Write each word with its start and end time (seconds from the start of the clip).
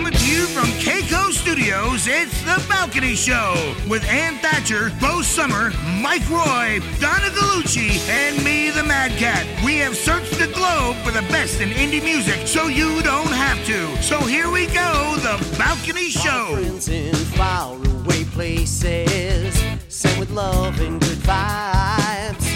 Coming 0.00 0.18
to 0.18 0.32
you 0.34 0.46
from 0.46 0.64
Keiko 0.80 1.30
Studios, 1.30 2.06
it's 2.06 2.42
The 2.44 2.64
Balcony 2.70 3.14
Show 3.14 3.74
with 3.86 4.02
Ann 4.08 4.38
Thatcher, 4.38 4.90
Bo 4.98 5.20
Summer, 5.20 5.72
Mike 6.00 6.26
Roy, 6.30 6.80
Donna 7.00 7.28
Galucci, 7.28 7.98
and 8.08 8.42
me, 8.42 8.70
the 8.70 8.82
Mad 8.82 9.10
Cat. 9.18 9.46
We 9.62 9.76
have 9.76 9.94
searched 9.94 10.38
the 10.38 10.46
globe 10.46 10.96
for 11.04 11.10
the 11.10 11.20
best 11.28 11.60
in 11.60 11.68
indie 11.68 12.02
music 12.02 12.46
so 12.46 12.68
you 12.68 13.02
don't 13.02 13.26
have 13.26 13.62
to. 13.66 14.02
So 14.02 14.18
here 14.20 14.50
we 14.50 14.68
go, 14.68 15.16
The 15.18 15.36
Balcony 15.58 16.08
Show. 16.08 16.56
In 16.56 17.14
faraway 17.36 18.24
places, 18.24 19.62
sent 19.88 20.18
with 20.18 20.30
love 20.30 20.80
and 20.80 20.98
good 20.98 21.18
vibes. 21.18 22.46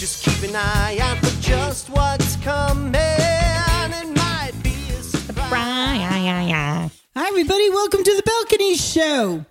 Just 0.00 0.24
keep 0.24 0.50
an 0.50 0.56
eye 0.56 0.98
out 1.00 1.18
for 1.18 1.40
just 1.40 1.90
what's 1.90 2.34
coming. 2.38 3.13
Surprise. 6.24 7.02
Hi, 7.16 7.28
everybody. 7.28 7.70
Welcome 7.70 8.02
to 8.02 8.16
the 8.16 8.22
Balcony 8.22 8.76
Show. 8.76 9.44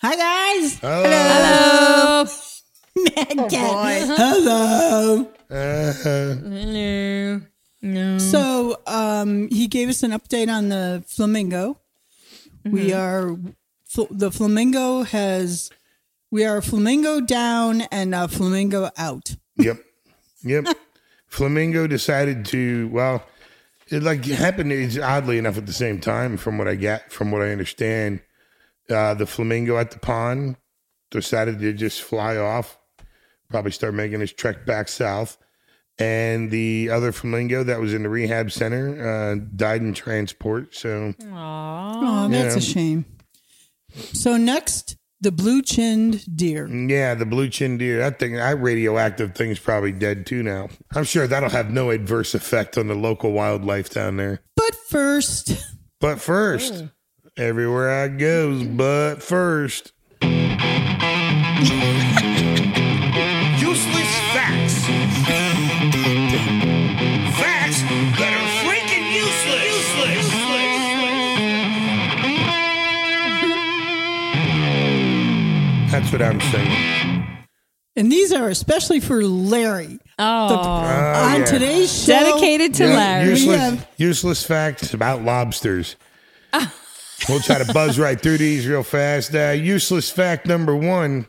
Hi, 0.00 0.16
guys. 0.16 0.78
Hello. 0.80 2.24
Mad 2.96 3.50
Cat. 3.50 4.06
Hello. 4.16 5.30
Hello. 5.50 7.40
No. 7.82 8.18
So, 8.18 8.80
um, 8.86 9.48
he 9.48 9.66
gave 9.66 9.88
us 9.88 10.02
an 10.02 10.12
update 10.12 10.48
on 10.48 10.68
the 10.68 11.04
flamingo. 11.06 11.78
We 12.64 12.92
are 12.92 13.36
fl- 13.86 14.04
the 14.10 14.30
flamingo 14.30 15.02
has 15.02 15.70
we 16.30 16.44
are 16.44 16.60
flamingo 16.62 17.20
down 17.20 17.82
and 17.92 18.14
uh, 18.14 18.26
flamingo 18.26 18.90
out. 18.96 19.36
Yep. 19.56 19.78
Yep. 20.44 20.66
Flamingo 21.26 21.86
decided 21.86 22.44
to, 22.46 22.88
well, 22.88 23.22
it 23.90 24.02
like 24.02 24.24
happened 24.24 24.72
it's 24.72 24.98
oddly 24.98 25.38
enough 25.38 25.58
at 25.58 25.66
the 25.66 25.72
same 25.72 26.00
time 26.00 26.36
from 26.36 26.58
what 26.58 26.68
I 26.68 26.74
get, 26.76 27.12
from 27.12 27.30
what 27.30 27.42
I 27.42 27.50
understand. 27.50 28.20
Uh, 28.88 29.14
the 29.14 29.26
flamingo 29.26 29.76
at 29.78 29.90
the 29.92 29.98
pond 29.98 30.56
decided 31.10 31.58
to 31.60 31.72
just 31.72 32.02
fly 32.02 32.36
off, 32.36 32.78
probably 33.48 33.70
start 33.72 33.94
making 33.94 34.20
his 34.20 34.32
trek 34.32 34.64
back 34.66 34.88
south. 34.88 35.36
And 35.98 36.50
the 36.50 36.88
other 36.90 37.12
flamingo 37.12 37.62
that 37.64 37.78
was 37.78 37.92
in 37.92 38.04
the 38.04 38.08
rehab 38.08 38.50
center 38.50 39.06
uh, 39.06 39.44
died 39.54 39.82
in 39.82 39.92
transport. 39.92 40.74
So, 40.74 41.14
Oh, 41.30 42.28
that's 42.30 42.54
Yeah. 42.54 42.58
a 42.58 42.60
shame. 42.60 43.04
So 44.14 44.36
next, 44.36 44.96
the 45.20 45.32
blue-chinned 45.32 46.36
deer. 46.36 46.66
yeah, 46.66 47.14
the 47.14 47.26
blue 47.26 47.48
chinned 47.48 47.78
deer, 47.78 47.98
that 47.98 48.18
thing, 48.18 48.34
that 48.34 48.60
radioactive 48.60 49.34
thing's 49.34 49.58
probably 49.58 49.92
dead 49.92 50.26
too 50.26 50.42
now. 50.42 50.68
I'm 50.94 51.04
sure 51.04 51.26
that'll 51.26 51.50
have 51.50 51.70
no 51.70 51.90
adverse 51.90 52.34
effect 52.34 52.78
on 52.78 52.88
the 52.88 52.94
local 52.94 53.32
wildlife 53.32 53.90
down 53.90 54.16
there. 54.16 54.40
But 54.56 54.74
first, 54.88 55.52
But 56.00 56.20
first, 56.20 56.72
oh. 56.84 56.88
everywhere 57.36 57.90
I 57.90 58.08
goes, 58.08 58.64
but 58.64 59.22
first. 59.22 59.92
That's 76.00 76.12
what 76.12 76.22
I'm 76.22 76.40
saying. 76.40 77.26
and 77.94 78.10
these 78.10 78.32
are 78.32 78.48
especially 78.48 79.00
for 79.00 79.22
Larry. 79.22 79.98
Oh, 80.18 80.48
Oh, 80.48 80.54
on 80.56 81.40
yeah. 81.40 81.44
today's 81.44 81.92
show, 82.04 82.12
dedicated 82.12 82.74
to 82.74 82.84
Yeah, 82.88 82.96
Larry. 82.96 83.28
Useless, 83.30 83.60
have- 83.60 83.88
useless 83.98 84.42
facts 84.42 84.94
about 84.94 85.22
lobsters. 85.24 85.96
we'll 87.28 87.40
try 87.40 87.62
to 87.62 87.70
buzz 87.72 87.98
right 87.98 88.18
through 88.20 88.38
these 88.38 88.66
real 88.66 88.82
fast. 88.82 89.34
Uh, 89.34 89.50
useless 89.50 90.10
fact 90.10 90.46
number 90.46 90.74
one 90.74 91.26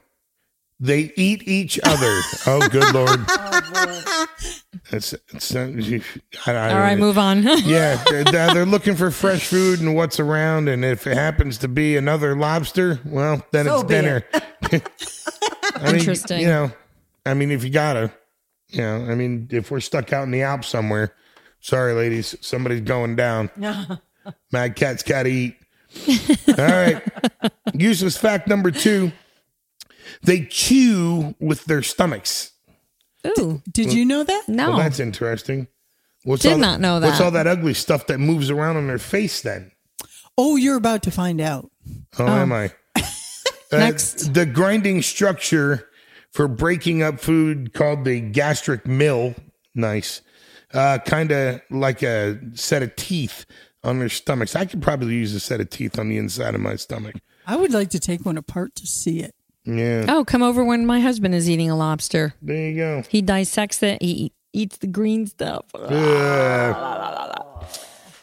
they 0.82 1.14
eat 1.16 1.48
each 1.48 1.80
other. 1.84 2.20
oh, 2.48 2.68
good 2.70 2.94
Lord. 2.94 3.20
That's, 4.90 5.14
it's, 5.34 5.56
uh, 5.56 5.68
you- 5.68 6.02
I, 6.46 6.52
I 6.54 6.74
All 6.74 6.80
right, 6.80 6.98
move 6.98 7.18
on. 7.18 7.44
Yeah, 7.44 8.04
they're, 8.10 8.24
they're 8.54 8.66
looking 8.66 8.96
for 8.96 9.10
fresh 9.12 9.46
food 9.46 9.80
and 9.80 9.96
what's 9.96 10.20
around, 10.20 10.68
and 10.68 10.84
if 10.84 11.08
it 11.08 11.16
happens 11.16 11.60
to 11.60 11.68
be 11.70 11.96
another 11.96 12.36
lobster, 12.36 13.00
well, 13.06 13.46
then 13.52 13.66
So 13.66 13.76
it's 13.76 13.84
be 13.84 13.94
dinner. 13.94 14.24
I 14.34 14.72
mean, 15.86 15.96
Interesting. 15.96 16.42
You 16.42 16.48
know, 16.48 16.72
I 17.26 17.36
mean, 17.36 17.52
if 17.52 17.64
you 17.64 17.70
gotta, 17.70 18.12
you 18.70 18.82
know, 18.82 19.06
I 19.10 19.16
mean, 19.16 19.48
if 19.52 19.72
we're 19.72 19.80
stuck 19.80 20.12
out 20.12 20.24
in 20.24 20.32
the 20.32 20.42
Alps 20.42 20.68
somewhere, 20.68 21.14
sorry, 21.62 21.94
ladies, 21.94 22.36
somebody's 22.42 22.82
going 22.82 23.16
down. 23.16 23.50
Mad 24.52 24.76
cat's 24.76 25.04
gotta 25.04 25.30
eat. 25.30 25.56
All 26.50 26.56
right. 26.58 27.02
Useless 27.74 28.18
fact 28.18 28.48
number 28.48 28.72
two: 28.72 29.12
they 30.24 30.46
chew 30.46 31.36
with 31.40 31.66
their 31.66 31.82
stomachs. 31.84 32.52
Ooh, 33.38 33.62
Did 33.72 33.94
you 33.94 34.04
know 34.06 34.24
that? 34.24 34.44
no. 34.48 34.70
Well, 34.70 34.78
that's 34.80 35.00
interesting. 35.00 35.68
What's 36.24 36.42
Did 36.44 36.54
all 36.54 36.58
not 36.58 36.80
know 36.80 37.00
that. 37.00 37.08
What's 37.08 37.18
that. 37.20 37.24
all 37.26 37.32
that 37.32 37.48
ugly 37.48 37.74
stuff 37.74 38.08
that 38.08 38.20
moves 38.20 38.50
around 38.50 38.78
on 38.78 38.88
their 38.88 38.98
face 39.00 39.42
then? 39.42 39.72
Oh, 40.38 40.56
you're 40.56 40.76
about 40.78 41.04
to 41.04 41.12
find 41.12 41.40
out. 41.42 41.70
Oh, 42.20 42.28
am 42.28 42.52
I? 42.54 42.72
Uh, 43.74 43.78
Next. 43.78 44.34
the 44.34 44.46
grinding 44.46 45.02
structure 45.02 45.88
for 46.34 46.50
breaking 46.50 47.02
up 47.02 47.22
food 47.22 47.74
called 47.74 48.04
the 48.04 48.20
gastric 48.20 48.86
mill. 48.86 49.34
Nice. 49.74 50.22
Uh, 50.74 50.98
kind 51.06 51.32
of 51.32 51.62
like 51.70 52.04
a 52.04 52.38
set 52.54 52.84
of 52.84 52.94
teeth 52.98 53.46
on 53.86 54.00
their 54.00 54.10
stomachs. 54.10 54.58
I 54.58 54.66
could 54.66 54.82
probably 54.82 55.14
use 55.14 55.34
a 55.34 55.40
set 55.40 55.62
of 55.62 55.70
teeth 55.70 55.98
on 55.98 56.10
the 56.10 56.18
inside 56.18 56.54
of 56.54 56.60
my 56.60 56.76
stomach. 56.76 57.16
I 57.48 57.56
would 57.56 57.72
like 57.72 57.90
to 57.92 58.00
take 58.02 58.26
one 58.26 58.38
apart 58.38 58.76
to 58.76 58.86
see 58.86 59.22
it. 59.22 59.34
Yeah. 59.64 60.06
oh, 60.10 60.26
come 60.26 60.42
over 60.42 60.64
when 60.64 60.86
my 60.86 61.00
husband 61.00 61.36
is 61.36 61.50
eating 61.50 61.70
a 61.70 61.76
lobster. 61.76 62.34
There 62.42 62.70
you 62.70 62.76
go. 62.76 63.04
He 63.10 63.22
dissects 63.22 63.84
it. 63.84 64.02
He 64.02 64.32
eats 64.54 64.78
the 64.78 64.88
green 64.88 65.28
stuff. 65.28 65.66
Uh, 65.74 66.74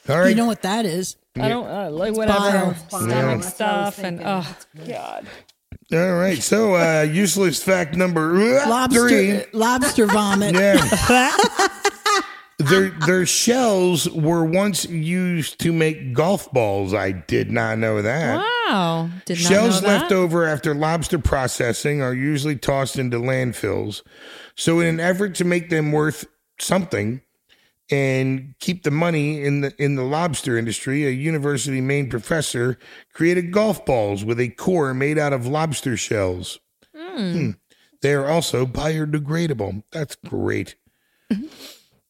all 0.08 0.18
right. 0.18 0.28
You 0.28 0.34
know 0.34 0.46
what 0.46 0.62
that 0.62 0.84
is? 0.86 1.16
I 1.36 1.48
don't 1.48 1.68
uh, 1.68 1.90
like 1.90 2.14
whatever 2.16 2.40
Bile. 2.40 2.74
stomach 2.74 3.42
stuff 3.44 3.98
and 4.00 4.20
oh 4.24 4.56
god. 4.86 5.26
all 5.92 6.14
right. 6.18 6.42
So, 6.42 6.74
uh, 6.74 7.02
useless 7.02 7.62
fact 7.62 7.94
number 7.94 8.32
Lobster, 8.66 9.08
three. 9.08 9.44
lobster 9.52 10.06
vomit. 10.06 10.54
Yeah. 10.54 10.84
their 12.58 12.86
um, 12.86 13.00
their 13.06 13.26
shells 13.26 14.10
were 14.10 14.44
once 14.44 14.84
used 14.86 15.60
to 15.60 15.72
make 15.72 16.12
golf 16.12 16.50
balls. 16.52 16.92
I 16.92 17.12
did 17.12 17.52
not 17.52 17.78
know 17.78 18.02
that. 18.02 18.36
Wow, 18.68 19.10
did 19.26 19.38
not 19.38 19.48
Shells 19.48 19.82
know 19.82 19.88
left 19.88 20.12
over 20.12 20.44
after 20.44 20.74
lobster 20.74 21.18
processing 21.18 22.02
are 22.02 22.14
usually 22.14 22.56
tossed 22.56 22.98
into 22.98 23.18
landfills. 23.18 24.02
So, 24.56 24.80
in 24.80 24.86
an 24.86 25.00
effort 25.00 25.36
to 25.36 25.44
make 25.44 25.70
them 25.70 25.92
worth 25.92 26.26
something 26.58 27.20
and 27.90 28.54
keep 28.58 28.82
the 28.82 28.90
money 28.90 29.42
in 29.42 29.60
the 29.60 29.72
in 29.80 29.94
the 29.94 30.02
lobster 30.02 30.58
industry, 30.58 31.06
a 31.06 31.10
university 31.10 31.80
Maine 31.80 32.10
professor 32.10 32.76
created 33.12 33.52
golf 33.52 33.86
balls 33.86 34.24
with 34.24 34.40
a 34.40 34.48
core 34.48 34.94
made 34.94 35.16
out 35.16 35.32
of 35.32 35.46
lobster 35.46 35.96
shells. 35.96 36.58
Hmm. 36.94 37.32
hmm. 37.32 37.50
They 38.02 38.14
are 38.14 38.26
also 38.26 38.66
biodegradable. 38.66 39.82
That's 39.92 40.16
great. 40.16 40.76
Mm-hmm. 41.32 41.46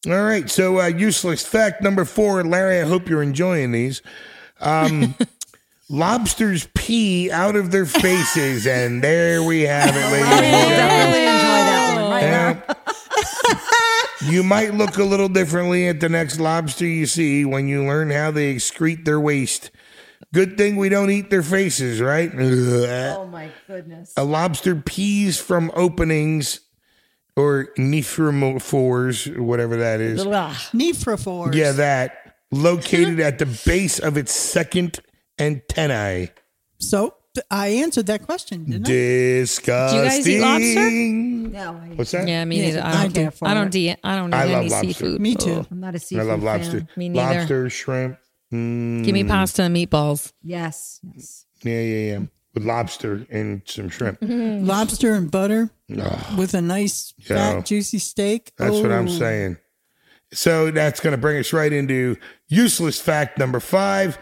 All 0.07 0.23
right, 0.23 0.49
so 0.49 0.79
uh, 0.79 0.87
useless 0.87 1.45
fact 1.45 1.81
number 1.81 2.05
four, 2.05 2.41
Larry. 2.43 2.79
I 2.79 2.85
hope 2.85 3.09
you're 3.09 3.21
enjoying 3.21 3.73
these. 3.73 4.01
Um, 4.61 5.13
lobsters 5.89 6.69
pee 6.73 7.29
out 7.29 7.57
of 7.57 7.71
their 7.71 7.85
faces, 7.85 8.65
and 8.65 9.03
there 9.03 9.43
we 9.43 9.61
have 9.63 9.89
it, 9.89 9.99
ladies 10.11 10.31
and 10.31 10.45
gentlemen. 10.45 10.69
Definitely 10.69 11.21
enjoy 11.21 11.41
that 11.43 12.01
one 12.01 12.11
right 12.11 12.65
now. 12.67 12.75
You 14.21 14.43
might 14.43 14.73
look 14.73 14.97
a 14.97 15.03
little 15.05 15.29
differently 15.29 15.87
at 15.87 16.01
the 16.01 16.09
next 16.09 16.41
lobster 16.41 16.85
you 16.85 17.05
see 17.05 17.45
when 17.45 17.69
you 17.69 17.85
learn 17.85 18.11
how 18.11 18.31
they 18.31 18.53
excrete 18.53 19.05
their 19.05 19.19
waste. 19.19 19.71
Good 20.33 20.57
thing 20.57 20.75
we 20.75 20.89
don't 20.89 21.09
eat 21.09 21.29
their 21.29 21.41
faces, 21.41 22.01
right? 22.01 22.29
Oh 22.35 23.25
my 23.25 23.49
goodness. 23.65 24.13
A 24.17 24.25
lobster 24.25 24.75
pees 24.75 25.39
from 25.39 25.71
openings 25.73 26.59
or 27.35 27.69
nephromophores, 27.77 29.35
or 29.37 29.43
whatever 29.43 29.77
that 29.77 29.99
is. 30.01 30.23
Nephrophores. 30.25 31.53
Yeah, 31.55 31.71
that 31.73 32.35
located 32.51 33.19
at 33.19 33.39
the 33.39 33.45
base 33.65 33.99
of 33.99 34.17
its 34.17 34.31
second 34.33 34.99
antennae. 35.39 36.29
So 36.79 37.15
I 37.51 37.67
answered 37.67 38.07
that 38.07 38.23
question, 38.23 38.65
didn't 38.65 38.87
I? 38.87 38.89
Disgusting. 38.89 40.01
guys 40.03 40.27
eat 40.27 40.41
lobster? 40.41 40.89
No, 40.89 41.71
I, 41.71 41.87
What's 41.95 42.11
that? 42.11 42.27
Yeah, 42.27 42.43
me 42.45 42.57
Yeah, 42.59 42.65
neither. 42.67 42.81
I 42.81 42.89
I 42.89 43.03
don't. 43.03 43.13
care 43.13 43.31
for 43.31 43.47
I 43.47 43.53
don't. 43.53 43.67
it. 43.67 43.71
De- 43.71 43.97
I 44.03 44.15
don't 44.15 44.29
eat 44.29 44.35
I 44.37 44.43
love 44.45 44.55
any 44.61 44.69
lobster. 44.69 44.87
seafood. 44.93 45.21
Me 45.21 45.35
too. 45.35 45.53
Ugh. 45.53 45.67
I'm 45.71 45.79
not 45.79 45.93
a 45.93 45.95
I 45.95 45.99
seafood 45.99 46.27
love 46.27 46.39
fan. 46.39 46.45
lobster. 46.45 46.87
Me 46.95 47.09
neither. 47.09 47.39
Lobster, 47.39 47.69
shrimp. 47.69 48.17
Mm, 48.53 49.03
Give 49.05 49.13
me 49.13 49.23
pasta 49.23 49.63
and 49.63 49.75
meatballs. 49.75 50.33
Yes, 50.41 50.99
yes. 51.13 51.45
yeah, 51.63 51.79
yeah, 51.81 51.97
yeah. 52.17 52.19
With 52.53 52.63
lobster 52.65 53.25
and 53.29 53.61
some 53.65 53.89
shrimp. 53.89 54.19
Mm-hmm. 54.21 54.65
Lobster 54.65 55.13
and 55.13 55.29
butter 55.29 55.69
Ugh, 55.95 56.37
with 56.37 56.53
a 56.55 56.61
nice 56.61 57.13
Yeah. 57.19 57.53
fat 57.55 57.65
juicy 57.65 57.99
steak. 57.99 58.51
that's 58.57 58.75
what 58.77 58.91
I'm 58.91 59.07
Oh. 59.07 59.11
saying. 59.11 59.57
So 60.33 60.71
that's 60.71 60.99
going 60.99 61.11
to 61.11 61.17
bring 61.17 61.37
us 61.39 61.53
right 61.53 61.71
into 61.71 62.15
useless 62.47 62.99
fact 62.99 63.37
number 63.39 63.59
five. 63.59 64.17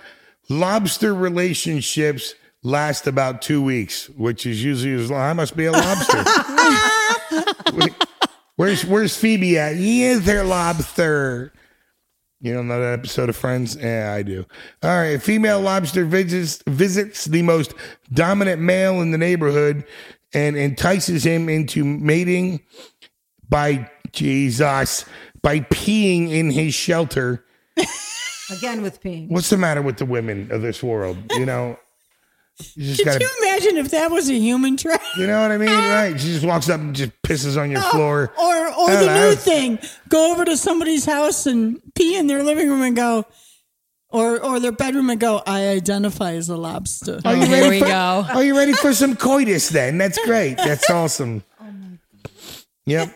lobster 0.49 1.13
relationships 1.13 2.33
last 2.63 3.07
about 3.07 3.41
two 3.41 3.61
weeks, 3.61 4.09
which 4.09 4.45
is 4.45 4.63
usually 4.63 4.93
as 4.93 5.09
long. 5.11 5.19
I 5.21 5.33
must 5.33 5.55
be 5.57 5.65
a 5.65 5.71
lobster. 5.71 6.23
Wait, 7.73 7.93
where's 8.55 8.85
Where's 8.85 9.15
Phoebe 9.17 9.57
at? 9.57 9.75
He 9.75 10.03
is 10.03 10.25
their 10.25 10.43
lobster. 10.43 11.51
You 12.39 12.53
don't 12.53 12.67
know 12.67 12.79
that 12.79 12.99
episode 12.99 13.29
of 13.29 13.35
Friends? 13.35 13.75
Yeah, 13.75 14.13
I 14.15 14.21
do. 14.21 14.45
All 14.83 14.89
right, 14.91 15.21
female 15.21 15.59
lobster 15.59 16.05
visits 16.05 16.61
visits 16.67 17.25
the 17.25 17.41
most 17.41 17.73
dominant 18.13 18.61
male 18.61 19.01
in 19.01 19.11
the 19.11 19.17
neighborhood 19.17 19.83
and 20.33 20.55
entices 20.55 21.25
him 21.25 21.49
into 21.49 21.83
mating 21.83 22.59
by 23.49 23.89
Jesus 24.11 25.05
by 25.41 25.61
peeing 25.61 26.29
in 26.29 26.51
his 26.51 26.73
shelter. 26.73 27.43
Again 28.51 28.81
with 28.81 29.01
peeing. 29.01 29.29
What's 29.29 29.49
the 29.49 29.57
matter 29.57 29.81
with 29.81 29.97
the 29.97 30.05
women 30.05 30.51
of 30.51 30.61
this 30.61 30.83
world? 30.83 31.17
You 31.31 31.45
know, 31.45 31.79
you 32.75 32.87
just 32.87 32.99
Could 32.99 33.05
gotta. 33.05 33.23
you 33.23 33.29
imagine 33.41 33.77
if 33.77 33.91
that 33.91 34.09
was 34.09 34.29
a 34.29 34.33
human 34.33 34.77
trap? 34.77 35.01
You 35.17 35.27
know 35.27 35.41
what 35.41 35.51
I 35.51 35.57
mean? 35.57 35.69
Right? 35.77 36.19
She 36.19 36.27
just 36.27 36.45
walks 36.45 36.69
up 36.69 36.79
and 36.79 36.95
just 36.95 37.11
pisses 37.21 37.59
on 37.59 37.71
your 37.71 37.81
oh, 37.83 37.89
floor. 37.91 38.33
Or 38.39 38.67
or 38.73 38.89
the 38.89 39.05
know. 39.05 39.29
new 39.29 39.35
thing, 39.35 39.79
go 40.09 40.31
over 40.31 40.43
to 40.45 40.57
somebody's 40.57 41.05
house 41.05 41.45
and 41.45 41.81
pee 41.95 42.17
in 42.17 42.27
their 42.27 42.43
living 42.43 42.69
room 42.69 42.81
and 42.81 42.95
go, 42.95 43.25
or 44.09 44.41
or 44.43 44.59
their 44.59 44.71
bedroom 44.71 45.09
and 45.09 45.19
go. 45.19 45.41
I 45.45 45.67
identify 45.69 46.33
as 46.33 46.49
a 46.49 46.57
lobster. 46.57 47.19
Are 47.23 47.35
you 47.35 47.43
oh, 47.43 47.45
Here 47.45 47.61
ready 47.61 47.69
we 47.69 47.79
for, 47.79 47.85
go. 47.85 48.25
Are 48.29 48.43
you 48.43 48.57
ready 48.57 48.73
for 48.73 48.93
some 48.93 49.15
coitus 49.15 49.69
then? 49.69 49.97
That's 49.97 50.23
great. 50.25 50.57
That's 50.57 50.89
awesome. 50.89 51.43
Oh 51.61 51.65
yep. 52.85 53.15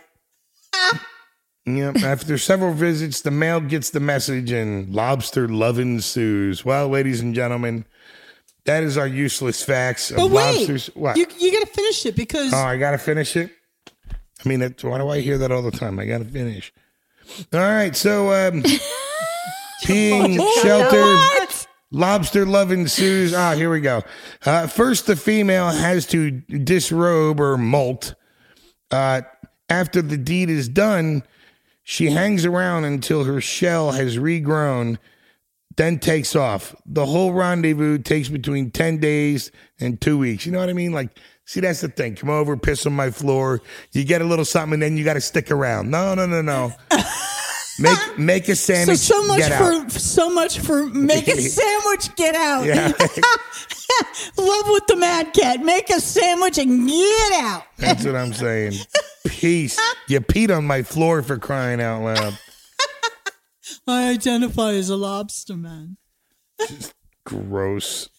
Yep. 1.66 1.98
After 1.98 2.38
several 2.38 2.74
visits, 2.74 3.22
the 3.22 3.32
male 3.32 3.62
gets 3.62 3.92
the 3.92 4.00
message 4.00 4.52
and 4.52 4.94
lobster 4.94 5.48
love 5.48 5.78
ensues. 5.78 6.66
Well, 6.66 6.90
ladies 6.90 7.22
and 7.22 7.36
gentlemen, 7.36 7.86
that 8.66 8.84
is 8.84 8.98
our 8.98 9.08
useless 9.08 9.64
facts 9.64 10.12
of 10.12 10.18
But 10.18 10.32
wait, 10.32 10.58
lobsters. 10.58 10.88
What? 10.96 11.18
you 11.18 11.26
you 11.40 11.52
got 11.52 11.66
to 11.68 11.74
finish 11.74 12.06
it 12.06 12.16
because 12.16 12.54
Oh, 12.54 12.58
I 12.58 12.78
gotta 12.78 12.98
finish 12.98 13.36
it. 13.36 13.52
I 14.44 14.50
mean, 14.50 14.62
why 14.82 14.98
do 14.98 15.10
I 15.10 15.20
hear 15.22 15.38
that 15.40 15.52
all 15.52 15.62
the 15.62 15.72
time? 15.72 16.00
I 16.00 16.06
gotta 16.06 16.26
finish. 16.26 16.74
All 17.54 17.60
right, 17.60 17.96
so 17.96 18.32
um, 18.34 18.64
peeing 19.84 20.40
shelter, 20.62 21.56
lobster 21.92 22.46
love 22.46 22.72
ensues. 22.72 23.34
Ah, 23.34 23.54
here 23.54 23.70
we 23.72 23.82
go. 23.82 24.02
Uh, 24.46 24.68
first, 24.68 25.06
the 25.08 25.16
female 25.16 25.70
has 25.70 26.06
to 26.08 26.32
disrobe 26.32 27.40
or 27.40 27.58
molt. 27.58 28.16
Uh, 28.90 29.22
after 29.70 30.02
the 30.02 30.18
deed 30.18 30.50
is 30.50 30.68
done, 30.68 31.24
she 31.84 32.08
hangs 32.08 32.46
around 32.46 32.84
until 32.86 33.24
her 33.24 33.40
shell 33.42 33.92
has 33.92 34.18
regrown, 34.18 34.98
then 35.78 36.00
takes 36.00 36.36
off. 36.36 36.76
The 36.86 37.06
whole 37.06 37.34
rendezvous 37.34 38.00
takes 38.00 38.30
between 38.30 38.72
10 38.72 38.98
days 39.00 39.52
and 39.80 40.00
two 40.00 40.18
weeks. 40.18 40.46
You 40.46 40.52
know 40.52 40.60
what 40.60 40.70
I 40.70 40.74
mean? 40.74 40.92
Like, 40.92 41.10
see, 41.46 41.60
that's 41.60 41.82
the 41.82 41.88
thing. 41.88 42.16
Come 42.16 42.30
over, 42.30 42.58
piss 42.58 42.86
on 42.86 42.94
my 42.94 43.10
floor. 43.12 43.62
You 43.92 44.04
get 44.04 44.22
a 44.22 44.26
little 44.26 44.46
something, 44.46 44.74
and 44.74 44.82
then 44.82 44.98
you 44.98 45.04
got 45.04 45.14
to 45.14 45.22
stick 45.22 45.52
around. 45.52 45.90
No, 45.90 46.14
no, 46.14 46.26
no, 46.26 46.42
no. 46.42 46.74
Make 47.80 48.18
make 48.20 48.50
a 48.50 48.56
sandwich. 48.56 49.00
so 49.00 49.24
much 49.26 49.40
get 49.40 49.54
out. 49.54 49.92
for 49.92 50.00
so 50.00 50.30
much 50.30 50.60
for 50.60 50.86
make 50.88 51.28
a 51.28 51.38
sandwich. 51.42 52.16
Get 52.16 52.36
out. 52.36 52.66
Yeah. 52.66 52.88
Love 54.38 54.66
with 54.68 54.86
the 54.88 54.96
mad 54.98 55.34
cat. 55.34 55.62
Make 55.62 55.90
a 55.90 56.00
sandwich 56.00 56.58
and 56.60 56.88
get 56.88 57.34
out. 57.42 57.64
That's 57.78 58.06
what 58.06 58.16
I'm 58.16 58.34
saying. 58.34 58.74
Peace. 59.26 59.80
You 60.08 60.22
peed 60.22 60.56
on 60.56 60.66
my 60.66 60.84
floor 60.84 61.24
for 61.24 61.38
crying 61.40 61.82
out 61.82 62.04
loud. 62.04 62.38
I 63.88 64.10
identify 64.10 64.74
as 64.74 64.90
a 64.90 64.96
lobster 64.96 65.56
man. 65.56 65.98
Gross. 67.26 68.10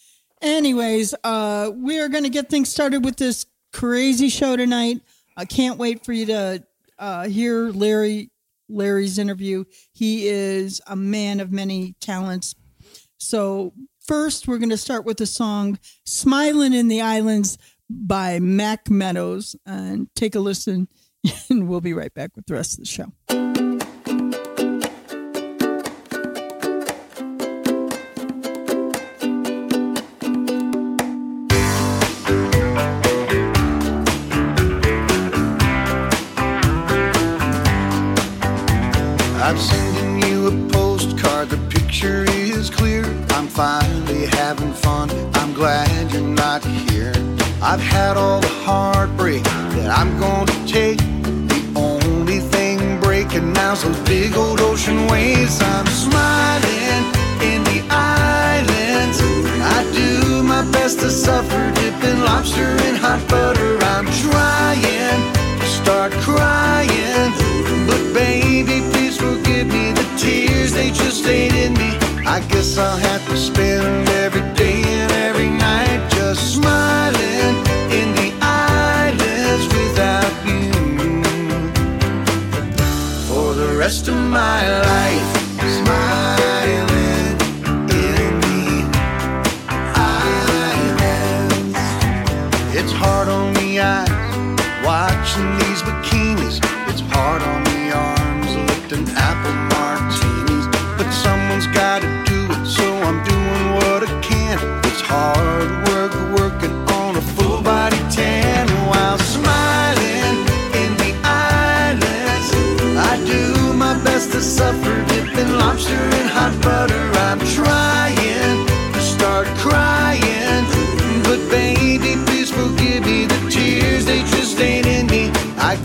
Anyways, 0.40 1.14
uh, 1.22 1.70
we 1.74 2.00
are 2.00 2.08
going 2.08 2.24
to 2.24 2.30
get 2.30 2.48
things 2.48 2.68
started 2.68 3.04
with 3.04 3.16
this 3.16 3.46
crazy 3.72 4.28
show 4.28 4.56
tonight. 4.56 5.00
I 5.36 5.44
can't 5.44 5.78
wait 5.78 6.04
for 6.04 6.12
you 6.12 6.26
to 6.26 6.64
uh, 6.98 7.28
hear 7.28 7.70
Larry 7.70 8.30
Larry's 8.68 9.18
interview. 9.18 9.64
He 9.92 10.26
is 10.28 10.80
a 10.86 10.96
man 10.96 11.40
of 11.40 11.52
many 11.52 11.94
talents. 12.00 12.54
So 13.18 13.72
first, 14.00 14.48
we're 14.48 14.58
going 14.58 14.70
to 14.70 14.76
start 14.76 15.04
with 15.04 15.18
the 15.18 15.26
song 15.26 15.78
"Smiling 16.04 16.72
in 16.72 16.88
the 16.88 17.00
Islands" 17.00 17.58
by 17.88 18.40
Mack 18.40 18.90
Meadows, 18.90 19.54
and 19.66 20.08
take 20.14 20.34
a 20.34 20.40
listen. 20.40 20.88
And 21.48 21.68
we'll 21.68 21.80
be 21.80 21.92
right 21.92 22.12
back 22.12 22.34
with 22.34 22.46
the 22.46 22.54
rest 22.54 22.74
of 22.74 22.80
the 22.80 22.86
show. 22.86 23.51
Fun, 44.82 45.08
I'm 45.34 45.52
glad 45.54 46.12
you're 46.12 46.22
not 46.22 46.64
here. 46.64 47.14
I've 47.62 47.80
had 47.80 48.16
all 48.16 48.40
the 48.40 48.54
heartbreak 48.66 49.44
that 49.76 49.90
I'm 49.98 50.12
to 50.46 50.58
take. 50.66 50.98
The 51.54 51.62
only 51.76 52.40
thing 52.40 53.00
breaking 53.00 53.52
now's 53.52 53.82
those 53.84 53.98
big 54.00 54.36
old 54.36 54.60
ocean 54.60 55.06
waves. 55.06 55.60
I'm 55.62 55.86
smiling 55.86 57.02
in 57.50 57.60
the 57.70 57.80
islands. 57.90 59.18
I 59.76 59.78
do 59.94 60.42
my 60.42 60.62
best 60.72 61.00
to 61.00 61.10
suffer, 61.10 61.62
dipping 61.80 62.20
lobster 62.20 62.70
in 62.88 62.94
hot 62.96 63.22
butter. 63.28 63.72
I'm 63.94 64.08
trying 64.26 65.22
to 65.60 65.66
start 65.66 66.12
crying, 66.26 67.30
but 67.86 68.02
baby, 68.12 68.80
please 68.92 69.16
forgive 69.16 69.66
me. 69.68 69.92
The 69.92 70.06
tears 70.18 70.72
they 70.72 70.90
just 70.90 71.22
stayed 71.22 71.54
in 71.54 71.74
me. 71.74 71.90
I 72.26 72.40
guess 72.48 72.78
I'll 72.78 72.96
have 72.96 73.24
to 73.28 73.36
spend 73.36 74.08
every 74.08 74.21
rest 83.92 84.08
of 84.08 84.14
my 84.14 84.80
life. 84.80 85.41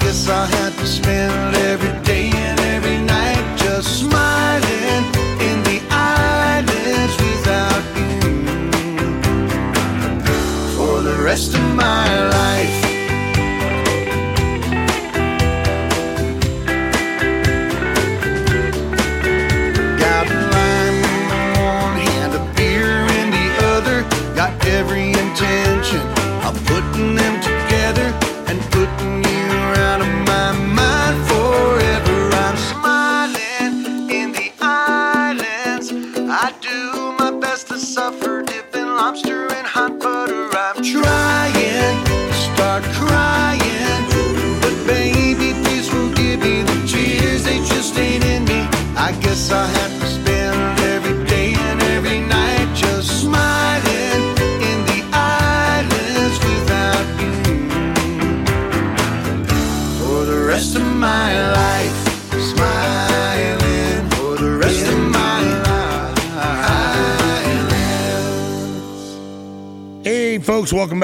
I 0.07 0.56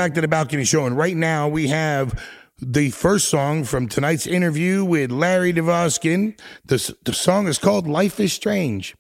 back 0.04 0.16
to 0.16 0.20
the 0.20 0.28
Balcony 0.28 0.66
Show. 0.66 0.86
And 0.86 0.98
right 0.98 1.16
now 1.16 1.48
we 1.48 1.70
have 1.70 2.22
the 2.60 2.90
first 2.90 3.30
song 3.30 3.64
from 3.64 3.88
tonight's 3.88 4.28
interview 4.28 4.84
with 4.84 5.12
Larry 5.12 5.54
Dvoskin. 5.54 6.38
The, 6.66 6.94
the 7.06 7.14
song 7.14 7.48
is 7.48 7.58
called 7.58 7.88
Life 7.88 8.20
is 8.20 8.34
Strange. 8.34 8.96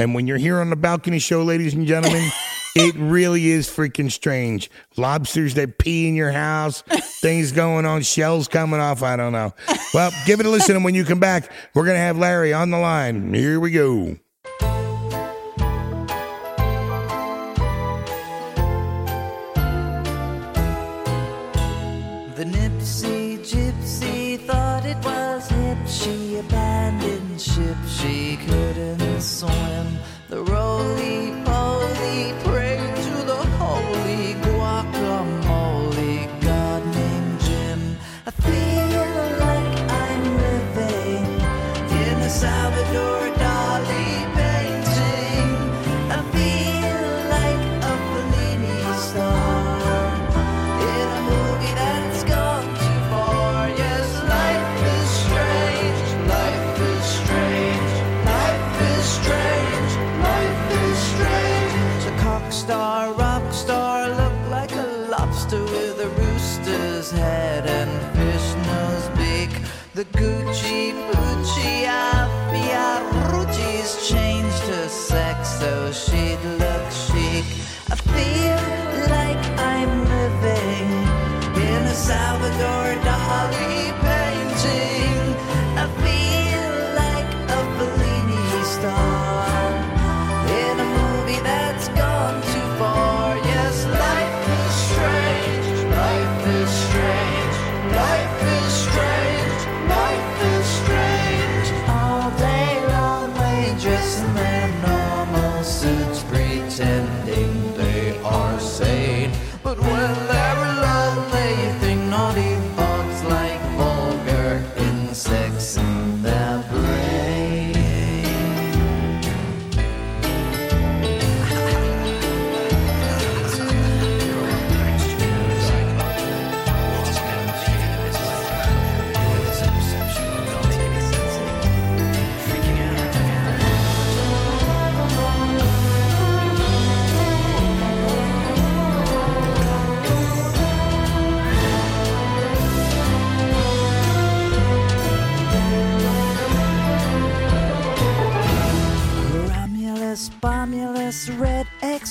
And 0.00 0.14
when 0.14 0.26
you're 0.26 0.36
here 0.36 0.58
on 0.58 0.70
the 0.70 0.74
Balcony 0.74 1.20
Show, 1.20 1.44
ladies 1.44 1.74
and 1.74 1.86
gentlemen, 1.86 2.28
it 2.74 2.96
really 2.96 3.50
is 3.50 3.68
freaking 3.68 4.10
strange. 4.10 4.68
Lobsters 4.96 5.54
that 5.54 5.78
pee 5.78 6.08
in 6.08 6.16
your 6.16 6.32
house, 6.32 6.82
things 7.20 7.52
going 7.52 7.86
on, 7.86 8.02
shells 8.02 8.48
coming 8.48 8.80
off. 8.80 9.04
I 9.04 9.14
don't 9.14 9.32
know. 9.32 9.54
Well, 9.94 10.10
give 10.26 10.40
it 10.40 10.46
a 10.46 10.50
listen. 10.50 10.74
And 10.74 10.84
when 10.84 10.96
you 10.96 11.04
come 11.04 11.20
back, 11.20 11.52
we're 11.72 11.84
going 11.84 11.94
to 11.94 12.00
have 12.00 12.18
Larry 12.18 12.52
on 12.52 12.70
the 12.70 12.78
line. 12.78 13.32
Here 13.32 13.60
we 13.60 13.70
go. 13.70 14.16
The 69.98 70.04
Gucci 70.04 70.92
Gucci 70.94 71.88
Rucci's 71.88 72.17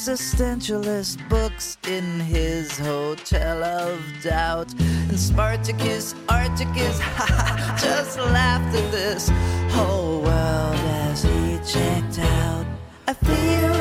existentialist 0.07 1.17
books 1.27 1.77
in 1.85 2.17
his 2.21 2.77
hotel 2.79 3.61
of 3.61 3.99
doubt. 4.23 4.73
And 4.79 5.19
Spartacus, 5.19 6.13
Articus, 6.29 6.99
just 7.81 8.17
laughed 8.17 8.73
at 8.73 8.89
this 8.89 9.29
whole 9.73 10.21
world 10.21 10.75
as 11.09 11.23
he 11.23 11.59
checked 11.65 12.19
out. 12.19 12.65
I 13.05 13.13
feel 13.15 13.76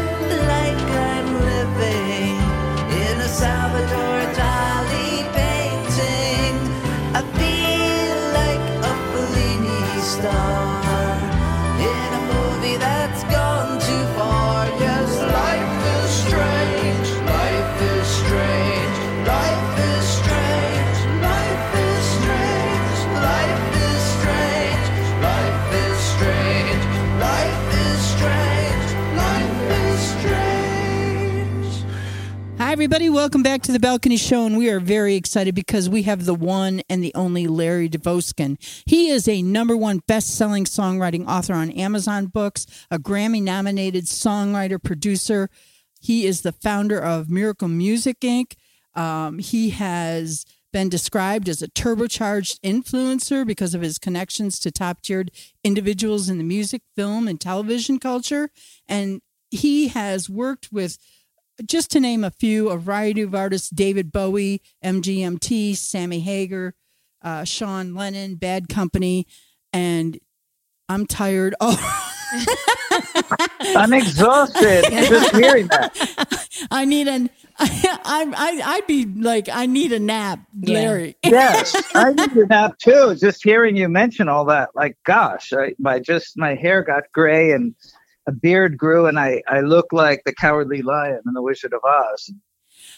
everybody. 32.87 33.11
Welcome 33.11 33.43
back 33.43 33.63
to 33.63 33.73
the 33.73 33.81
Balcony 33.81 34.17
Show. 34.17 34.47
And 34.47 34.57
we 34.57 34.71
are 34.71 34.79
very 34.79 35.17
excited 35.17 35.57
because 35.57 35.89
we 35.89 36.05
have 36.05 36.25
the 36.25 36.37
one 36.37 36.83
and 36.89 37.03
the 37.03 37.13
only 37.17 37.49
Larry 37.49 37.89
Dvoskin. 37.89 38.59
He 38.87 39.09
is 39.09 39.27
a 39.27 39.43
number 39.43 39.77
one 39.77 40.03
best 40.07 40.37
selling 40.37 40.67
songwriting 40.67 41.27
author 41.27 41.55
on 41.55 41.73
Amazon 41.73 42.27
Books, 42.27 42.65
a 42.89 43.01
Grammy 43.01 43.43
nominated 43.43 44.05
songwriter, 44.05 44.81
producer. 44.81 45.51
He 46.01 46.27
is 46.27 46.43
the 46.43 46.53
founder 46.53 47.01
of 47.01 47.29
Miracle 47.29 47.67
Music 47.67 48.21
Inc. 48.21 48.53
Um, 48.95 49.41
he 49.41 49.71
has 49.71 50.45
been 50.73 50.89
described 50.89 51.49
as 51.49 51.63
a 51.63 51.69
turbocharged 51.69 52.61
influencer 52.61 53.45
because 53.45 53.75
of 53.75 53.83
his 53.83 53.99
connections 53.99 54.61
to 54.61 54.71
top 54.71 55.03
tiered 55.03 55.33
individuals 55.65 56.29
in 56.29 56.39
the 56.39 56.45
music, 56.45 56.83
film, 56.95 57.27
and 57.27 57.41
television 57.41 57.99
culture. 57.99 58.49
And 58.87 59.23
he 59.51 59.89
has 59.89 60.31
worked 60.31 60.69
with 60.71 60.99
just 61.65 61.91
to 61.93 62.01
name 62.01 62.25
a 62.25 62.31
few, 62.31 62.69
a 62.69 62.77
variety 62.77 63.23
of 63.23 63.35
artists 63.35 63.71
David 63.71 64.13
Bowie, 64.13 64.63
MGMT, 64.85 65.77
Sammy 65.77 66.21
Hagar, 66.21 66.75
uh, 67.23 67.45
Sean 67.45 67.95
Lennon, 67.95 68.37
Bad 68.37 68.69
Company, 68.69 69.27
and 69.73 70.19
I'm 70.89 71.07
tired. 71.07 71.55
Oh, 71.69 72.03
I'm 73.77 73.93
exhausted 73.93 74.85
just 74.91 75.35
hearing 75.35 75.69
that. 75.69 76.67
I 76.73 76.85
need 76.85 77.07
an. 77.07 77.31
I, 77.59 78.01
I, 78.05 78.63
I'd 78.65 78.87
be 78.87 79.07
like, 79.07 79.49
I 79.49 79.67
need 79.67 79.93
a 79.93 80.01
nap, 80.01 80.41
Larry. 80.61 81.17
Yes, 81.25 81.75
I 81.95 82.13
need 82.13 82.33
a 82.33 82.47
nap 82.47 82.79
too. 82.79 83.15
Just 83.15 83.45
hearing 83.45 83.77
you 83.77 83.89
mention 83.89 84.29
all 84.29 84.45
that, 84.47 84.71
like, 84.75 84.99
gosh, 85.05 85.53
I, 85.53 85.75
my 85.79 86.01
just 86.01 86.37
my 86.37 86.55
hair 86.57 86.83
got 86.83 87.05
gray 87.13 87.53
and 87.53 87.75
a 88.27 88.33
beard 88.33 88.77
grew, 88.77 89.07
and 89.07 89.19
I 89.19 89.43
I 89.49 89.61
look 89.61 89.87
like 89.93 90.23
the 90.25 90.35
Cowardly 90.35 90.83
Lion 90.83 91.21
in 91.27 91.33
the 91.33 91.43
Wizard 91.43 91.73
of 91.73 91.81
Oz. 91.85 92.31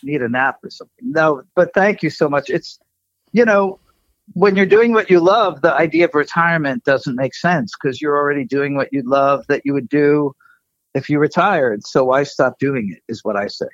Need 0.02 0.22
a 0.22 0.28
nap 0.28 0.58
or 0.62 0.70
something. 0.70 1.12
No, 1.12 1.42
but 1.54 1.72
thank 1.74 2.02
you 2.02 2.10
so 2.10 2.28
much. 2.28 2.50
It's 2.50 2.78
you 3.32 3.44
know 3.44 3.78
when 4.34 4.56
you're 4.56 4.66
doing 4.66 4.92
what 4.92 5.10
you 5.10 5.20
love, 5.20 5.62
the 5.62 5.72
idea 5.72 6.04
of 6.04 6.14
retirement 6.14 6.84
doesn't 6.84 7.16
make 7.16 7.34
sense 7.34 7.72
because 7.80 8.00
you're 8.00 8.16
already 8.16 8.44
doing 8.44 8.76
what 8.76 8.92
you 8.92 9.02
love 9.02 9.46
that 9.48 9.62
you 9.64 9.72
would 9.72 9.88
do 9.88 10.34
if 10.94 11.08
you 11.08 11.18
retired. 11.18 11.86
So 11.86 12.04
why 12.04 12.24
stop 12.24 12.58
doing 12.58 12.92
it? 12.92 13.02
Is 13.10 13.24
what 13.24 13.36
I 13.36 13.48
say. 13.48 13.68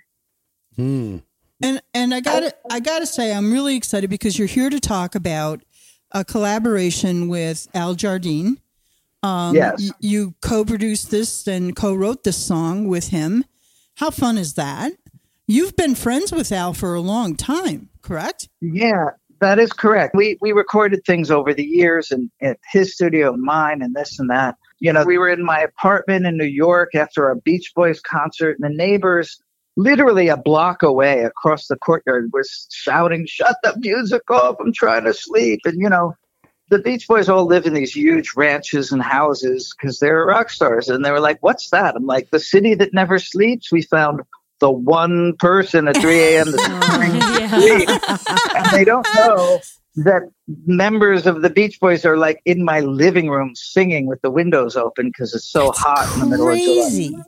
Hmm. 0.76 1.18
And 1.62 1.80
and 1.92 2.14
I 2.14 2.20
gotta 2.20 2.54
oh. 2.64 2.68
I 2.74 2.80
gotta 2.80 3.06
say 3.06 3.32
I'm 3.32 3.52
really 3.52 3.76
excited 3.76 4.10
because 4.10 4.38
you're 4.38 4.48
here 4.48 4.70
to 4.70 4.80
talk 4.80 5.14
about 5.14 5.62
a 6.12 6.24
collaboration 6.24 7.28
with 7.28 7.68
Al 7.74 7.94
Jardine. 7.94 8.58
Um, 9.24 9.54
Yes. 9.54 9.90
you 10.00 10.34
co-produced 10.42 11.10
this 11.10 11.46
and 11.46 11.74
co-wrote 11.74 12.24
this 12.24 12.36
song 12.36 12.88
with 12.88 13.08
him. 13.08 13.44
How 13.96 14.10
fun 14.10 14.36
is 14.36 14.54
that? 14.54 14.92
You've 15.46 15.76
been 15.76 15.94
friends 15.94 16.30
with 16.30 16.52
Al 16.52 16.74
for 16.74 16.94
a 16.94 17.00
long 17.00 17.34
time, 17.34 17.88
correct? 18.02 18.48
Yeah, 18.60 19.10
that 19.40 19.58
is 19.58 19.72
correct. 19.72 20.14
We 20.14 20.36
we 20.40 20.52
recorded 20.52 21.04
things 21.04 21.30
over 21.30 21.54
the 21.54 21.64
years 21.64 22.10
and 22.10 22.30
at 22.42 22.58
his 22.70 22.94
studio, 22.94 23.34
mine, 23.36 23.80
and 23.82 23.94
this 23.94 24.18
and 24.18 24.28
that. 24.30 24.56
You 24.80 24.92
know, 24.92 25.04
we 25.04 25.16
were 25.16 25.30
in 25.30 25.44
my 25.44 25.60
apartment 25.60 26.26
in 26.26 26.36
New 26.36 26.44
York 26.44 26.94
after 26.94 27.24
our 27.26 27.34
Beach 27.36 27.72
Boys 27.74 28.00
concert, 28.00 28.58
and 28.58 28.70
the 28.70 28.76
neighbors, 28.76 29.40
literally 29.76 30.28
a 30.28 30.36
block 30.36 30.82
away 30.82 31.22
across 31.24 31.66
the 31.68 31.76
courtyard, 31.76 32.30
was 32.32 32.66
shouting, 32.70 33.26
"Shut 33.26 33.56
the 33.62 33.74
music 33.78 34.30
off! 34.30 34.56
I'm 34.60 34.72
trying 34.72 35.04
to 35.04 35.14
sleep!" 35.14 35.60
And 35.64 35.80
you 35.80 35.88
know, 35.88 36.14
the 36.70 36.78
Beach 36.78 37.06
Boys 37.06 37.28
all 37.28 37.46
live 37.46 37.66
in 37.66 37.74
these 37.74 37.94
huge 37.94 38.32
ranches 38.36 38.90
and 38.90 39.02
houses 39.02 39.74
because 39.76 39.98
they're 39.98 40.24
rock 40.24 40.50
stars, 40.50 40.88
and 40.88 41.04
they 41.04 41.10
were 41.10 41.20
like, 41.20 41.38
"What's 41.42 41.70
that?" 41.70 41.94
I'm 41.96 42.06
like, 42.06 42.30
"The 42.30 42.40
city 42.40 42.74
that 42.74 42.94
never 42.94 43.18
sleeps." 43.18 43.70
We 43.70 43.82
found 43.82 44.22
the 44.60 44.70
one 44.70 45.34
person 45.38 45.88
at 45.88 45.96
3 45.96 46.18
a.m. 46.20 46.52
that's 46.52 46.64
sleep. 47.50 47.88
and 48.56 48.66
they 48.72 48.84
don't 48.84 49.06
know 49.14 49.60
that 49.96 50.22
members 50.66 51.26
of 51.26 51.42
the 51.42 51.50
Beach 51.50 51.78
Boys 51.80 52.04
are 52.04 52.16
like 52.16 52.40
in 52.44 52.64
my 52.64 52.80
living 52.80 53.28
room 53.28 53.54
singing 53.54 54.06
with 54.06 54.22
the 54.22 54.30
windows 54.30 54.76
open 54.76 55.08
because 55.08 55.34
it's 55.34 55.44
so 55.48 55.70
hot 55.72 56.12
in 56.14 56.20
the 56.20 56.26
middle 56.26 56.48
of 56.48 56.54
Crazy. 56.54 57.10
July. 57.10 57.22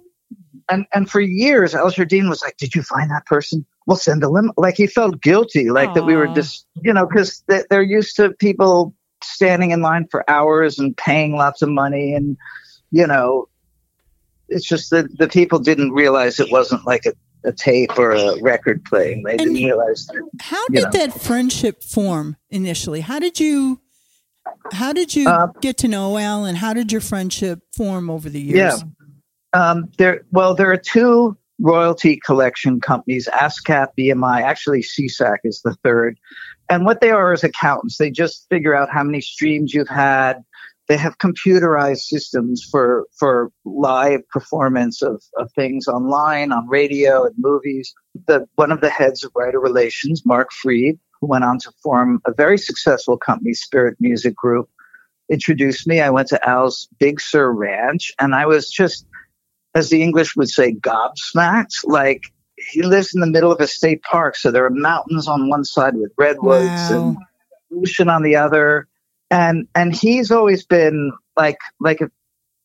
And 0.68 0.86
and 0.94 1.08
for 1.08 1.20
years, 1.20 1.74
Al 1.74 1.90
Jardine 1.90 2.28
was 2.28 2.42
like, 2.42 2.56
"Did 2.56 2.74
you 2.74 2.82
find 2.82 3.10
that 3.10 3.26
person? 3.26 3.64
We'll 3.86 3.96
send 3.96 4.24
a 4.24 4.28
limo." 4.28 4.52
Like 4.56 4.76
he 4.76 4.88
felt 4.88 5.20
guilty, 5.20 5.70
like 5.70 5.94
that 5.94 6.04
we 6.04 6.16
were 6.16 6.26
just, 6.28 6.66
you 6.82 6.92
know, 6.92 7.06
because 7.06 7.44
they're 7.46 7.82
used 7.82 8.16
to 8.16 8.30
people 8.30 8.92
standing 9.22 9.70
in 9.70 9.80
line 9.80 10.06
for 10.10 10.28
hours 10.28 10.78
and 10.78 10.96
paying 10.96 11.36
lots 11.36 11.62
of 11.62 11.68
money, 11.68 12.14
and 12.14 12.36
you 12.90 13.06
know, 13.06 13.48
it's 14.48 14.66
just 14.66 14.90
that 14.90 15.18
the 15.18 15.28
people 15.28 15.58
didn't 15.58 15.92
realize 15.92 16.38
it 16.40 16.52
wasn't 16.52 16.86
like 16.86 17.06
a, 17.06 17.12
a 17.44 17.52
tape 17.52 17.98
or 17.98 18.12
a 18.12 18.40
record 18.42 18.84
playing. 18.84 19.22
They 19.22 19.36
didn't 19.36 19.54
realize. 19.54 20.06
That, 20.06 20.28
How 20.40 20.66
did 20.68 20.84
know. 20.84 20.90
that 20.90 21.20
friendship 21.20 21.82
form 21.82 22.36
initially? 22.50 23.00
How 23.00 23.18
did 23.18 23.40
you 23.40 23.80
how 24.72 24.92
did 24.92 25.14
you 25.14 25.28
Uh, 25.28 25.48
get 25.60 25.76
to 25.78 25.88
know 25.88 26.16
Al 26.18 26.44
and 26.44 26.58
how 26.58 26.72
did 26.72 26.92
your 26.92 27.00
friendship 27.00 27.60
form 27.76 28.10
over 28.10 28.28
the 28.28 28.40
years? 28.40 28.82
Yeah. 28.82 28.88
Um, 29.52 29.90
there, 29.96 30.22
well, 30.32 30.54
there 30.54 30.70
are 30.70 30.76
two 30.76 31.36
royalty 31.58 32.20
collection 32.24 32.80
companies, 32.80 33.28
ASCAP, 33.32 33.88
BMI. 33.98 34.42
Actually, 34.42 34.82
SESAC 34.82 35.38
is 35.44 35.62
the 35.62 35.74
third. 35.82 36.18
And 36.68 36.84
what 36.84 37.00
they 37.00 37.10
are 37.10 37.32
is 37.32 37.44
accountants. 37.44 37.98
They 37.98 38.10
just 38.10 38.46
figure 38.48 38.74
out 38.74 38.90
how 38.90 39.04
many 39.04 39.20
streams 39.20 39.72
you've 39.72 39.88
had. 39.88 40.44
They 40.88 40.96
have 40.96 41.18
computerized 41.18 42.02
systems 42.02 42.66
for 42.70 43.06
for 43.18 43.50
live 43.64 44.28
performance 44.28 45.02
of, 45.02 45.22
of 45.36 45.50
things 45.52 45.88
online, 45.88 46.52
on 46.52 46.68
radio, 46.68 47.24
and 47.24 47.34
movies. 47.38 47.92
The 48.26 48.46
one 48.54 48.70
of 48.70 48.80
the 48.80 48.90
heads 48.90 49.24
of 49.24 49.32
writer 49.34 49.58
relations, 49.58 50.24
Mark 50.24 50.52
Fried, 50.52 50.98
who 51.20 51.26
went 51.26 51.44
on 51.44 51.58
to 51.60 51.72
form 51.82 52.20
a 52.24 52.32
very 52.32 52.58
successful 52.58 53.16
company, 53.16 53.52
Spirit 53.52 53.96
Music 53.98 54.36
Group, 54.36 54.68
introduced 55.30 55.86
me. 55.86 56.00
I 56.00 56.10
went 56.10 56.28
to 56.28 56.48
Al's 56.48 56.88
Big 56.98 57.20
Sur 57.20 57.50
Ranch, 57.50 58.12
and 58.20 58.34
I 58.34 58.46
was 58.46 58.70
just, 58.70 59.06
as 59.74 59.90
the 59.90 60.02
English 60.02 60.36
would 60.36 60.50
say, 60.50 60.72
gobsmacked. 60.72 61.84
Like 61.84 62.22
he 62.56 62.82
lives 62.82 63.14
in 63.14 63.20
the 63.20 63.26
middle 63.26 63.52
of 63.52 63.60
a 63.60 63.66
state 63.66 64.02
park, 64.02 64.36
so 64.36 64.50
there 64.50 64.64
are 64.64 64.70
mountains 64.70 65.28
on 65.28 65.48
one 65.48 65.64
side 65.64 65.94
with 65.96 66.12
redwoods 66.16 66.90
Wow. 66.90 66.96
and 66.96 67.16
ocean 67.74 68.08
on 68.08 68.22
the 68.22 68.36
other, 68.36 68.88
and 69.30 69.68
and 69.74 69.94
he's 69.94 70.30
always 70.30 70.64
been 70.64 71.12
like 71.36 71.58
like 71.80 72.00
if 72.00 72.10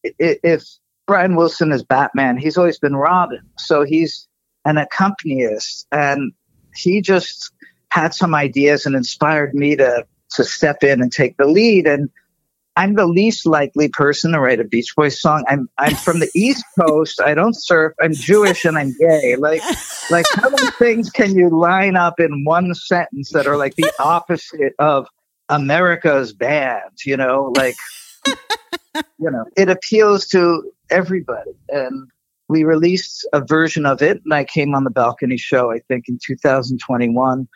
if 0.04 0.40
if 0.44 0.64
Brian 1.08 1.36
Wilson 1.36 1.72
is 1.72 1.84
Batman, 1.84 2.38
he's 2.38 2.58
always 2.58 2.80
been 2.80 2.96
Robin. 2.96 3.42
So 3.58 3.84
he's 3.84 4.28
an 4.66 4.78
accompanist, 4.78 5.88
and 5.92 6.32
he 6.76 7.02
just 7.02 7.52
had 7.90 8.14
some 8.14 8.34
ideas 8.34 8.86
and 8.86 8.96
inspired 8.96 9.54
me 9.54 9.76
to 9.76 10.06
to 10.32 10.44
step 10.46 10.84
in 10.84 11.02
and 11.02 11.12
take 11.12 11.36
the 11.38 11.46
lead. 11.46 11.88
And 11.88 12.10
I'm 12.76 12.96
the 12.96 13.06
least 13.06 13.46
likely 13.46 13.90
person 13.90 14.32
to 14.32 14.40
write 14.40 14.60
a 14.60 14.64
Beach 14.64 14.96
Boys 14.96 15.20
song. 15.20 15.44
I'm 15.48 15.70
I'm 15.78 15.96
from 15.96 16.20
the 16.20 16.30
East 16.36 16.64
Coast. 16.80 17.20
I 17.22 17.34
don't 17.34 17.54
surf. 17.54 17.94
I'm 18.02 18.14
Jewish 18.14 18.66
and 18.66 18.78
I'm 18.78 18.96
gay. 18.98 19.36
Like 19.36 19.62
like 20.10 20.26
how 20.34 20.50
many 20.50 20.72
things 20.72 21.10
can 21.10 21.36
you 21.36 21.50
line 21.50 21.96
up 21.96 22.20
in 22.20 22.46
one 22.46 22.74
sentence 22.74 23.32
that 23.32 23.48
are 23.48 23.58
like 23.58 23.76
the 23.76 23.92
opposite 24.00 24.74
of 24.80 25.08
America's 25.50 26.34
band? 26.34 27.00
You 27.06 27.18
know, 27.18 27.54
like 27.56 27.76
you 28.96 29.32
know, 29.32 29.46
it 29.58 29.70
appeals 29.70 30.28
to 30.28 30.72
everybody. 30.90 31.52
And 31.70 32.10
we 32.48 32.64
released 32.64 33.28
a 33.34 33.42
version 33.42 33.86
of 33.86 34.02
it, 34.02 34.22
and 34.24 34.34
I 34.34 34.44
came 34.44 34.76
on 34.76 34.84
the 34.84 34.90
balcony 34.90 35.38
show, 35.38 35.72
I 35.72 35.80
think, 35.80 36.06
in 36.08 36.20
2021 36.22 37.48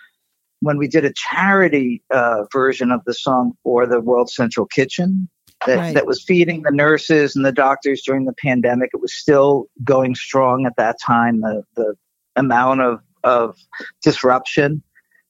when 0.66 0.78
we 0.78 0.88
did 0.88 1.06
a 1.06 1.14
charity 1.14 2.04
uh, 2.12 2.44
version 2.52 2.92
of 2.92 3.02
the 3.06 3.14
song 3.14 3.54
for 3.64 3.86
the 3.86 4.02
World 4.02 4.30
Central 4.30 4.66
Kitchen 4.66 5.30
that, 5.66 5.78
Right. 5.78 5.94
that 5.94 6.06
was 6.06 6.24
feeding 6.24 6.64
the 6.64 6.72
nurses 6.72 7.36
and 7.36 7.46
the 7.46 7.52
doctors 7.52 8.02
during 8.06 8.26
the 8.26 8.34
pandemic. 8.34 8.90
It 8.94 9.02
was 9.02 9.14
still 9.14 9.68
going 9.84 10.16
strong 10.16 10.66
at 10.66 10.76
that 10.78 10.98
time, 11.06 11.42
the, 11.42 11.64
the 11.76 11.96
amount 12.36 12.82
of, 12.82 13.00
of 13.24 13.58
disruption. 14.04 14.84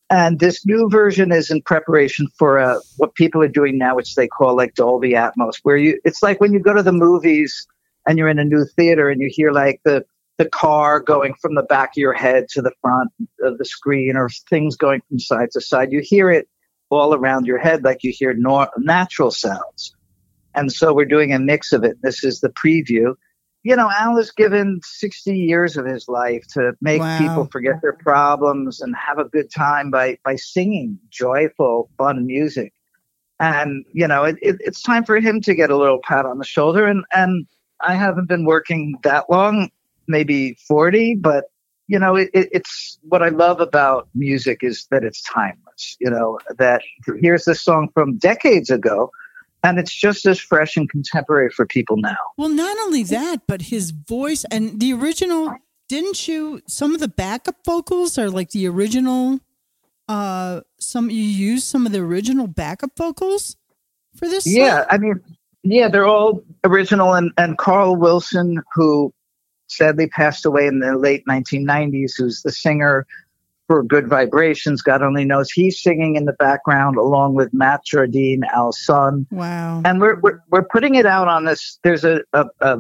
And 0.10 0.40
this 0.40 0.66
new 0.66 0.88
version 0.90 1.32
is 1.32 1.50
in 1.50 1.62
preparation 1.64 2.28
for 2.38 2.60
uh, 2.60 2.80
what 2.98 3.16
people 3.16 3.42
are 3.42 3.48
doing 3.48 3.78
now, 3.78 3.96
which 3.96 4.16
they 4.16 4.28
call 4.28 4.56
like 4.56 4.76
Dolby 4.76 5.12
Atmos, 5.14 5.56
where 5.64 5.78
you 5.78 6.00
it's 6.06 6.22
like 6.22 6.40
when 6.40 6.54
you 6.54 6.60
go 6.60 6.74
to 6.74 6.84
the 6.84 6.92
movies 6.92 7.68
and 8.08 8.18
you're 8.18 8.30
in 8.30 8.38
a 8.40 8.46
new 8.46 8.66
theater 8.76 9.10
and 9.10 9.20
you 9.20 9.30
hear 9.32 9.52
like 9.52 9.82
the 9.84 10.06
the 10.38 10.50
car 10.50 11.00
going 11.00 11.34
from 11.42 11.56
the 11.56 11.64
back 11.64 11.90
of 11.90 11.98
your 11.98 12.14
head 12.14 12.48
to 12.50 12.62
the 12.62 12.74
front 12.82 13.10
of 13.42 13.58
the 13.58 13.66
screen 13.66 14.16
or 14.16 14.30
things 14.50 14.76
going 14.76 15.02
from 15.08 15.20
side 15.20 15.50
to 15.52 15.62
side. 15.62 15.92
You 15.92 16.02
hear 16.04 16.30
it 16.30 16.48
all 16.90 17.14
around 17.14 17.46
your 17.46 17.58
head 17.58 17.84
like 17.84 18.04
you 18.04 18.14
hear 18.14 18.34
nor- 18.34 18.70
natural 18.78 19.32
sounds. 19.32 19.96
And 20.54 20.72
so 20.72 20.94
we're 20.94 21.06
doing 21.06 21.34
a 21.34 21.40
mix 21.40 21.74
of 21.74 21.84
it. 21.84 21.98
This 22.02 22.24
is 22.24 22.40
the 22.42 22.50
preview. 22.50 23.16
You 23.64 23.76
know, 23.76 23.90
Al 23.90 24.16
has 24.18 24.32
given 24.32 24.80
60 24.84 25.36
years 25.36 25.76
of 25.76 25.86
his 25.86 26.08
life 26.08 26.46
to 26.54 26.74
make 26.82 27.02
Wow. 27.02 27.18
people 27.18 27.48
forget 27.52 27.82
their 27.82 27.94
problems 27.94 28.80
and 28.82 28.96
have 28.96 29.18
a 29.18 29.26
good 29.26 29.52
time 29.52 29.90
by, 29.90 30.18
by 30.24 30.36
singing 30.36 31.00
joyful, 31.10 31.90
fun 31.98 32.26
music. 32.28 32.74
And, 33.40 33.84
you 33.92 34.08
know, 34.08 34.24
it, 34.24 34.38
it, 34.42 34.58
it's 34.60 34.82
time 34.82 35.04
for 35.04 35.20
him 35.20 35.42
to 35.42 35.56
get 35.56 35.72
a 35.72 35.78
little 35.78 36.00
pat 36.04 36.26
on 36.26 36.38
the 36.38 36.46
shoulder. 36.46 36.86
And, 36.86 37.04
and 37.14 37.48
I 37.82 37.96
haven't 37.96 38.28
been 38.30 38.46
working 38.46 38.96
that 39.04 39.30
long, 39.30 39.72
maybe 40.08 40.58
40, 40.68 41.16
but 41.16 41.46
you 41.88 42.00
know, 42.00 42.16
it, 42.16 42.30
it, 42.34 42.50
it's 42.52 42.98
what 43.04 43.22
I 43.22 43.30
love 43.30 43.62
about 43.62 44.08
music 44.16 44.60
is 44.64 44.88
that 44.92 45.04
it's 45.04 45.22
timeless. 45.22 45.98
You 46.00 46.10
know, 46.10 46.40
that 46.58 46.82
here's 47.22 47.46
this 47.46 47.62
song 47.62 47.90
from 47.94 48.18
decades 48.18 48.70
ago, 48.70 49.12
and 49.64 49.78
it's 49.78 49.94
just 49.94 50.26
as 50.26 50.40
fresh 50.40 50.78
and 50.78 50.90
contemporary 50.90 51.50
for 51.50 51.66
people 51.66 51.98
now. 51.98 52.18
Well, 52.38 52.50
not 52.50 52.78
only 52.86 53.04
that, 53.04 53.42
but 53.48 53.64
his 53.64 53.92
voice 53.92 54.46
and 54.50 54.80
the 54.80 54.94
original. 54.94 55.56
Didn't 55.88 56.28
you? 56.28 56.62
Some 56.68 56.96
of 56.96 57.00
the 57.00 57.08
backup 57.08 57.58
vocals 57.64 58.18
are 58.18 58.32
like 58.32 58.50
the 58.50 58.68
original. 58.68 59.40
Uh, 60.08 60.62
some 60.80 61.12
you 61.12 61.22
use 61.22 61.64
some 61.64 61.86
of 61.86 61.92
the 61.92 62.00
original 62.00 62.48
backup 62.48 62.98
vocals 62.98 63.58
for 64.16 64.28
this. 64.28 64.48
Yeah, 64.48 64.80
song? 64.80 64.88
I 64.90 64.98
mean, 64.98 65.22
yeah, 65.62 65.90
they're 65.90 66.08
all 66.08 66.44
original, 66.64 67.14
and 67.14 67.32
and 67.38 67.60
Carl 67.60 67.96
Wilson, 67.96 68.64
who 68.74 69.14
sadly 69.68 70.08
passed 70.08 70.46
away 70.46 70.68
in 70.68 70.80
the 70.80 70.98
late 70.98 71.24
1990s, 71.28 72.14
who's 72.18 72.42
the 72.42 72.52
singer 72.52 73.06
for 73.68 73.84
Good 73.84 74.08
Vibrations, 74.08 74.82
God 74.82 75.02
only 75.02 75.26
knows, 75.26 75.50
he's 75.52 75.82
singing 75.82 76.16
in 76.16 76.26
the 76.26 76.34
background 76.34 76.98
along 76.98 77.36
with 77.36 77.54
Matt 77.54 77.84
Jardine, 77.86 78.44
Al's 78.54 78.80
son. 78.84 79.26
Wow. 79.32 79.82
and 79.84 80.00
we're, 80.00 80.20
we're 80.20 80.40
we're 80.50 80.64
putting 80.64 80.96
it 80.96 81.06
out 81.06 81.28
on 81.28 81.46
this. 81.46 81.80
There's 81.84 82.04
a, 82.04 82.22
a, 82.34 82.46
a 82.62 82.78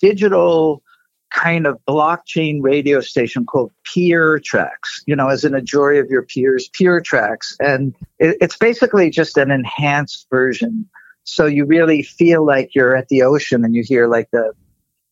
digital 0.00 0.82
kind 1.32 1.66
of 1.66 1.78
blockchain 1.86 2.62
radio 2.62 3.00
station 3.00 3.44
called 3.46 3.72
Peer 3.84 4.38
Tracks. 4.38 5.02
You 5.06 5.16
know, 5.16 5.28
as 5.28 5.44
in 5.44 5.54
a 5.54 5.62
jury 5.62 5.98
of 5.98 6.08
your 6.10 6.22
peers, 6.22 6.68
Peer 6.68 7.00
Tracks, 7.00 7.56
and 7.60 7.94
it, 8.18 8.36
it's 8.40 8.56
basically 8.56 9.10
just 9.10 9.36
an 9.36 9.50
enhanced 9.50 10.26
version. 10.30 10.88
So 11.24 11.44
you 11.44 11.64
really 11.64 12.02
feel 12.02 12.44
like 12.44 12.74
you're 12.74 12.96
at 12.96 13.08
the 13.08 13.22
ocean, 13.22 13.64
and 13.64 13.74
you 13.74 13.82
hear 13.82 14.06
like 14.06 14.30
the 14.30 14.52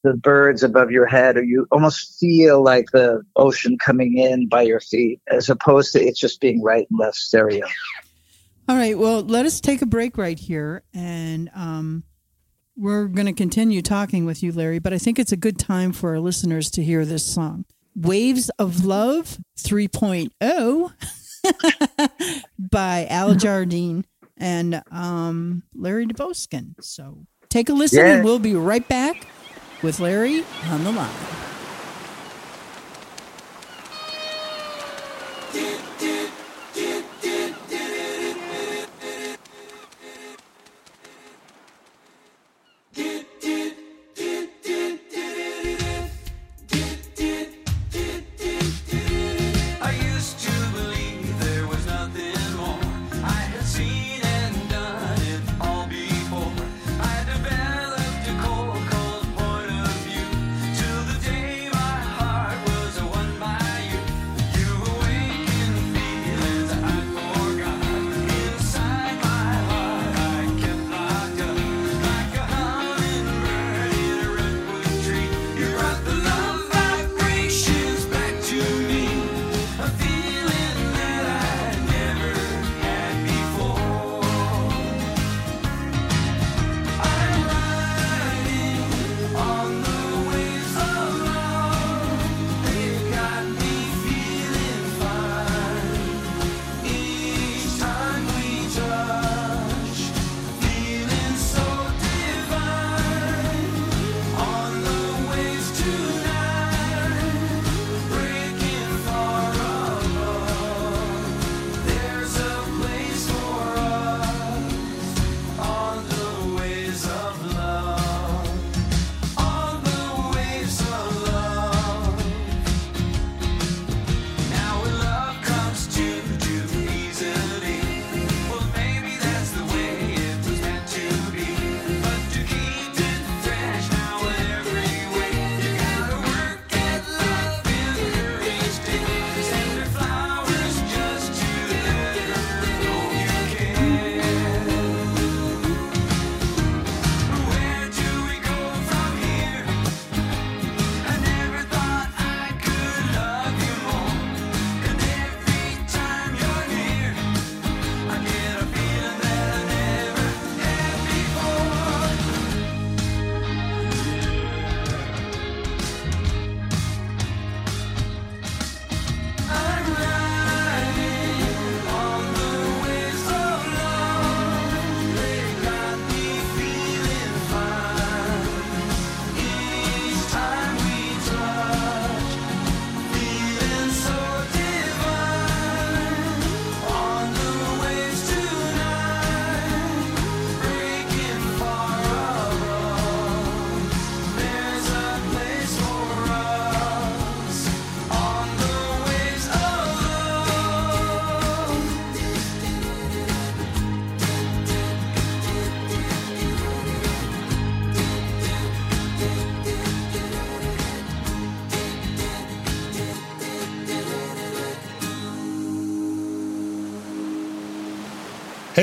the 0.04 0.14
birds 0.14 0.62
above 0.62 0.90
your 0.90 1.06
head, 1.06 1.36
or 1.36 1.42
you 1.42 1.66
almost 1.72 2.18
feel 2.20 2.62
like 2.62 2.90
the 2.92 3.22
ocean 3.36 3.76
coming 3.78 4.18
in 4.18 4.48
by 4.48 4.62
your 4.62 4.80
feet, 4.80 5.20
as 5.28 5.48
opposed 5.48 5.92
to 5.92 6.00
it's 6.02 6.20
just 6.20 6.40
being 6.40 6.62
right 6.62 6.86
and 6.90 6.98
left 7.00 7.16
stereo. 7.16 7.66
All 8.68 8.76
right. 8.76 8.98
Well, 8.98 9.22
let 9.22 9.46
us 9.46 9.60
take 9.60 9.82
a 9.82 9.86
break 9.86 10.16
right 10.18 10.38
here, 10.38 10.82
and 10.94 11.50
um, 11.54 12.04
we're 12.76 13.06
going 13.06 13.26
to 13.26 13.32
continue 13.32 13.80
talking 13.82 14.26
with 14.26 14.42
you, 14.42 14.52
Larry. 14.52 14.78
But 14.80 14.92
I 14.92 14.98
think 14.98 15.18
it's 15.18 15.32
a 15.32 15.36
good 15.36 15.58
time 15.58 15.92
for 15.92 16.10
our 16.10 16.20
listeners 16.20 16.70
to 16.72 16.82
hear 16.84 17.04
this 17.04 17.24
song, 17.24 17.64
"Waves 17.94 18.50
of 18.58 18.84
Love 18.84 19.38
3.0" 19.58 20.92
by 22.58 23.06
Al 23.08 23.34
Jardine 23.34 24.04
and 24.36 24.82
um, 24.90 25.62
Larry 25.74 26.06
Dvoskin. 26.06 26.74
So 26.80 27.26
take 27.48 27.68
a 27.68 27.72
listen, 27.72 28.04
Yeah. 28.04 28.14
and 28.16 28.24
we'll 28.24 28.38
be 28.38 28.54
right 28.54 28.86
back 28.86 29.26
with 29.82 30.00
Larry 30.00 30.44
on 30.70 30.84
the 30.84 30.92
line. 30.92 31.55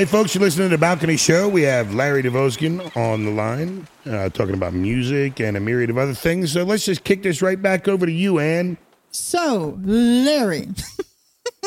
Hey, 0.04 0.10
folks, 0.10 0.34
you're 0.34 0.44
listening 0.44 0.68
to 0.68 0.76
the 0.76 0.78
Balcony 0.78 1.16
Show. 1.16 1.48
We 1.48 1.62
have 1.62 1.94
Larry 1.94 2.22
Dvoskin 2.22 2.94
on 2.94 3.24
the 3.24 3.30
line, 3.30 3.88
uh, 4.04 4.28
talking 4.28 4.54
about 4.54 4.74
music 4.74 5.40
and 5.40 5.56
a 5.56 5.60
myriad 5.60 5.88
of 5.88 5.96
other 5.96 6.12
things. 6.12 6.52
So 6.52 6.62
let's 6.62 6.84
just 6.84 7.04
kick 7.04 7.22
this 7.22 7.40
right 7.40 7.60
back 7.60 7.88
over 7.88 8.04
to 8.04 8.12
you, 8.12 8.38
Ann. 8.38 8.76
So, 9.08 9.78
Larry, 9.82 10.68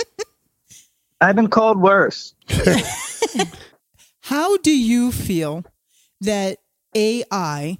I've 1.21 1.35
been 1.35 1.47
called 1.47 1.81
worse. 1.81 2.35
how 4.21 4.57
do 4.57 4.69
you 4.71 5.11
feel 5.11 5.63
that 6.21 6.59
AI 6.93 7.79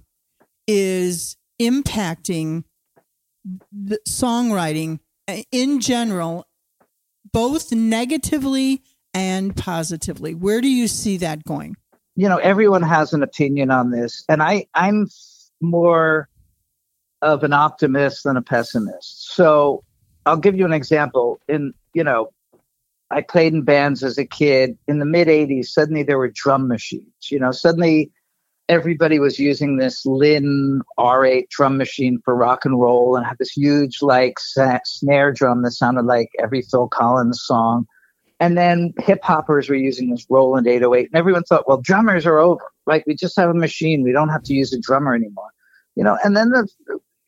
is 0.66 1.38
impacting 1.62 2.64
the 3.72 4.00
songwriting 4.10 5.02
uh, 5.28 5.44
in 5.52 5.80
general, 5.82 6.48
both 7.32 7.72
negatively 7.72 8.82
and 9.18 9.56
positively? 9.56 10.34
Where 10.34 10.62
do 10.62 10.70
you 10.70 10.88
see 10.88 11.18
that 11.18 11.44
going? 11.44 11.76
you 12.18 12.28
know 12.28 12.38
everyone 12.38 12.82
has 12.82 13.14
an 13.14 13.24
opinion 13.24 13.72
on 13.72 13.92
this 13.92 14.26
and 14.28 14.44
i 14.44 14.66
i'm 14.74 15.08
more 15.62 16.28
of 17.22 17.44
an 17.44 17.54
optimist 17.54 18.26
than 18.26 18.36
a 18.36 18.42
pessimist 18.42 19.32
so 19.34 19.84
i'll 20.26 20.36
give 20.36 20.58
you 20.58 20.66
an 20.66 20.74
example 20.74 21.40
in 21.48 21.74
you 21.94 22.04
know 22.04 22.30
i 23.10 23.22
played 23.22 23.54
in 23.54 23.62
bands 23.62 24.04
as 24.04 24.18
a 24.18 24.26
kid 24.26 24.78
in 24.88 25.00
the 25.00 25.06
mid 25.06 25.28
80s 25.28 25.68
suddenly 25.68 26.04
there 26.04 26.18
were 26.18 26.30
drum 26.30 26.68
machines 26.68 27.30
you 27.30 27.40
know 27.40 27.52
suddenly 27.52 28.12
everybody 28.68 29.20
was 29.20 29.40
using 29.40 29.78
this 29.78 30.06
lin 30.06 30.82
r8 31.00 31.50
drum 31.50 31.78
machine 31.78 32.20
for 32.26 32.36
rock 32.36 32.66
and 32.66 32.80
roll 32.80 33.16
and 33.16 33.26
had 33.26 33.38
this 33.38 33.52
huge 33.52 34.02
like 34.02 34.40
sa- 34.40 34.80
snare 34.84 35.32
drum 35.32 35.62
that 35.62 35.72
sounded 35.72 36.06
like 36.06 36.30
every 36.42 36.64
phil 36.64 36.88
collins 36.88 37.42
song 37.44 37.86
and 38.40 38.58
then 38.58 38.94
hip 39.00 39.24
hoppers 39.24 39.70
were 39.70 39.76
using 39.76 40.10
this 40.10 40.26
Roland 40.30 40.68
808, 40.68 41.08
and 41.08 41.16
everyone 41.16 41.44
thought, 41.44 41.68
well, 41.68 41.82
drummers 41.82 42.26
are 42.26 42.40
over. 42.40 42.62
Like 42.86 43.04
we 43.08 43.16
just 43.16 43.36
have 43.38 43.50
a 43.50 43.54
machine, 43.54 44.04
we 44.04 44.12
don't 44.12 44.30
have 44.30 44.44
to 44.44 44.54
use 44.54 44.74
a 44.74 44.80
drummer 44.80 45.16
anymore, 45.16 45.50
you 45.96 46.04
know. 46.04 46.18
And 46.24 46.38
then 46.38 46.50
the, 46.50 46.68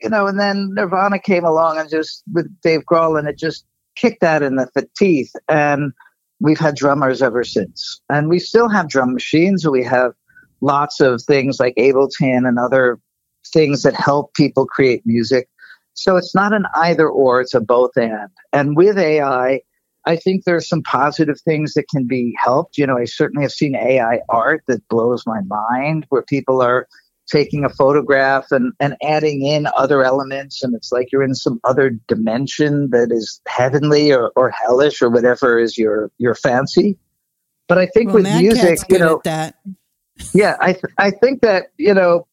you 0.02 0.10
know, 0.10 0.28
and 0.28 0.40
then 0.40 0.74
Nirvana 0.74 1.20
came 1.20 1.44
along 1.44 1.78
and 1.78 1.90
just 1.90 2.24
with 2.32 2.48
Dave 2.62 2.82
Grohl, 2.82 3.18
and 3.18 3.28
it 3.28 3.38
just 3.38 3.66
kicked 3.96 4.22
that 4.22 4.44
in 4.44 4.56
the 4.56 4.90
teeth. 4.98 5.32
And 5.48 5.92
we've 6.40 6.60
had 6.60 6.76
drummers 6.76 7.22
ever 7.22 7.44
since, 7.44 8.02
and 8.10 8.30
we 8.30 8.40
still 8.40 8.70
have 8.70 8.88
drum 8.88 9.14
machines. 9.14 9.68
We 9.68 9.84
have 9.84 10.14
lots 10.62 11.00
of 11.02 11.22
things 11.22 11.60
like 11.60 11.76
Ableton 11.76 12.48
and 12.48 12.60
other 12.60 13.00
things 13.48 13.84
that 13.84 13.96
help 13.96 14.34
people 14.36 14.66
create 14.66 15.02
music. 15.06 15.50
So 15.94 16.16
it's 16.16 16.36
not 16.36 16.54
an 16.54 16.66
either 16.76 17.10
or; 17.10 17.42
it's 17.42 17.56
a 17.56 17.60
both 17.60 17.98
and. 17.98 18.30
And 18.54 18.78
with 18.78 18.98
AI 18.98 19.62
I 20.06 20.16
think 20.16 20.46
there's 20.46 20.68
some 20.68 20.82
positive 20.82 21.40
things 21.42 21.74
that 21.74 21.88
can 21.90 22.08
be 22.08 22.36
helped. 22.42 22.78
You 22.78 22.88
know, 22.88 22.98
I 22.98 23.06
certainly 23.06 23.44
have 23.44 23.52
seen 23.52 23.76
AI 23.76 24.22
art 24.30 24.64
that 24.68 24.88
blows 24.88 25.26
my 25.26 25.42
mind 25.42 26.06
where 26.10 26.24
people 26.24 26.62
are 26.62 26.88
taking 27.30 27.64
a 27.64 27.70
photograph 27.70 28.52
and, 28.52 28.74
and 28.80 28.96
adding 29.04 29.46
in 29.46 29.68
other 29.78 30.04
elements 30.04 30.64
and 30.64 30.74
it's 30.74 30.92
like 30.92 31.12
you're 31.12 31.24
in 31.24 31.36
some 31.36 31.60
other 31.64 31.92
dimension 32.08 32.90
that 32.90 33.10
is 33.12 33.40
heavenly 33.48 34.12
or, 34.12 34.32
or 34.36 34.50
hellish 34.50 35.02
or 35.02 35.10
whatever 35.10 35.60
is 35.60 35.78
your 35.78 36.12
your 36.18 36.36
fancy. 36.36 36.98
But 37.68 37.78
I 37.78 37.86
think 37.86 38.08
Well, 38.08 38.16
with 38.16 38.24
Mad 38.24 38.42
music, 38.42 38.80
you 38.90 38.98
know, 38.98 39.22
that. 39.26 39.56
yeah, 40.34 40.58
I 40.60 40.74
th- 40.74 40.94
I 40.98 41.12
think 41.12 41.42
that 41.42 41.68
you 41.78 41.94
know, 41.94 42.28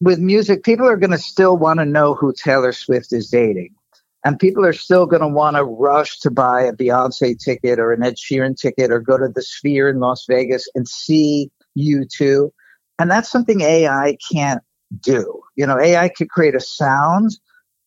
with 0.00 0.18
music, 0.18 0.64
people 0.64 0.88
are 0.88 0.96
going 0.96 1.10
to 1.10 1.18
still 1.18 1.56
want 1.58 1.80
to 1.80 1.84
know 1.84 2.14
who 2.14 2.32
Taylor 2.32 2.72
Swift 2.72 3.12
is 3.12 3.28
dating, 3.28 3.74
and 4.24 4.38
people 4.38 4.64
are 4.64 4.72
still 4.72 5.06
going 5.06 5.22
to 5.22 5.28
want 5.28 5.56
to 5.56 5.64
rush 5.64 6.18
to 6.20 6.30
buy 6.30 6.62
a 6.62 6.72
Beyonce 6.72 7.38
ticket 7.38 7.78
or 7.78 7.92
an 7.92 8.02
Ed 8.02 8.16
Sheeran 8.16 8.56
ticket 8.56 8.90
or 8.90 9.00
go 9.00 9.16
to 9.16 9.28
the 9.28 9.42
Sphere 9.42 9.88
in 9.88 9.98
Las 10.00 10.26
Vegas 10.28 10.68
and 10.74 10.86
see 10.86 11.50
U2, 11.78 12.50
and 12.98 13.10
that's 13.10 13.30
something 13.30 13.60
AI 13.62 14.16
can't 14.32 14.62
do. 15.00 15.40
You 15.56 15.66
know, 15.66 15.78
AI 15.78 16.08
could 16.08 16.28
create 16.28 16.54
a 16.54 16.60
sound, 16.60 17.30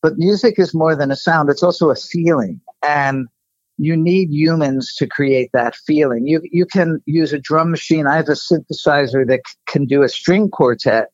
but 0.01 0.17
music 0.17 0.55
is 0.57 0.73
more 0.73 0.95
than 0.95 1.11
a 1.11 1.15
sound; 1.15 1.49
it's 1.49 1.63
also 1.63 1.89
a 1.89 1.95
feeling, 1.95 2.59
and 2.81 3.27
you 3.77 3.95
need 3.95 4.31
humans 4.31 4.95
to 4.97 5.07
create 5.07 5.49
that 5.53 5.75
feeling. 5.75 6.25
You 6.25 6.41
you 6.51 6.65
can 6.65 7.01
use 7.05 7.33
a 7.33 7.39
drum 7.39 7.69
machine. 7.71 8.07
I 8.07 8.15
have 8.15 8.29
a 8.29 8.33
synthesizer 8.33 9.27
that 9.27 9.41
c- 9.45 9.55
can 9.67 9.85
do 9.85 10.01
a 10.01 10.09
string 10.09 10.49
quartet 10.49 11.11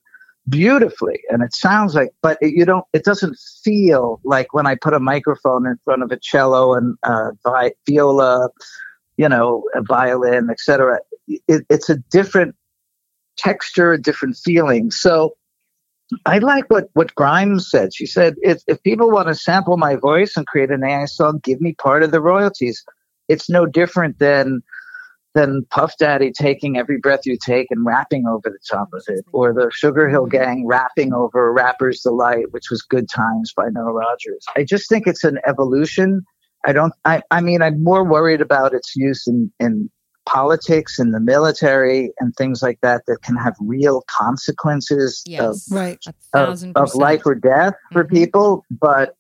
beautifully, 0.50 1.20
and 1.30 1.44
it 1.44 1.54
sounds 1.54 1.96
like, 1.96 2.10
but 2.22 2.38
it, 2.42 2.54
you 2.54 2.66
don't. 2.66 2.86
It 2.94 3.04
doesn't 3.04 3.38
feel 3.64 4.20
like 4.24 4.54
when 4.54 4.68
I 4.68 4.76
put 4.76 4.94
a 4.94 5.00
microphone 5.00 5.68
in 5.68 5.78
front 5.84 6.04
of 6.04 6.12
a 6.12 6.18
cello 6.18 6.74
and 6.74 6.98
uh, 7.04 7.32
vi- 7.44 7.74
viola, 7.88 8.50
you 9.18 9.30
know, 9.30 9.64
a 9.76 9.82
violin, 9.82 10.50
etc. 10.50 11.00
It, 11.28 11.66
it's 11.70 11.90
a 11.90 11.98
different 12.12 12.56
texture, 13.38 13.94
a 13.94 14.02
different 14.02 14.38
feeling. 14.38 14.92
So. 14.92 15.36
I 16.26 16.40
like 16.40 16.66
what, 16.72 16.90
what 16.94 17.14
Grimes 17.14 17.70
said. 17.70 17.94
She 17.94 18.08
said, 18.08 18.34
if, 18.42 18.64
if 18.66 18.82
people 18.82 19.12
want 19.12 19.28
to 19.28 19.36
sample 19.36 19.78
my 19.78 19.96
voice 19.96 20.36
and 20.36 20.48
create 20.48 20.72
an 20.72 20.84
AI 20.84 21.06
song, 21.06 21.40
give 21.44 21.62
me 21.62 21.76
part 21.76 22.02
of 22.02 22.10
the 22.10 22.20
royalties. 22.20 22.84
It's 23.28 23.48
no 23.48 23.68
different 23.68 24.18
than 24.18 24.64
than 25.36 25.66
Puff 25.70 25.94
Daddy 25.98 26.32
taking 26.32 26.78
every 26.78 26.98
breath 26.98 27.22
you 27.26 27.38
take 27.44 27.68
and 27.70 27.86
rapping 27.86 28.26
over 28.28 28.50
the 28.50 28.60
top 28.70 28.90
of 28.94 29.04
it, 29.08 29.24
or 29.32 29.54
the 29.54 29.70
Sugar 29.72 30.10
Hill 30.10 30.26
Gang 30.26 30.66
rapping 30.66 31.14
over 31.14 31.54
Rapper's 31.54 32.02
Delight, 32.02 32.52
which 32.52 32.70
was 32.72 32.82
Good 32.82 33.08
Times 33.10 33.54
by 33.56 33.70
Nile 33.70 33.94
Rodgers. 33.94 34.46
I 34.56 34.64
just 34.64 34.90
think 34.90 35.06
it's 35.08 35.24
an 35.24 35.38
evolution. 35.48 36.24
I 36.66 36.74
don't. 36.74 36.94
I, 37.06 37.22
I 37.32 37.42
mean, 37.42 37.62
I'm 37.62 37.84
more 37.84 38.04
worried 38.04 38.42
about 38.42 38.74
its 38.74 38.96
use 38.96 39.28
in 39.28 39.52
in 39.60 39.90
politics 40.26 41.00
and 41.00 41.14
the 41.14 41.20
military 41.20 42.12
and 42.20 42.36
things 42.36 42.62
like 42.62 42.80
that 42.82 43.02
that 43.08 43.18
can 43.24 43.36
have 43.36 43.56
real 43.60 44.04
consequences 44.08 45.24
of 45.26 45.32
Yes. 45.32 45.72
Right. 45.72 45.98
A 46.06 46.10
of, 46.10 46.16
thousand 46.34 46.78
of 46.78 46.94
life 46.94 47.22
or 47.26 47.34
death 47.36 47.74
for 47.92 48.04
Mhm. 48.04 48.10
people. 48.10 48.64
But 48.70 49.16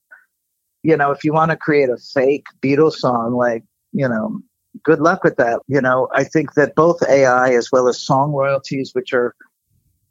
you 0.84 0.96
know, 0.96 1.12
if 1.12 1.24
you 1.24 1.34
want 1.34 1.52
to 1.52 1.58
create 1.58 1.90
a 1.90 1.98
fake 1.98 2.46
Beatles 2.62 2.94
song, 2.94 3.34
like 3.34 3.64
you 3.92 4.08
know, 4.08 4.40
good 4.84 5.00
luck 5.00 5.24
with 5.24 5.38
that. 5.38 5.62
You 5.68 5.82
know, 5.82 6.08
I 6.14 6.24
think 6.24 6.54
that 6.54 6.76
both 6.76 7.02
AI 7.08 7.54
as 7.54 7.72
well 7.72 7.88
as 7.88 8.00
song 8.00 8.34
royalties, 8.34 8.92
which 8.94 9.14
are 9.14 9.36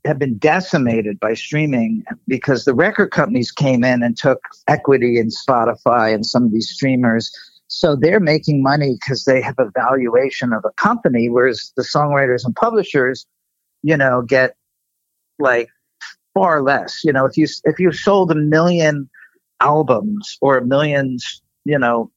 have 0.04 0.18
been 0.18 0.38
decimated 0.38 1.18
by 1.20 1.34
streaming 1.34 2.04
because 2.26 2.64
the 2.64 2.74
record 2.74 3.10
companies 3.10 3.50
came 3.50 3.84
in 3.84 4.02
and 4.02 4.16
took 4.16 4.40
equity 4.66 5.18
in 5.18 5.28
Spotify 5.28 6.14
and 6.14 6.24
some 6.24 6.44
of 6.44 6.52
these 6.52 6.70
streamers. 6.70 7.30
So 7.66 7.94
they're 7.96 8.20
making 8.20 8.62
money 8.62 8.96
because 9.00 9.24
they 9.24 9.42
have 9.42 9.58
a 9.58 9.70
valuation 9.74 10.52
of 10.52 10.64
a 10.64 10.70
company, 10.72 11.28
whereas 11.28 11.72
the 11.76 11.82
songwriters 11.82 12.44
and 12.44 12.54
publishers, 12.54 13.26
you 13.82 13.96
know, 13.96 14.22
get 14.22 14.56
like 15.38 15.68
far 16.32 16.62
less. 16.62 17.04
You 17.04 17.12
know, 17.12 17.26
if 17.26 17.36
you 17.36 17.46
if 17.64 17.78
you 17.78 17.92
sold 17.92 18.30
a 18.30 18.36
million 18.36 19.10
albums 19.60 20.38
or 20.40 20.56
a 20.56 20.64
million, 20.64 21.18
you 21.64 21.78
know, 21.78 22.10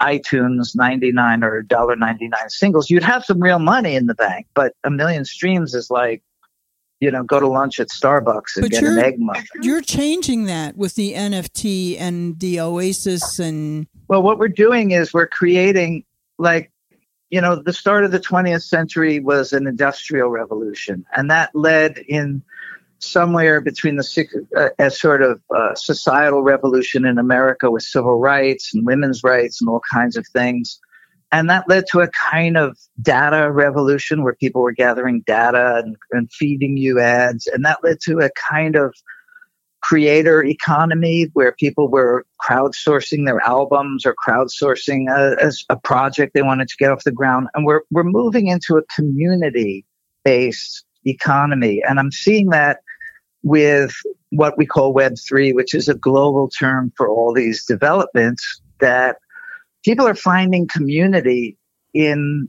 iTunes 0.00 0.74
99 0.74 1.44
or 1.44 1.62
$1.99 1.62 2.50
singles, 2.50 2.90
you'd 2.90 3.02
have 3.02 3.24
some 3.24 3.40
real 3.40 3.58
money 3.58 3.94
in 3.94 4.06
the 4.06 4.14
bank. 4.14 4.46
But 4.54 4.74
a 4.84 4.90
million 4.90 5.24
streams 5.24 5.74
is 5.74 5.90
like, 5.90 6.22
you 7.00 7.10
know, 7.10 7.22
go 7.22 7.38
to 7.40 7.46
lunch 7.46 7.80
at 7.80 7.88
Starbucks 7.88 8.56
and 8.56 8.62
But 8.62 8.70
get 8.70 8.84
an 8.84 8.98
egg 8.98 9.18
muffin. 9.18 9.62
You're 9.62 9.82
changing 9.82 10.44
that 10.44 10.76
with 10.76 10.94
the 10.94 11.12
NFT 11.14 11.98
and 11.98 12.38
the 12.40 12.60
Oasis 12.60 13.38
and 13.38 13.86
Well, 14.08 14.22
what 14.22 14.38
we're 14.38 14.48
doing 14.48 14.92
is 14.92 15.12
we're 15.12 15.26
creating 15.26 16.04
like, 16.38 16.70
you 17.30 17.40
know, 17.40 17.56
the 17.56 17.72
start 17.72 18.04
of 18.04 18.10
the 18.10 18.20
20th 18.20 18.62
century 18.62 19.18
was 19.18 19.52
an 19.52 19.66
industrial 19.66 20.28
revolution, 20.28 21.04
and 21.16 21.30
that 21.30 21.50
led 21.54 21.98
in 21.98 22.42
somewhere 22.98 23.60
between 23.60 23.96
the 23.96 24.72
uh, 24.78 24.90
sort 24.90 25.22
of 25.22 25.40
uh, 25.54 25.74
societal 25.74 26.42
revolution 26.42 27.04
in 27.04 27.18
America 27.18 27.70
with 27.70 27.82
civil 27.82 28.18
rights 28.18 28.74
and 28.74 28.86
women's 28.86 29.22
rights 29.22 29.60
and 29.60 29.68
all 29.68 29.82
kinds 29.92 30.16
of 30.16 30.26
things. 30.28 30.80
And 31.32 31.50
that 31.50 31.68
led 31.68 31.84
to 31.90 32.00
a 32.00 32.08
kind 32.08 32.56
of 32.56 32.78
data 33.02 33.50
revolution 33.50 34.22
where 34.22 34.36
people 34.36 34.62
were 34.62 34.72
gathering 34.72 35.22
data 35.26 35.82
and, 35.84 35.96
and 36.12 36.30
feeding 36.32 36.76
you 36.76 37.00
ads. 37.00 37.48
And 37.48 37.64
that 37.64 37.82
led 37.82 37.98
to 38.04 38.20
a 38.20 38.30
kind 38.30 38.76
of 38.76 38.94
creator 39.80 40.42
economy 40.44 41.28
where 41.34 41.52
people 41.52 41.88
were 41.88 42.24
crowdsourcing 42.40 43.26
their 43.26 43.40
albums 43.40 44.06
or 44.06 44.14
crowdsourcing 44.14 45.10
a, 45.10 45.48
a, 45.48 45.74
a 45.74 45.76
project 45.76 46.32
they 46.34 46.42
wanted 46.42 46.68
to 46.68 46.76
get 46.78 46.90
off 46.90 47.04
the 47.04 47.12
ground. 47.12 47.48
And 47.54 47.66
we're, 47.66 47.82
we're 47.90 48.04
moving 48.04 48.46
into 48.46 48.76
a 48.76 48.82
community 48.94 49.84
based 50.24 50.84
economy. 51.04 51.82
And 51.86 51.98
I'm 51.98 52.12
seeing 52.12 52.50
that 52.50 52.78
with 53.44 53.94
what 54.30 54.58
we 54.58 54.66
call 54.66 54.92
Web3, 54.92 55.54
which 55.54 55.74
is 55.74 55.88
a 55.88 55.94
global 55.94 56.48
term 56.48 56.92
for 56.96 57.08
all 57.08 57.32
these 57.32 57.64
developments 57.64 58.60
that 58.80 59.18
people 59.84 60.08
are 60.08 60.14
finding 60.14 60.66
community 60.66 61.56
in, 61.92 62.48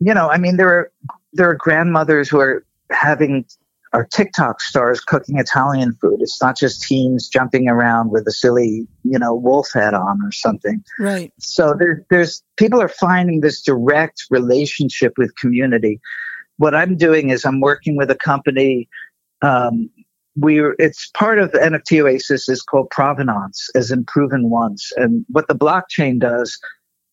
you 0.00 0.14
know, 0.14 0.28
I 0.28 0.38
mean, 0.38 0.56
there 0.56 0.68
are, 0.68 0.90
there 1.34 1.48
are 1.48 1.54
grandmothers 1.54 2.28
who 2.28 2.40
are 2.40 2.64
having 2.90 3.44
our 3.92 4.04
TikTok 4.06 4.60
stars 4.60 5.00
cooking 5.00 5.38
Italian 5.38 5.94
food. 6.00 6.18
It's 6.20 6.40
not 6.40 6.56
just 6.56 6.82
teens 6.82 7.28
jumping 7.28 7.68
around 7.68 8.10
with 8.10 8.26
a 8.26 8.32
silly, 8.32 8.86
you 9.04 9.18
know, 9.18 9.34
wolf 9.34 9.68
head 9.74 9.94
on 9.94 10.20
or 10.24 10.32
something. 10.32 10.82
Right. 10.98 11.32
So 11.38 11.74
there, 11.78 12.06
there's 12.08 12.42
people 12.56 12.80
are 12.80 12.88
finding 12.88 13.40
this 13.40 13.60
direct 13.60 14.24
relationship 14.30 15.14
with 15.18 15.34
community. 15.36 16.00
What 16.56 16.74
I'm 16.74 16.96
doing 16.96 17.30
is 17.30 17.44
I'm 17.44 17.60
working 17.60 17.96
with 17.96 18.10
a 18.10 18.16
company. 18.16 18.88
Um, 19.42 19.90
we're 20.40 20.74
it's 20.78 21.10
part 21.10 21.38
of 21.38 21.52
the 21.52 21.58
NFT 21.58 22.02
Oasis 22.02 22.48
is 22.48 22.62
called 22.62 22.90
Provenance, 22.90 23.70
as 23.74 23.90
in 23.90 24.04
proven 24.04 24.50
once. 24.50 24.92
And 24.96 25.24
what 25.28 25.48
the 25.48 25.54
blockchain 25.54 26.18
does 26.18 26.58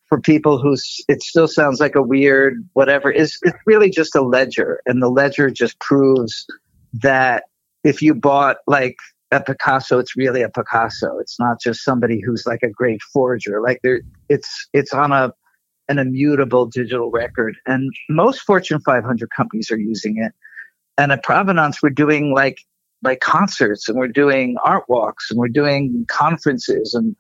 for 0.08 0.20
people 0.20 0.58
who 0.58 0.76
it 1.08 1.22
still 1.22 1.48
sounds 1.48 1.80
like 1.80 1.96
a 1.96 2.02
weird 2.02 2.68
whatever 2.74 3.12
is 3.12 3.38
it's 3.44 3.58
really 3.66 3.90
just 3.90 4.16
a 4.16 4.22
ledger, 4.22 4.82
and 4.86 5.02
the 5.02 5.10
ledger 5.10 5.50
just 5.50 5.78
proves 5.80 6.48
that 6.94 7.44
if 7.84 8.02
you 8.02 8.13
bought 8.13 8.58
like 8.66 8.96
a 9.32 9.42
Picasso, 9.42 10.00
it's 10.00 10.16
really 10.16 10.42
a 10.42 10.50
Picasso. 10.50 11.18
It's 11.20 11.40
not 11.40 11.60
just 11.60 11.84
somebody 11.84 12.22
who's 12.22 12.46
like 12.46 12.63
a 12.63 12.70
great 12.70 13.02
forger. 13.02 13.62
Like 13.62 13.82
there, 13.84 14.02
it's 14.30 14.68
it's 14.74 14.94
on 14.94 15.12
a 15.12 15.34
an 15.90 16.00
immutable 16.00 16.66
digital 16.66 17.12
record, 17.12 17.58
and 17.66 17.92
most 18.10 18.42
Fortune 18.42 18.80
500 18.80 19.30
companies 19.32 19.70
are 19.72 19.78
using 19.78 20.18
it. 20.18 20.34
And 20.98 21.12
at 21.12 21.24
Provenance, 21.24 21.82
we're 21.84 21.90
doing 21.90 22.34
like 22.34 22.60
like 23.08 23.20
concerts, 23.20 23.88
and 23.88 23.98
we're 23.98 24.08
doing 24.08 24.56
art 24.63 24.84
walks, 24.88 25.30
and 25.30 25.39
we're 25.39 25.48
doing 25.48 26.06
conferences, 26.08 26.93
and 26.93 27.15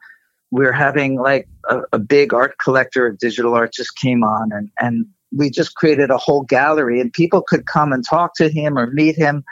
we're 0.51 0.71
having 0.71 1.19
like 1.19 1.47
a, 1.69 1.81
a 1.93 1.99
big 1.99 2.33
art 2.33 2.55
collector 2.63 3.07
of 3.07 3.17
digital 3.17 3.53
art 3.53 3.73
just 3.73 3.95
came 3.97 4.23
on, 4.23 4.51
and 4.51 4.69
and 4.79 5.05
we 5.31 5.49
just 5.49 5.75
created 5.75 6.09
a 6.09 6.17
whole 6.17 6.43
gallery, 6.43 7.01
and 7.01 7.11
people 7.11 7.41
could 7.41 7.65
come 7.65 7.91
and 7.91 8.05
talk 8.05 8.35
to 8.35 8.49
him 8.49 8.77
or 8.77 8.87
meet 8.87 9.15
him 9.15 9.43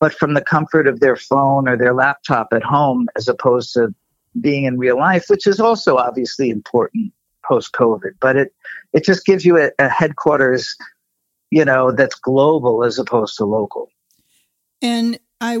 but 0.00 0.14
from 0.14 0.34
the 0.34 0.40
comfort 0.40 0.88
of 0.88 0.98
their 0.98 1.14
phone 1.14 1.68
or 1.68 1.76
their 1.76 1.94
laptop 1.94 2.48
at 2.52 2.64
home 2.64 3.06
as 3.16 3.28
opposed 3.28 3.74
to 3.74 3.94
being 4.40 4.64
in 4.64 4.78
real 4.78 4.96
life, 4.96 5.26
which 5.28 5.46
is 5.46 5.60
also 5.60 5.96
obviously 5.96 6.50
important 6.50 7.12
post 7.44 7.72
COVID. 7.72 8.12
But 8.20 8.36
it 8.36 8.54
it 8.92 9.04
just 9.04 9.24
gives 9.24 9.44
you 9.44 9.58
a, 9.58 9.70
a 9.78 9.88
headquarters, 9.88 10.74
you 11.50 11.64
know, 11.64 11.92
that's 11.92 12.14
global 12.16 12.82
as 12.82 12.98
opposed 12.98 13.36
to 13.36 13.44
local. 13.44 13.88
And 14.82 15.20
I, 15.40 15.58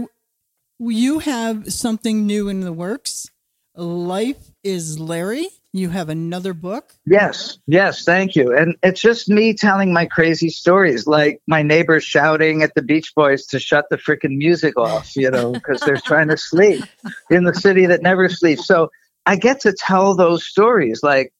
you 0.80 1.18
have 1.20 1.72
something 1.72 2.26
new 2.26 2.48
in 2.48 2.60
the 2.60 2.72
works. 2.72 3.28
Life 3.76 4.50
is 4.64 4.98
Larry. 4.98 5.46
You 5.72 5.90
have 5.90 6.08
another 6.08 6.52
book. 6.52 6.94
Yes, 7.06 7.58
yes, 7.68 8.04
thank 8.04 8.34
you. 8.34 8.52
And 8.56 8.76
it's 8.82 9.00
just 9.00 9.28
me 9.28 9.54
telling 9.54 9.92
my 9.92 10.06
crazy 10.06 10.48
stories, 10.48 11.06
like 11.06 11.40
my 11.46 11.62
neighbors 11.62 12.02
shouting 12.02 12.62
at 12.62 12.74
the 12.74 12.82
Beach 12.82 13.14
Boys 13.14 13.46
to 13.46 13.60
shut 13.60 13.84
the 13.88 13.96
freaking 13.96 14.36
music 14.36 14.76
off, 14.76 15.14
you 15.14 15.30
know, 15.30 15.52
because 15.52 15.80
they're 15.82 15.96
trying 15.96 16.26
to 16.28 16.36
sleep 16.36 16.84
in 17.30 17.44
the 17.44 17.54
city 17.54 17.86
that 17.86 18.02
never 18.02 18.28
sleeps. 18.28 18.66
So 18.66 18.90
I 19.26 19.36
get 19.36 19.60
to 19.60 19.72
tell 19.72 20.16
those 20.16 20.44
stories, 20.44 21.04
like, 21.04 21.32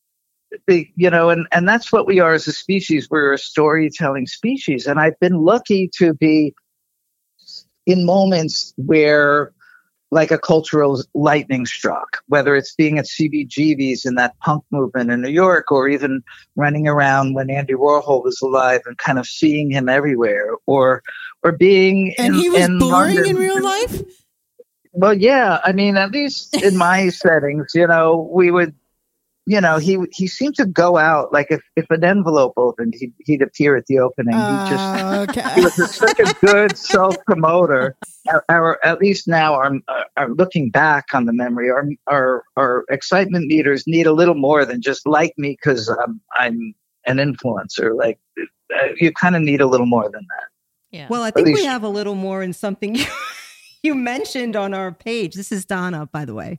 you 0.68 1.11
know, 1.11 1.31
and, 1.31 1.48
and 1.50 1.68
that's 1.68 1.90
what 1.90 2.07
we 2.07 2.20
are 2.20 2.35
as 2.35 2.46
a 2.46 2.53
species. 2.53 3.09
We're 3.11 3.33
a 3.33 3.38
storytelling 3.38 4.26
species. 4.26 4.87
And 4.87 5.00
I've 5.00 5.18
been 5.18 5.38
lucky 5.44 5.90
to 5.96 6.14
be 6.14 6.55
in 7.90 8.05
moments 8.05 8.72
where 8.76 9.53
like 10.12 10.33
a 10.33 10.38
cultural 10.38 11.00
lightning 11.14 11.64
struck, 11.64 12.18
whether 12.26 12.57
it's 12.57 12.74
being 12.74 12.98
at 12.98 13.05
CBGB's 13.07 14.05
in 14.05 14.16
that 14.16 14.37
punk 14.40 14.64
movement 14.72 15.11
in 15.11 15.20
New 15.20 15.31
York, 15.31 15.70
or 15.70 15.88
even 15.88 16.22
running 16.57 16.88
around 16.88 17.35
when 17.35 17.48
Andy 17.48 17.74
Warhol 17.74 18.24
was 18.24 18.40
alive 18.42 18.81
and 18.87 18.98
kind 18.98 19.20
of 19.20 19.26
seeing 19.26 19.70
him 19.70 19.88
everywhere, 19.88 20.55
or 20.66 21.03
or 21.44 21.53
being 21.53 22.12
And 22.18 22.35
in, 22.35 22.40
he 22.40 22.50
was 22.50 22.64
in 22.64 22.79
boring 22.81 23.16
London. 23.16 23.37
in 23.37 23.37
real 23.37 23.62
life. 23.62 24.03
Well, 24.92 25.14
yeah, 25.14 25.61
I 25.64 25.70
mean, 25.72 25.96
at 25.96 26.11
least 26.11 26.61
in 26.61 26.76
my 26.76 27.09
settings, 27.22 27.72
you 27.74 27.87
know, 27.87 28.29
we 28.33 28.50
would, 28.50 28.74
you 29.51 29.61
know, 29.61 29.79
he 29.79 29.99
he 30.13 30.29
seemed 30.29 30.55
to 30.55 30.65
go 30.65 30.97
out 30.97 31.33
like 31.33 31.49
if, 31.51 31.61
if 31.75 31.91
an 31.91 32.05
envelope 32.05 32.53
opened, 32.57 32.95
he'd, 32.97 33.13
he'd 33.27 33.43
appear 33.43 33.75
at 33.75 33.87
the 33.87 33.99
opening. 33.99 34.35
he 34.35 34.39
just 34.39 34.73
Uh, 34.73 35.27
he 35.57 35.61
was 35.61 35.77
a- 35.77 35.89
such 35.89 36.21
a 36.21 36.33
good 36.41 36.79
self 36.79 37.17
promoter. 37.27 37.97
Our, 38.29 38.45
our, 38.51 38.79
at 38.85 39.01
least 39.01 39.27
now, 39.27 39.55
our, 39.55 39.73
our 40.19 40.29
looking 40.29 40.71
back 40.71 41.07
on 41.15 41.25
the 41.25 41.33
memory, 41.33 41.71
our 41.71 41.89
our 42.07 42.45
our 42.57 42.85
excitement 42.91 43.47
meters 43.47 43.85
need 43.87 44.07
a 44.07 44.13
little 44.13 44.35
more 44.35 44.67
than 44.67 44.83
just 44.83 45.07
like 45.07 45.33
me 45.39 45.57
because 45.59 45.89
I'm 45.89 46.21
I'm 46.37 46.75
an 47.07 47.17
influencer. 47.17 47.97
Like 47.97 48.21
uh, 48.39 48.89
you 48.99 49.11
kind 49.13 49.35
of 49.37 49.43
need 49.43 49.63
a 49.63 49.67
little 49.67 49.87
more 49.87 50.05
than 50.05 50.21
that. 50.29 50.45
Yeah. 50.91 51.07
Well, 51.09 51.23
I 51.23 51.31
think 51.31 51.47
we 51.49 51.65
have 51.65 51.83
a 51.83 51.89
little 51.89 52.15
more 52.15 52.43
in 52.43 52.53
something 52.53 52.95
you, 52.95 53.07
you 53.83 53.95
mentioned 53.95 54.55
on 54.55 54.75
our 54.75 54.93
page. 54.93 55.35
This 55.35 55.51
is 55.51 55.65
Donna, 55.65 56.07
by 56.13 56.27
the 56.27 56.35
way. 56.35 56.59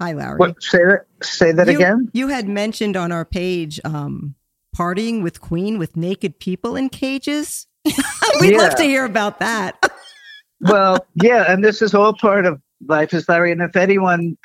Hi, 0.00 0.12
Larry. 0.12 0.36
What 0.38 0.62
say 0.62 0.78
that? 0.78 1.06
Say 1.22 1.52
that 1.52 1.66
you, 1.66 1.76
again. 1.76 2.10
You 2.12 2.28
had 2.28 2.48
mentioned 2.48 2.96
on 2.96 3.12
our 3.12 3.24
page 3.24 3.80
um, 3.84 4.34
partying 4.76 5.22
with 5.22 5.40
Queen 5.40 5.78
with 5.78 5.96
naked 5.96 6.38
people 6.38 6.76
in 6.76 6.88
cages. 6.88 7.66
We'd 8.40 8.56
love 8.56 8.74
to 8.76 8.82
hear 8.82 9.04
about 9.04 9.38
that. 9.40 9.78
well, 10.60 11.06
yeah, 11.22 11.50
and 11.52 11.64
this 11.64 11.82
is 11.82 11.94
all 11.94 12.14
part 12.14 12.46
of 12.46 12.60
life 12.86 13.14
is 13.14 13.28
Larry. 13.28 13.52
And 13.52 13.62
if 13.62 13.76
anyone 13.76 14.36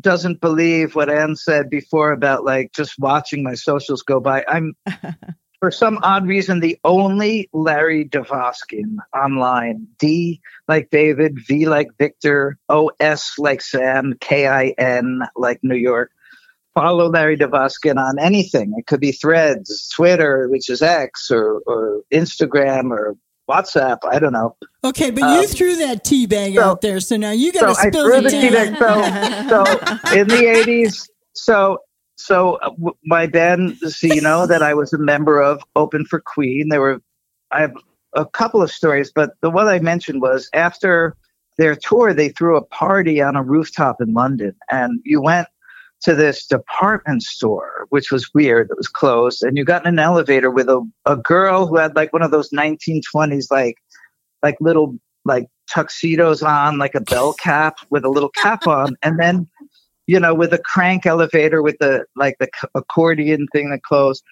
doesn't 0.00 0.40
believe 0.40 0.94
what 0.94 1.10
Anne 1.10 1.36
said 1.36 1.68
before 1.68 2.12
about 2.12 2.44
like 2.44 2.72
just 2.72 2.98
watching 2.98 3.42
my 3.42 3.54
socials 3.54 4.02
go 4.02 4.20
by, 4.20 4.44
I'm 4.48 4.74
for 5.64 5.70
some 5.70 5.98
odd 6.02 6.26
reason 6.26 6.60
the 6.60 6.78
only 6.84 7.48
Larry 7.54 8.04
Dvoskin 8.04 8.98
online. 9.16 9.86
D 9.98 10.38
like 10.68 10.90
David, 10.90 11.38
V 11.48 11.66
like 11.66 11.88
Victor, 11.96 12.58
O 12.68 12.90
S 13.00 13.32
like 13.38 13.62
Sam, 13.62 14.12
K 14.20 14.46
I 14.46 14.74
N 14.76 15.22
like 15.36 15.60
New 15.62 15.74
York. 15.74 16.10
Follow 16.74 17.08
Larry 17.08 17.38
Dvoskin 17.38 17.96
on 17.96 18.18
anything. 18.18 18.74
It 18.76 18.86
could 18.86 19.00
be 19.00 19.12
Threads, 19.12 19.88
Twitter, 19.88 20.48
which 20.50 20.68
is 20.68 20.82
X, 20.82 21.30
or 21.30 21.62
or 21.66 22.02
Instagram, 22.12 22.90
or 22.90 23.16
WhatsApp. 23.48 24.00
I 24.06 24.18
don't 24.18 24.34
know. 24.34 24.54
Okay, 24.84 25.10
but 25.12 25.22
Um, 25.22 25.40
you 25.40 25.46
threw 25.46 25.76
that 25.76 26.04
tea 26.04 26.26
bag 26.26 26.56
so- 26.56 26.62
out 26.62 26.82
there, 26.82 27.00
so 27.00 27.16
now 27.16 27.30
you 27.30 27.52
got 27.54 27.60
to 27.72 27.80
I 27.80 27.88
spill 27.88 28.04
threw 28.04 28.20
the 28.20 28.28
tea 28.28 28.50
bag. 28.50 28.76
So, 29.48 29.64
so 29.64 30.14
in 30.14 30.28
the 30.28 30.46
eighties, 30.46 31.08
so 31.32 31.78
so 32.16 32.54
uh, 32.56 32.70
w- 32.70 32.96
my 33.04 33.26
band, 33.26 33.76
so 33.78 34.06
you 34.06 34.20
know 34.20 34.46
that 34.46 34.62
I 34.62 34.74
was 34.74 34.92
a 34.92 34.98
member 34.98 35.40
of 35.40 35.62
Open 35.76 36.04
for 36.04 36.20
Queen. 36.20 36.68
There 36.68 36.80
were 36.80 37.00
I 37.50 37.60
have 37.60 37.74
a 38.14 38.26
couple 38.26 38.62
of 38.62 38.70
stories, 38.70 39.12
but 39.14 39.32
the 39.40 39.50
one 39.50 39.66
I 39.66 39.78
mentioned 39.80 40.22
was 40.22 40.48
after 40.52 41.16
their 41.58 41.76
tour, 41.76 42.12
they 42.12 42.28
threw 42.28 42.56
a 42.56 42.64
party 42.64 43.20
on 43.20 43.36
a 43.36 43.42
rooftop 43.42 44.00
in 44.00 44.12
London, 44.12 44.54
and 44.70 45.00
you 45.04 45.20
went 45.20 45.48
to 46.02 46.14
this 46.14 46.46
department 46.46 47.22
store, 47.22 47.86
which 47.90 48.10
was 48.10 48.32
weird. 48.34 48.68
That 48.68 48.76
was 48.76 48.88
closed, 48.88 49.42
and 49.42 49.56
you 49.56 49.64
got 49.64 49.86
in 49.86 49.94
an 49.94 49.98
elevator 49.98 50.50
with 50.50 50.68
a, 50.68 50.86
a 51.06 51.16
girl 51.16 51.66
who 51.66 51.76
had 51.76 51.96
like 51.96 52.12
one 52.12 52.22
of 52.22 52.30
those 52.30 52.50
1920s 52.50 53.46
like 53.50 53.76
like 54.42 54.56
little 54.60 54.98
like 55.24 55.46
tuxedos 55.68 56.42
on, 56.42 56.78
like 56.78 56.94
a 56.94 57.00
bell 57.00 57.32
cap 57.38 57.78
with 57.90 58.04
a 58.04 58.10
little 58.10 58.30
cap 58.30 58.66
on, 58.66 58.96
and 59.02 59.18
then 59.18 59.48
you 60.06 60.20
know 60.20 60.34
with 60.34 60.52
a 60.52 60.58
crank 60.58 61.06
elevator 61.06 61.62
with 61.62 61.76
the 61.78 62.04
like 62.16 62.36
the 62.38 62.48
accordion 62.74 63.46
thing 63.52 63.70
that 63.70 63.82
closed. 63.82 64.22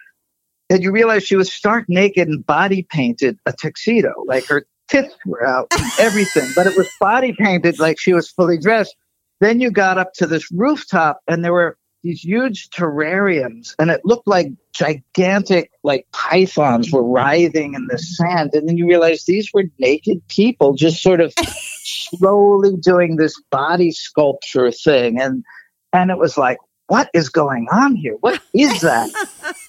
And 0.71 0.83
you 0.83 0.91
realize 0.91 1.25
she 1.25 1.37
was 1.37 1.53
stark 1.53 1.85
naked 1.89 2.29
and 2.29 2.47
body 2.47 2.87
painted 2.89 3.39
a 3.45 3.53
tuxedo, 3.53 4.15
like 4.27 4.47
her 4.47 4.65
tits 4.89 5.15
were 5.27 5.47
out, 5.47 5.67
and 5.79 5.93
everything, 5.99 6.49
but 6.55 6.67
it 6.67 6.77
was 6.77 6.89
body 7.01 7.35
painted 7.39 7.79
like 7.79 7.99
she 7.99 8.13
was 8.13 8.31
fully 8.31 8.59
dressed. 8.59 8.97
Then 9.41 9.61
you 9.61 9.71
got 9.71 9.99
up 9.99 10.15
to 10.15 10.27
this 10.27 10.51
rooftop, 10.53 11.21
and 11.29 11.45
there 11.45 11.53
were 11.53 11.77
these 12.03 12.25
huge 12.25 12.71
terrariums, 12.71 13.75
and 13.79 13.91
it 13.91 14.01
looked 14.05 14.27
like 14.27 14.49
gigantic, 14.73 15.71
like 15.83 16.07
pythons 16.13 16.91
were 16.91 17.05
writhing 17.05 17.75
in 17.75 17.87
the 17.89 17.99
sand. 17.99 18.51
And 18.55 18.69
then 18.69 18.77
you 18.77 18.87
realize 18.87 19.25
these 19.25 19.51
were 19.53 19.65
naked 19.79 20.27
people 20.29 20.75
just 20.75 21.03
sort 21.03 21.21
of 21.21 21.35
slowly 21.85 22.77
doing 22.77 23.17
this 23.17 23.41
body 23.51 23.93
sculpture 23.93 24.71
thing. 24.71 25.21
And 25.21 25.45
and 25.93 26.11
it 26.11 26.19
was 26.19 26.37
like, 26.37 26.59
what 26.87 27.11
is 27.15 27.29
going 27.29 27.69
on 27.71 27.97
here? 27.97 28.17
What 28.21 28.41
is 28.53 28.81
that? 28.81 29.11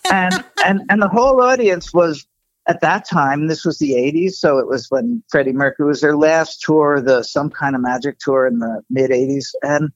and 0.11 0.43
and 0.65 0.81
and 0.89 1.01
the 1.01 1.07
whole 1.07 1.41
audience 1.41 1.93
was 1.93 2.25
at 2.67 2.81
that 2.81 3.07
time, 3.07 3.47
this 3.47 3.65
was 3.65 3.77
the 3.79 3.91
80s, 3.91 4.33
so 4.33 4.57
it 4.57 4.67
was 4.67 4.89
when 4.89 5.23
Freddie 5.29 5.51
Mercury 5.51 5.87
was 5.87 6.01
their 6.01 6.15
last 6.15 6.61
tour, 6.61 7.01
the 7.01 7.23
Some 7.23 7.49
Kind 7.49 7.75
of 7.75 7.81
Magic 7.81 8.19
tour 8.19 8.47
in 8.47 8.59
the 8.59 8.81
mid 8.89 9.11
80s. 9.11 9.47
And, 9.61 9.91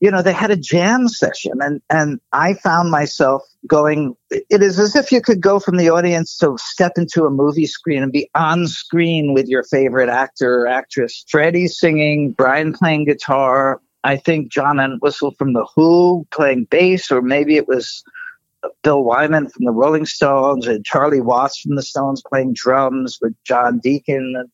you 0.00 0.10
know, 0.10 0.22
they 0.22 0.32
had 0.32 0.50
a 0.50 0.56
jam 0.56 1.08
session. 1.08 1.52
And, 1.60 1.80
and 1.88 2.20
I 2.32 2.54
found 2.54 2.90
myself 2.90 3.42
going, 3.66 4.16
it 4.30 4.62
is 4.62 4.78
as 4.80 4.96
if 4.96 5.12
you 5.12 5.20
could 5.20 5.40
go 5.40 5.60
from 5.60 5.76
the 5.76 5.90
audience 5.90 6.36
to 6.38 6.56
step 6.58 6.92
into 6.96 7.26
a 7.26 7.30
movie 7.30 7.66
screen 7.66 8.02
and 8.02 8.10
be 8.10 8.28
on 8.34 8.66
screen 8.66 9.32
with 9.32 9.46
your 9.46 9.62
favorite 9.62 10.08
actor 10.08 10.62
or 10.62 10.66
actress. 10.66 11.24
Freddie 11.28 11.68
singing, 11.68 12.32
Brian 12.32 12.72
playing 12.72 13.04
guitar. 13.04 13.80
I 14.04 14.16
think 14.16 14.50
John 14.50 14.78
Entwistle 14.80 15.32
from 15.32 15.52
The 15.52 15.66
Who 15.76 16.26
playing 16.30 16.64
bass, 16.70 17.10
or 17.10 17.20
maybe 17.22 17.56
it 17.56 17.68
was 17.68 18.02
Bill 18.82 19.02
Wyman 19.04 19.48
from 19.48 19.64
the 19.66 19.72
Rolling 19.72 20.06
Stones 20.06 20.66
and 20.66 20.84
Charlie 20.84 21.20
Watts 21.20 21.60
from 21.60 21.76
the 21.76 21.82
Stones 21.82 22.22
playing 22.26 22.54
drums 22.54 23.18
with 23.20 23.34
John 23.44 23.78
Deacon. 23.78 24.44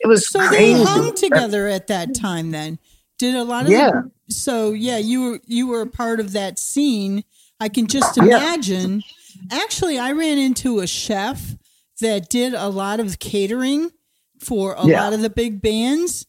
It 0.00 0.06
was 0.06 0.28
So 0.30 0.46
crazy. 0.46 0.74
they 0.74 0.82
hung 0.84 1.14
together 1.14 1.66
at 1.68 1.86
that 1.88 2.14
time. 2.14 2.50
Then 2.52 2.78
did 3.18 3.34
a 3.34 3.44
lot 3.44 3.64
of 3.66 3.70
Yeah. 3.70 3.90
the- 3.90 4.10
so 4.32 4.72
yeah, 4.72 4.96
you 4.98 5.22
were 5.22 5.40
you 5.46 5.66
were 5.66 5.82
a 5.82 5.86
part 5.86 6.20
of 6.20 6.32
that 6.32 6.58
scene. 6.58 7.24
I 7.58 7.68
can 7.68 7.86
just 7.86 8.16
Yeah. 8.16 8.24
imagine. 8.24 9.02
Actually, 9.50 9.98
I 9.98 10.12
ran 10.12 10.38
into 10.38 10.80
a 10.80 10.86
chef 10.86 11.54
that 12.00 12.30
did 12.30 12.54
a 12.54 12.68
lot 12.68 12.98
of 13.00 13.18
catering 13.18 13.90
for 14.38 14.72
a 14.72 14.86
Yeah. 14.86 15.02
lot 15.04 15.12
of 15.12 15.20
the 15.20 15.28
big 15.28 15.60
bands, 15.60 16.26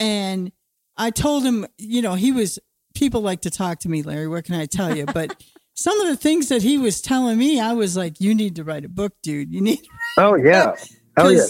and 0.00 0.50
I 0.96 1.10
told 1.10 1.44
him, 1.44 1.66
you 1.78 2.02
know, 2.02 2.14
he 2.14 2.32
was. 2.32 2.58
People 2.94 3.22
like 3.22 3.40
to 3.42 3.50
talk 3.50 3.78
to 3.80 3.88
me, 3.88 4.02
Larry. 4.02 4.28
What 4.28 4.44
can 4.44 4.54
I 4.54 4.66
tell 4.66 4.94
you? 4.94 5.06
But 5.06 5.42
some 5.74 5.98
of 6.02 6.08
the 6.08 6.16
things 6.16 6.48
that 6.48 6.62
he 6.62 6.76
was 6.76 7.00
telling 7.00 7.38
me, 7.38 7.58
I 7.58 7.72
was 7.72 7.96
like, 7.96 8.20
"You 8.20 8.34
need 8.34 8.56
to 8.56 8.64
write 8.64 8.84
a 8.84 8.88
book, 8.90 9.14
dude. 9.22 9.50
You 9.50 9.62
need." 9.62 9.80
Oh 10.18 10.34
yeah. 10.36 10.74
Oh 11.16 11.30
yeah. 11.30 11.46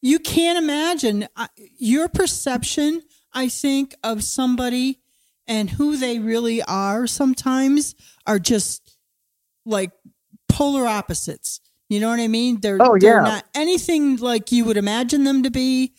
you 0.00 0.18
can't 0.18 0.58
imagine 0.58 1.26
your 1.78 2.06
perception 2.08 3.00
i 3.32 3.48
think 3.48 3.94
of 4.04 4.22
somebody 4.22 5.00
and 5.46 5.70
who 5.70 5.96
they 5.96 6.18
really 6.18 6.62
are 6.62 7.06
sometimes 7.06 7.94
are 8.26 8.38
just 8.38 8.96
like 9.64 9.90
polar 10.50 10.86
opposites 10.86 11.60
you 11.88 11.98
know 11.98 12.10
what 12.10 12.20
i 12.20 12.28
mean 12.28 12.60
they're, 12.60 12.76
Oh, 12.80 12.98
they're 12.98 13.16
yeah. 13.16 13.22
not 13.22 13.44
anything 13.54 14.16
like 14.16 14.52
you 14.52 14.66
would 14.66 14.76
imagine 14.76 15.24
them 15.24 15.42
to 15.42 15.50
be 15.50 15.94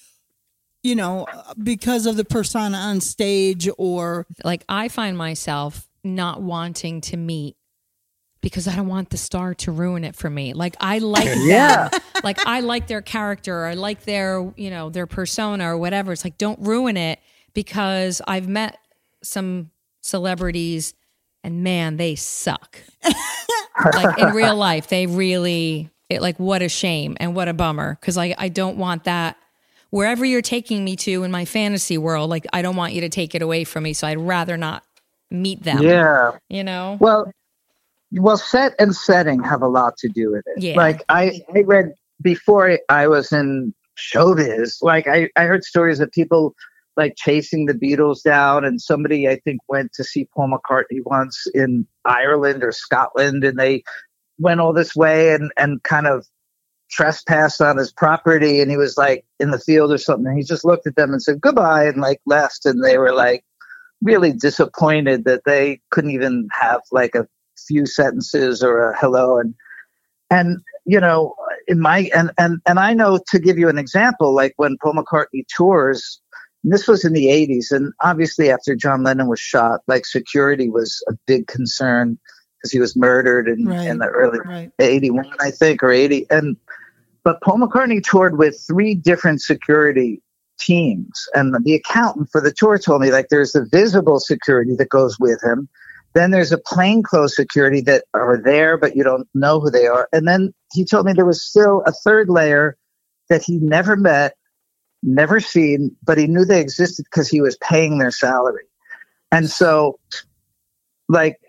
you 0.86 0.96
know 0.96 1.26
because 1.62 2.06
of 2.06 2.16
the 2.16 2.24
persona 2.26 2.78
on 2.78 3.02
stage 3.02 3.68
or 3.78 4.26
like 4.44 4.64
I 4.70 4.88
find 4.88 5.18
myself 5.18 5.88
not 6.04 6.42
wanting 6.42 7.02
to 7.02 7.18
meet 7.18 7.56
because 8.42 8.68
I 8.68 8.76
don't 8.76 8.88
want 8.88 9.10
the 9.10 9.18
star 9.18 9.56
to 9.56 9.72
ruin 9.72 10.04
it 10.04 10.16
for 10.16 10.30
me. 10.30 10.54
Like 10.54 10.76
I 10.80 11.00
like 11.00 11.28
Yeah. 11.36 11.90
them. 11.90 12.02
Like 12.24 12.38
I 12.46 12.60
like 12.60 12.86
their 12.86 13.02
character 13.02 13.62
or 13.64 13.66
I 13.66 13.74
like 13.74 14.04
their, 14.06 14.54
you 14.56 14.70
know, 14.70 14.92
their 14.92 15.08
persona 15.08 15.68
or 15.74 15.78
whatever. 15.78 16.14
It's 16.14 16.24
like 16.24 16.38
don't 16.38 16.60
ruin 16.60 16.96
it 16.96 17.20
because 17.56 18.22
I've 18.28 18.48
met 18.48 18.78
some 19.24 19.72
celebrities 20.02 20.94
and 21.44 21.64
man, 21.64 21.98
they 21.98 22.14
suck. 22.14 22.78
like 23.96 24.16
in 24.20 24.32
real 24.36 24.56
life, 24.56 24.88
they 24.90 25.08
really 25.08 25.90
it 26.10 26.22
like 26.22 26.40
what 26.40 26.62
a 26.62 26.70
shame 26.70 27.18
and 27.20 27.36
what 27.36 27.48
a 27.48 27.54
bummer 27.54 27.98
cuz 28.02 28.16
like 28.16 28.36
I 28.38 28.50
don't 28.50 28.78
want 28.78 29.06
that 29.06 29.38
wherever 29.96 30.26
you're 30.26 30.42
taking 30.42 30.84
me 30.84 30.98
to 30.98 31.24
in 31.24 31.32
my 31.32 31.46
fantasy 31.46 31.98
world, 31.98 32.30
like 32.30 32.46
I 32.52 32.62
don't 32.62 32.76
want 32.76 32.92
you 32.92 33.00
to 33.00 33.08
take 33.08 33.34
it 33.34 33.42
away 33.42 33.64
from 33.64 33.84
me, 33.84 33.94
so 33.94 34.06
I'd 34.06 34.20
rather 34.20 34.58
not 34.58 34.84
meet 35.32 35.64
them. 35.64 35.82
Yeah. 35.82 36.32
You 36.50 36.66
know? 36.66 36.98
Well, 37.00 37.32
well, 38.12 38.36
set 38.36 38.76
and 38.78 38.94
setting 38.94 39.42
have 39.44 39.62
a 39.62 39.70
lot 39.70 39.96
to 40.00 40.10
do 40.10 40.32
with 40.34 40.44
it. 40.48 40.62
Yeah. 40.62 40.76
Like 40.76 41.02
I, 41.08 41.40
I 41.56 41.62
read 41.62 41.94
before 42.22 42.78
I 42.90 43.08
was 43.08 43.32
in 43.32 43.74
showbiz. 43.98 44.80
Like 44.82 45.08
I, 45.08 45.30
I 45.38 45.46
heard 45.46 45.64
stories 45.64 46.02
of 46.02 46.12
people 46.12 46.56
like 46.98 47.14
chasing 47.16 47.66
the 47.66 47.74
Beatles 47.74 48.22
down, 48.22 48.66
and 48.66 48.82
somebody 48.82 49.30
I 49.30 49.40
think 49.46 49.62
went 49.70 49.94
to 49.94 50.04
see 50.04 50.28
Paul 50.36 50.50
McCartney 50.50 51.00
once 51.06 51.48
in 51.54 51.88
Ireland 52.04 52.66
or 52.66 52.74
Scotland, 52.74 53.46
and 53.46 53.58
they 53.58 53.84
went 54.40 54.60
all 54.60 54.74
this 54.74 54.94
way 54.94 55.34
and 55.34 55.54
and 55.56 55.82
kind 55.84 56.06
of 56.06 56.28
trespassed 56.96 57.62
on 57.62 57.78
his 57.78 57.92
property, 57.92 58.62
and 58.62 58.72
he 58.72 58.78
was 58.78 58.98
like 58.98 59.26
in 59.40 59.52
the 59.52 59.60
field 59.60 59.92
or 59.92 59.98
something. 59.98 60.28
And 60.28 60.38
he 60.38 60.44
just 60.44 60.64
looked 60.64 60.88
at 60.88 60.96
them 60.96 61.12
and 61.12 61.22
said 61.22 61.42
goodbye, 61.42 61.86
and 61.86 61.98
like 62.02 62.22
left, 62.26 62.66
and 62.66 62.84
they 62.84 62.98
were 62.98 63.14
like 63.14 63.44
really 64.02 64.32
disappointed 64.32 65.26
that 65.26 65.42
they 65.46 65.82
couldn't 65.92 66.12
even 66.12 66.48
have 66.52 66.82
like 66.92 67.16
a 67.16 67.28
few 67.68 67.86
sentences 67.86 68.62
or 68.64 68.92
a 68.92 68.98
hello 68.98 69.40
and 69.40 69.56
and 70.30 70.58
you 70.86 71.00
know 71.00 71.34
in 71.68 71.80
my 71.80 72.10
and 72.16 72.30
and 72.38 72.60
and 72.68 72.80
I 72.80 72.94
know 72.94 73.20
to 73.30 73.40
give 73.40 73.58
you 73.58 73.70
an 73.70 73.78
example 73.78 74.34
like 74.36 74.54
when 74.58 74.78
Paul 74.84 74.94
McCartney 74.94 75.46
tours 75.56 76.20
this 76.64 76.88
was 76.88 77.06
in 77.06 77.14
the 77.14 77.28
80s 77.28 77.72
and 77.72 77.94
obviously 78.02 78.52
after 78.52 78.76
John 78.76 79.04
Lennon 79.04 79.28
was 79.28 79.40
shot 79.40 79.82
like 79.88 80.06
security 80.06 80.70
was 80.70 81.02
a 81.10 81.14
big 81.26 81.48
concern 81.48 82.20
because 82.58 82.72
he 82.72 82.80
was 82.80 82.96
murdered 82.96 83.48
in, 83.48 83.66
Right. 83.66 83.88
in 83.88 84.00
the 84.00 84.08
early 84.08 84.40
right 84.46 84.72
81 84.80 85.26
I 85.40 85.50
think 85.52 85.82
or 85.82 85.92
80 85.92 86.28
and 86.30 86.58
but 87.26 87.42
Paul 87.42 87.58
McCartney 87.58 88.02
toured 88.02 88.38
with 88.38 88.64
three 88.66 88.96
different 88.96 89.42
security 89.42 90.22
teams 90.58 91.28
and 91.34 91.54
the 91.66 91.74
accountant 91.74 92.30
for 92.32 92.40
the 92.40 92.54
tour 92.54 92.78
told 92.78 93.02
me 93.02 93.12
like 93.12 93.28
there's 93.28 93.52
the 93.52 93.66
visible 93.70 94.22
security 94.22 94.74
that 94.78 94.88
goes 94.88 95.20
with 95.20 95.44
him 95.44 95.68
then 96.14 96.32
there's 96.32 96.54
a 96.54 96.58
plainclothes 96.58 97.36
security 97.36 97.82
that 97.82 98.06
are 98.14 98.42
there 98.42 98.78
but 98.78 98.96
you 98.96 99.04
don't 99.04 99.28
know 99.34 99.60
who 99.60 99.70
they 99.70 99.86
are 99.86 100.08
and 100.14 100.26
then 100.26 100.54
he 100.72 100.86
told 100.86 101.06
me 101.06 101.12
there 101.12 101.26
was 101.26 101.44
still 101.44 101.84
a 101.86 101.92
third 101.92 102.30
layer 102.30 102.78
that 103.28 103.44
he 103.44 103.58
never 103.58 103.98
met 103.98 104.38
never 105.06 105.40
seen 105.40 105.96
but 106.04 106.18
he 106.18 106.28
knew 106.28 106.44
they 106.44 106.60
existed 106.60 107.06
because 107.06 107.30
he 107.30 107.42
was 107.42 107.58
paying 107.58 108.00
their 108.00 108.12
salary. 108.12 108.66
And 109.32 109.50
so 109.50 110.00
like 111.08 111.40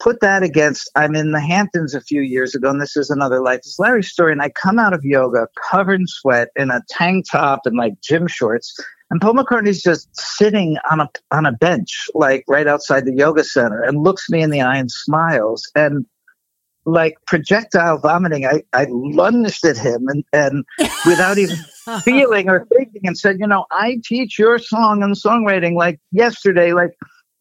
put 0.00 0.20
that 0.20 0.42
against 0.42 0.90
i'm 0.94 1.14
in 1.14 1.32
the 1.32 1.40
hamptons 1.40 1.94
a 1.94 2.00
few 2.00 2.20
years 2.20 2.54
ago 2.54 2.70
and 2.70 2.80
this 2.80 2.96
is 2.96 3.10
another 3.10 3.40
life 3.40 3.58
it's 3.58 3.78
larry's 3.78 4.10
story 4.10 4.32
and 4.32 4.42
i 4.42 4.48
come 4.50 4.78
out 4.78 4.92
of 4.92 5.04
yoga 5.04 5.46
covered 5.70 6.00
in 6.00 6.06
sweat 6.06 6.48
in 6.56 6.70
a 6.70 6.82
tank 6.88 7.24
top 7.30 7.60
and 7.64 7.76
like 7.76 7.94
gym 8.00 8.26
shorts 8.26 8.76
and 9.10 9.20
paul 9.20 9.34
mccartney's 9.34 9.82
just 9.82 10.08
sitting 10.14 10.76
on 10.90 11.00
a 11.00 11.08
on 11.30 11.46
a 11.46 11.52
bench 11.52 12.08
like 12.14 12.44
right 12.48 12.66
outside 12.66 13.04
the 13.04 13.14
yoga 13.14 13.44
center 13.44 13.82
and 13.82 14.02
looks 14.02 14.28
me 14.30 14.40
in 14.40 14.50
the 14.50 14.60
eye 14.60 14.76
and 14.76 14.90
smiles 14.90 15.70
and 15.74 16.06
like 16.88 17.18
projectile 17.26 17.98
vomiting. 17.98 18.46
I 18.46 18.62
i 18.72 18.86
lunged 18.90 19.64
at 19.64 19.76
him 19.76 20.08
and 20.08 20.24
and 20.32 20.64
without 21.06 21.38
even 21.38 21.58
feeling 22.02 22.48
or 22.48 22.66
thinking 22.74 23.02
and 23.04 23.16
said 23.16 23.36
you 23.38 23.46
know 23.46 23.66
i 23.70 23.98
teach 24.04 24.38
your 24.38 24.58
song 24.58 25.02
and 25.02 25.14
songwriting 25.14 25.74
like 25.74 26.00
yesterday 26.12 26.72
like 26.72 26.90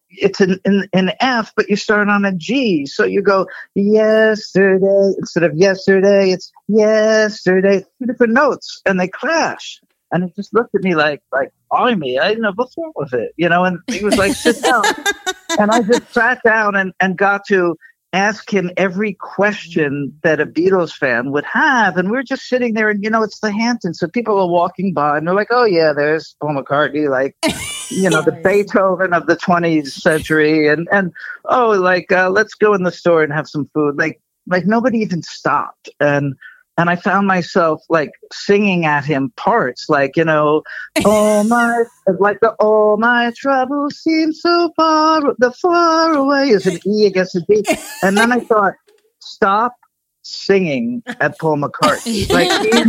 it's 0.09 0.41
an, 0.41 0.59
an, 0.65 0.87
an 0.93 1.11
F, 1.19 1.51
but 1.55 1.69
you 1.69 1.75
start 1.75 2.09
on 2.09 2.25
a 2.25 2.33
G. 2.33 2.85
So 2.85 3.03
you 3.03 3.21
go 3.21 3.47
yesterday 3.75 5.13
instead 5.17 5.43
of 5.43 5.55
yesterday. 5.55 6.31
It's 6.31 6.51
yesterday. 6.67 7.85
Two 7.99 8.05
different 8.05 8.33
notes, 8.33 8.81
and 8.85 8.99
they 8.99 9.07
clash. 9.07 9.81
And 10.11 10.23
he 10.23 10.31
just 10.35 10.53
looked 10.53 10.73
at 10.73 10.81
me 10.81 10.95
like, 10.95 11.21
like, 11.33 11.51
I 11.71 11.93
me. 11.95 12.17
I 12.17 12.29
didn't 12.29 12.43
know 12.43 12.53
what's 12.55 12.75
wrong 12.77 12.93
with 12.95 13.13
it, 13.13 13.33
you 13.35 13.49
know. 13.49 13.65
And 13.65 13.79
he 13.89 14.03
was 14.03 14.17
like, 14.17 14.33
"Sit 14.33 14.61
down." 14.63 14.85
and 15.59 15.69
I 15.69 15.81
just 15.81 16.13
sat 16.13 16.41
down 16.43 16.75
and 16.75 16.93
and 17.01 17.17
got 17.17 17.45
to 17.47 17.75
ask 18.13 18.51
him 18.51 18.71
every 18.77 19.13
question 19.13 20.17
that 20.23 20.39
a 20.39 20.45
Beatles 20.45 20.93
fan 20.93 21.31
would 21.31 21.43
have. 21.45 21.97
And 21.97 22.09
we 22.09 22.17
are 22.17 22.23
just 22.23 22.47
sitting 22.47 22.73
there, 22.73 22.89
and 22.89 23.03
you 23.03 23.09
know, 23.09 23.23
it's 23.23 23.39
the 23.39 23.51
Hamptons, 23.51 23.99
so 23.99 24.07
people 24.07 24.39
are 24.39 24.47
walking 24.47 24.93
by, 24.93 25.17
and 25.17 25.27
they're 25.27 25.35
like, 25.35 25.51
"Oh 25.51 25.65
yeah, 25.65 25.93
there's 25.93 26.35
Paul 26.41 26.55
McCartney," 26.55 27.09
like 27.09 27.35
you 27.91 28.09
know, 28.09 28.21
the 28.21 28.39
Beethoven 28.43 29.13
of 29.13 29.27
the 29.27 29.35
20th 29.35 29.91
century, 29.91 30.67
and 30.67 30.87
and 30.91 31.11
oh, 31.45 31.69
like 31.71 32.11
uh, 32.11 32.29
let's 32.29 32.53
go 32.53 32.73
in 32.73 32.83
the 32.83 32.91
store 32.91 33.23
and 33.23 33.33
have 33.33 33.47
some 33.47 33.69
food. 33.73 33.97
Like 33.97 34.21
like 34.47 34.65
nobody 34.65 34.99
even 34.99 35.21
stopped, 35.21 35.89
and 35.99 36.35
and 36.77 36.89
I 36.89 36.95
found 36.95 37.27
myself 37.27 37.81
like 37.89 38.11
singing 38.31 38.85
at 38.85 39.03
him 39.03 39.31
parts, 39.35 39.89
like 39.89 40.15
you 40.15 40.23
know, 40.23 40.63
oh 41.05 41.43
my, 41.47 41.83
like 42.19 42.39
the 42.41 42.55
oh 42.59 42.97
my 42.97 43.31
troubles 43.35 43.97
seem 43.97 44.31
so 44.31 44.71
far, 44.75 45.21
the 45.39 45.51
far 45.51 46.13
away 46.13 46.49
is 46.49 46.65
an 46.65 46.79
E 46.85 47.05
against 47.05 47.35
a 47.35 47.41
D, 47.41 47.63
and 48.03 48.17
then 48.17 48.31
I 48.31 48.39
thought, 48.39 48.73
stop 49.19 49.73
singing 50.21 51.01
at 51.19 51.39
Paul 51.39 51.57
McCartney, 51.57 52.29
like 52.31 52.51
he's, 52.61 52.83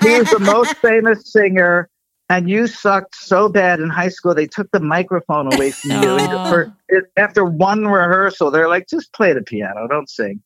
he's 0.00 0.30
the 0.30 0.40
most 0.40 0.74
famous 0.78 1.32
singer 1.32 1.88
and 2.28 2.50
you 2.50 2.66
sucked 2.66 3.14
so 3.14 3.48
bad 3.48 3.78
in 3.78 3.88
high 3.88 4.08
school 4.08 4.34
they 4.34 4.46
took 4.46 4.70
the 4.72 4.80
microphone 4.80 5.52
away 5.54 5.70
from 5.70 5.90
you 5.90 6.18
for, 6.48 6.74
oh. 6.92 7.00
after 7.16 7.44
one 7.44 7.86
rehearsal. 7.86 8.50
They're 8.50 8.68
like 8.68 8.88
just 8.88 9.12
play 9.12 9.32
the 9.32 9.42
piano 9.42 9.86
don't 9.88 10.10
sing 10.10 10.42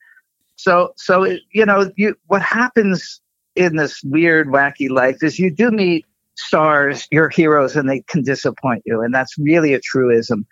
so 0.62 0.92
so 0.96 1.22
it, 1.22 1.40
you 1.52 1.64
know 1.64 1.90
you 1.96 2.14
what 2.26 2.42
happens 2.42 3.20
in 3.56 3.76
this 3.76 4.02
weird 4.04 4.48
wacky 4.48 4.90
life 4.90 5.22
is 5.22 5.38
you 5.38 5.50
do 5.50 5.70
meet 5.70 6.04
stars 6.36 7.06
your 7.10 7.28
heroes 7.28 7.76
and 7.76 7.88
they 7.88 8.00
can 8.02 8.22
disappoint 8.22 8.82
you 8.84 9.00
and 9.00 9.14
that's 9.14 9.36
really 9.38 9.74
a 9.74 9.80
truism. 9.80 10.46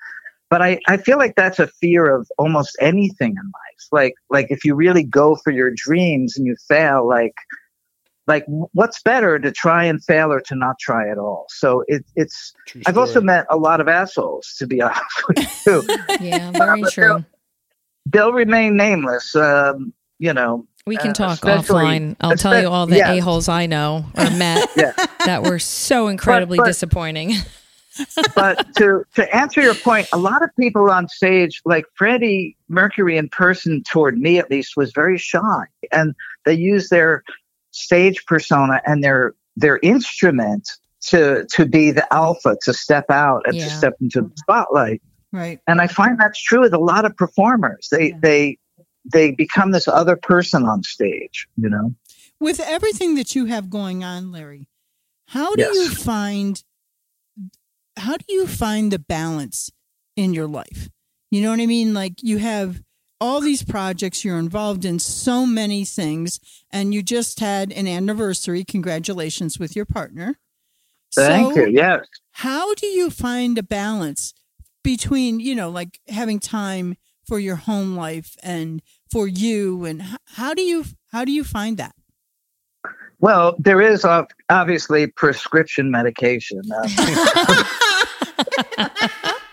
But 0.51 0.63
I, 0.63 0.81
I 0.87 0.97
feel 0.97 1.19
like 1.19 1.35
that's 1.37 1.59
a 1.59 1.67
fear 1.67 2.15
of 2.15 2.27
almost 2.39 2.75
anything 2.81 3.33
in 3.33 3.37
life. 3.37 3.89
Like 3.93 4.15
like 4.31 4.47
if 4.51 4.65
you 4.65 4.75
really 4.75 5.05
go 5.05 5.37
for 5.37 5.51
your 5.51 5.71
dreams 5.75 6.39
and 6.39 6.47
you 6.47 6.57
fail 6.69 7.07
like 7.07 7.35
like 8.27 8.45
what's 8.47 9.03
better 9.03 9.39
to 9.39 9.53
try 9.53 9.85
and 9.85 10.03
fail 10.03 10.33
or 10.33 10.41
to 10.41 10.55
not 10.55 10.77
try 10.81 11.11
at 11.11 11.19
all? 11.19 11.47
So 11.51 11.85
it, 11.87 12.05
it's 12.17 12.55
True 12.67 12.83
i've 12.87 12.99
also 12.99 13.21
met 13.21 13.47
a 13.51 13.59
lot 13.59 13.81
of 13.81 13.89
assholes 13.89 14.55
to 14.59 14.67
be 14.67 14.81
honest 14.89 15.29
with 15.29 15.39
you. 15.67 15.83
Yeah, 16.21 16.51
very 16.53 16.81
But 16.83 16.93
true. 16.93 17.25
they'll 18.07 18.33
remain 18.33 18.77
nameless 18.77 19.37
um, 19.37 19.93
you 20.19 20.33
know 20.33 20.67
We 20.87 20.97
can 20.97 21.11
uh, 21.11 21.15
talk 21.15 21.39
offline. 21.41 22.17
I'll 22.21 22.37
tell 22.37 22.61
you 22.61 22.69
all 22.69 22.87
the 22.87 22.97
yeah. 22.97 23.13
a-holes 23.13 23.49
I 23.49 23.67
know 23.67 24.05
or 24.17 24.31
met 24.37 24.69
Yeah. 24.77 24.93
that 25.25 25.43
were 25.43 25.59
so 25.59 26.09
incredibly 26.09 26.59
but- 26.59 26.67
disappointing. 26.67 27.35
but 28.37 28.75
to 28.77 29.05
to 29.17 29.35
answer 29.35 29.61
your 29.61 29.75
point, 29.75 30.07
a 30.13 30.19
lot 30.19 30.43
of 30.43 30.51
people 30.59 30.89
on 30.91 31.09
stage, 31.09 31.61
like 31.65 31.85
Freddie 31.95 32.57
Mercury 32.69 33.17
in 33.17 33.29
person, 33.29 33.83
toward 33.91 34.19
me 34.19 34.39
at 34.39 34.51
least, 34.51 34.77
was 34.77 34.93
very 34.93 35.19
shy, 35.19 35.65
and 35.91 36.15
they 36.45 36.55
use 36.55 36.91
their 36.91 37.25
stage 37.73 38.25
persona 38.27 38.81
and 38.87 39.03
their 39.03 39.35
their 39.57 39.81
instrument 39.83 40.71
to 41.07 41.45
to 41.51 41.67
be 41.67 41.91
the 41.91 42.07
alpha, 42.15 42.57
to 42.63 42.73
step 42.73 43.11
out 43.11 43.43
and 43.47 43.55
to 43.55 43.69
step 43.69 43.95
into 44.01 44.23
the 44.23 44.31
spotlight. 44.37 45.03
Right. 45.33 45.59
And 45.67 45.81
I 45.81 45.89
find 45.89 46.19
that's 46.19 46.41
true 46.41 46.61
with 46.61 46.73
a 46.73 46.79
lot 46.79 47.05
of 47.05 47.17
performers. 47.17 47.89
They 47.91 48.13
they 48.13 48.59
they 49.13 49.33
become 49.33 49.71
this 49.73 49.89
other 49.89 50.17
person 50.17 50.65
on 50.65 50.83
stage, 50.83 51.47
you 51.57 51.69
know. 51.69 51.95
With 52.41 52.61
everything 52.61 53.15
that 53.17 53.35
you 53.35 53.47
have 53.47 53.69
going 53.71 54.05
on, 54.05 54.31
Larry, 54.33 54.69
how 55.29 55.55
do 55.55 55.63
Yes. 55.63 55.75
you 55.75 55.91
find 55.91 56.63
how 57.97 58.17
do 58.17 58.25
you 58.29 58.47
find 58.47 58.93
the 58.93 58.99
balance 58.99 59.71
in 60.17 60.33
your 60.33 60.47
life? 60.47 60.89
You 61.31 61.43
know 61.43 61.51
what 61.51 61.61
I 61.61 61.67
mean? 61.67 61.93
Like 61.95 62.23
you 62.23 62.39
have 62.39 62.81
all 63.21 63.41
these 63.41 63.65
projects, 63.65 64.25
you're 64.25 64.39
involved 64.39 64.85
in 64.85 65.01
so 65.01 65.45
many 65.45 65.85
things, 65.85 66.39
and 66.71 66.95
you 66.95 67.03
just 67.03 67.41
had 67.41 67.73
an 67.73 67.89
anniversary. 67.89 68.63
Congratulations 68.65 69.59
with 69.59 69.75
your 69.75 69.85
partner. 69.85 70.39
Thank 71.15 71.55
So- 71.55 71.61
you. 71.67 71.73
Yes. 71.73 72.07
how 72.33 72.75
do 72.75 72.87
you 72.87 73.11
find 73.11 73.59
a 73.59 73.63
balance 73.65 74.33
between 74.85 75.41
you 75.41 75.55
know 75.57 75.69
like 75.71 75.99
having 76.09 76.39
time 76.39 76.97
for 77.27 77.39
your 77.41 77.57
home 77.57 77.97
life 77.97 78.37
and 78.43 78.81
for 79.11 79.27
you 79.27 79.85
and 79.85 80.03
how 80.27 80.55
do 80.55 80.63
you 80.63 80.85
how 81.13 81.25
do 81.25 81.33
you 81.33 81.45
find 81.45 81.77
that 81.77 81.95
Well, 83.21 83.57
there 83.59 83.81
is 83.81 84.05
obviously 84.49 85.07
prescription 85.09 85.91
medication. 85.91 86.63
Uh, 86.71 87.65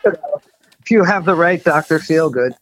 if 0.81 0.91
you 0.91 1.03
have 1.03 1.25
the 1.25 1.35
right 1.35 1.63
doctor, 1.63 1.99
feel 1.99 2.29
good. 2.29 2.53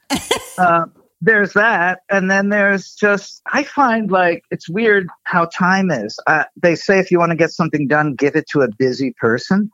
Uh, 0.58 0.86
there's 1.20 1.54
that, 1.54 2.02
and 2.10 2.30
then 2.30 2.50
there's 2.50 2.94
just 2.94 3.42
I 3.52 3.64
find 3.64 4.12
like 4.12 4.44
it's 4.52 4.70
weird 4.70 5.08
how 5.24 5.46
time 5.46 5.90
is. 5.90 6.20
Uh, 6.28 6.44
they 6.62 6.76
say 6.76 7.00
if 7.00 7.12
you 7.12 7.20
want 7.20 7.32
to 7.32 7.38
get 7.38 7.52
something 7.52 7.88
done, 7.88 8.14
give 8.16 8.36
it 8.36 8.48
to 8.50 8.62
a 8.62 8.68
busy 8.78 9.14
person, 9.20 9.72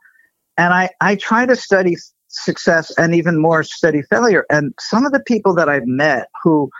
and 0.56 0.72
I 0.72 0.90
I 1.00 1.16
try 1.16 1.46
to 1.46 1.56
study 1.56 1.96
success 2.28 2.96
and 2.96 3.14
even 3.14 3.40
more 3.40 3.64
study 3.64 4.02
failure. 4.02 4.46
And 4.50 4.72
some 4.78 5.04
of 5.04 5.12
the 5.12 5.20
people 5.20 5.54
that 5.56 5.68
I've 5.68 5.86
met 5.86 6.28
who 6.42 6.70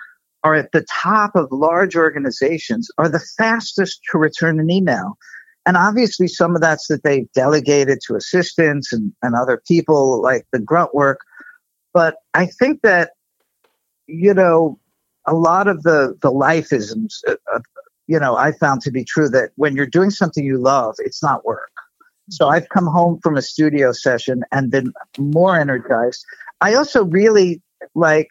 are 0.42 0.54
at 0.54 0.72
the 0.72 0.84
top 0.90 1.36
of 1.36 1.48
large 1.50 1.96
organizations 1.96 2.90
are 2.98 3.08
the 3.08 3.24
fastest 3.36 4.00
to 4.10 4.18
return 4.18 4.58
an 4.58 4.70
email. 4.70 5.18
And 5.66 5.76
obviously, 5.76 6.26
some 6.26 6.54
of 6.54 6.62
that's 6.62 6.88
that 6.88 7.02
they've 7.04 7.30
delegated 7.32 7.98
to 8.06 8.16
assistants 8.16 8.92
and, 8.92 9.12
and 9.22 9.34
other 9.34 9.62
people 9.68 10.22
like 10.22 10.46
the 10.52 10.58
grunt 10.58 10.94
work. 10.94 11.20
But 11.92 12.16
I 12.34 12.46
think 12.46 12.80
that, 12.82 13.10
you 14.06 14.32
know, 14.32 14.78
a 15.26 15.34
lot 15.34 15.68
of 15.68 15.82
the, 15.82 16.16
the 16.22 16.32
lifeisms, 16.32 17.18
uh, 17.28 17.60
you 18.06 18.18
know, 18.18 18.36
I 18.36 18.52
found 18.52 18.80
to 18.82 18.90
be 18.90 19.04
true 19.04 19.28
that 19.28 19.50
when 19.56 19.76
you're 19.76 19.86
doing 19.86 20.10
something 20.10 20.44
you 20.44 20.58
love, 20.58 20.94
it's 20.98 21.22
not 21.22 21.44
work. 21.44 21.70
So 22.30 22.48
I've 22.48 22.68
come 22.70 22.86
home 22.86 23.18
from 23.22 23.36
a 23.36 23.42
studio 23.42 23.92
session 23.92 24.42
and 24.52 24.70
been 24.70 24.92
more 25.18 25.58
energized. 25.58 26.24
I 26.60 26.74
also 26.74 27.04
really 27.04 27.60
like 27.94 28.30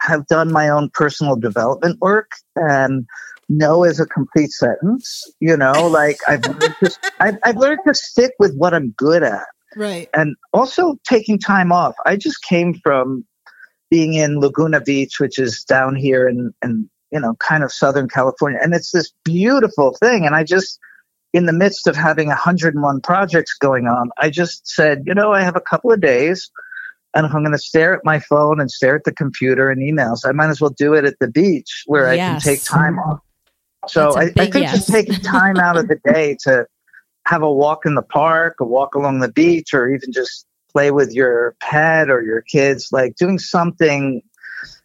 have 0.00 0.26
done 0.26 0.52
my 0.52 0.68
own 0.68 0.90
personal 0.94 1.36
development 1.36 2.00
work 2.00 2.30
and 2.56 3.06
no 3.48 3.84
is 3.84 3.98
a 4.00 4.06
complete 4.06 4.50
sentence. 4.50 5.30
You 5.40 5.56
know, 5.56 5.88
like 5.92 6.18
I've 6.28 6.44
learned 6.44 6.76
to, 6.82 6.98
I've, 7.20 7.38
I've 7.42 7.56
learned 7.56 7.80
to 7.86 7.94
stick 7.94 8.32
with 8.38 8.54
what 8.56 8.74
I'm 8.74 8.90
good 8.90 9.22
at 9.22 9.46
right 9.76 10.08
and 10.14 10.36
also 10.52 10.96
taking 11.08 11.38
time 11.38 11.72
off. 11.72 11.94
I 12.04 12.16
just 12.16 12.42
came 12.42 12.74
from 12.82 13.24
being 13.90 14.14
in 14.14 14.40
Laguna 14.40 14.80
Beach, 14.80 15.18
which 15.18 15.38
is 15.38 15.64
down 15.64 15.96
here 15.96 16.28
in, 16.28 16.54
in 16.62 16.88
you 17.10 17.20
know, 17.20 17.34
kind 17.40 17.64
of 17.64 17.72
Southern 17.72 18.08
California. 18.08 18.58
And 18.62 18.74
it's 18.74 18.92
this 18.92 19.12
beautiful 19.24 19.96
thing. 19.98 20.24
And 20.24 20.34
I 20.34 20.44
just, 20.44 20.78
in 21.32 21.46
the 21.46 21.52
midst 21.52 21.86
of 21.86 21.96
having 21.96 22.28
101 22.28 23.00
projects 23.00 23.56
going 23.58 23.86
on, 23.86 24.10
I 24.18 24.30
just 24.30 24.66
said, 24.68 25.02
you 25.06 25.14
know, 25.14 25.32
I 25.32 25.42
have 25.42 25.56
a 25.56 25.60
couple 25.60 25.92
of 25.92 26.00
days 26.00 26.50
and 27.14 27.26
if 27.26 27.34
I'm 27.34 27.42
going 27.42 27.52
to 27.52 27.58
stare 27.58 27.94
at 27.94 28.04
my 28.04 28.20
phone 28.20 28.60
and 28.60 28.70
stare 28.70 28.96
at 28.96 29.04
the 29.04 29.12
computer 29.12 29.70
and 29.70 29.82
emails, 29.82 30.20
I 30.24 30.32
might 30.32 30.48
as 30.48 30.60
well 30.60 30.70
do 30.70 30.94
it 30.94 31.04
at 31.04 31.18
the 31.18 31.28
beach 31.28 31.82
where 31.86 32.08
I 32.08 32.16
can 32.16 32.40
take 32.40 32.62
time 32.64 32.98
off. 32.98 33.20
So 33.88 34.16
I, 34.16 34.24
I 34.24 34.30
think 34.30 34.54
yes. 34.54 34.74
just 34.74 34.88
taking 34.88 35.16
time 35.16 35.56
out 35.56 35.76
of 35.76 35.88
the 35.88 35.96
day 36.12 36.36
to 36.44 36.66
have 37.26 37.42
a 37.42 37.52
walk 37.52 37.86
in 37.86 37.94
the 37.94 38.02
park, 38.02 38.56
a 38.60 38.64
walk 38.64 38.94
along 38.94 39.20
the 39.20 39.30
beach, 39.30 39.74
or 39.74 39.88
even 39.88 40.12
just 40.12 40.46
play 40.72 40.90
with 40.90 41.12
your 41.12 41.56
pet 41.60 42.10
or 42.10 42.22
your 42.22 42.42
kids, 42.42 42.90
like 42.92 43.16
doing 43.16 43.38
something 43.38 44.22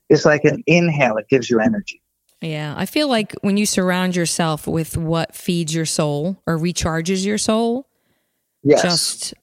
is 0.09 0.26
like 0.26 0.43
an 0.45 0.63
inhale. 0.65 1.17
It 1.17 1.28
gives 1.30 1.49
you 1.49 1.59
energy. 1.59 2.01
Yeah, 2.41 2.76
I 2.78 2.86
feel 2.86 3.07
like 3.07 3.34
when 3.41 3.57
you 3.57 3.65
surround 3.65 4.15
yourself 4.15 4.67
with 4.67 4.97
what 4.97 5.34
feeds 5.34 5.73
your 5.73 5.86
soul 5.86 6.41
or 6.45 6.57
recharges 6.57 7.26
your 7.26 7.38
soul, 7.38 7.88
Yes. 8.63 8.82
just 8.82 9.34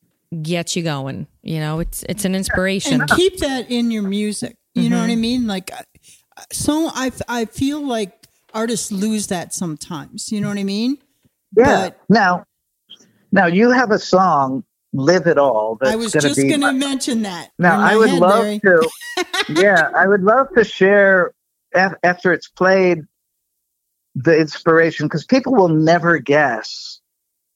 gets 0.40 0.76
you 0.76 0.82
going. 0.82 1.26
You 1.42 1.60
know, 1.60 1.80
it's 1.80 2.04
it's 2.08 2.24
an 2.24 2.34
inspiration. 2.34 3.00
and 3.02 3.10
keep 3.10 3.38
that 3.38 3.70
in 3.70 3.90
your 3.90 4.02
music 4.04 4.56
you 4.74 4.88
know 4.88 4.98
what 5.02 5.10
i 5.10 5.14
mean 5.16 5.46
like 5.46 5.70
uh, 5.70 5.82
so 6.50 6.88
i 6.94 7.12
i 7.28 7.44
feel 7.44 7.86
like 7.86 8.26
artists 8.54 8.90
lose 8.90 9.26
that 9.26 9.52
sometimes 9.52 10.32
you 10.32 10.40
know 10.40 10.48
what 10.48 10.56
i 10.56 10.64
mean 10.64 10.96
yeah. 11.54 11.90
but- 11.90 12.00
now, 12.08 12.46
now 13.32 13.44
you 13.46 13.70
have 13.70 13.90
a 13.90 13.98
song, 13.98 14.64
"Live 14.94 15.26
It 15.26 15.36
All." 15.36 15.76
That's 15.78 15.92
i 15.92 15.96
was 15.96 16.14
gonna 16.14 16.28
just 16.28 16.40
be 16.40 16.48
gonna 16.48 16.72
my- 16.72 16.78
mention 16.78 17.20
that 17.24 17.50
Now, 17.58 17.78
I 17.80 17.94
would 17.96 18.08
head, 18.08 18.20
love 18.20 18.44
Larry. 18.44 18.60
to. 18.60 18.88
yeah, 19.50 19.90
I 19.94 20.06
would 20.08 20.22
love 20.22 20.46
to 20.56 20.64
share 20.64 21.34
af- 21.74 21.98
after 22.02 22.32
it's 22.32 22.48
played 22.48 23.00
the 24.14 24.38
inspiration 24.38 25.04
because 25.04 25.26
people 25.26 25.52
will 25.52 25.68
never 25.68 26.16
guess. 26.18 27.00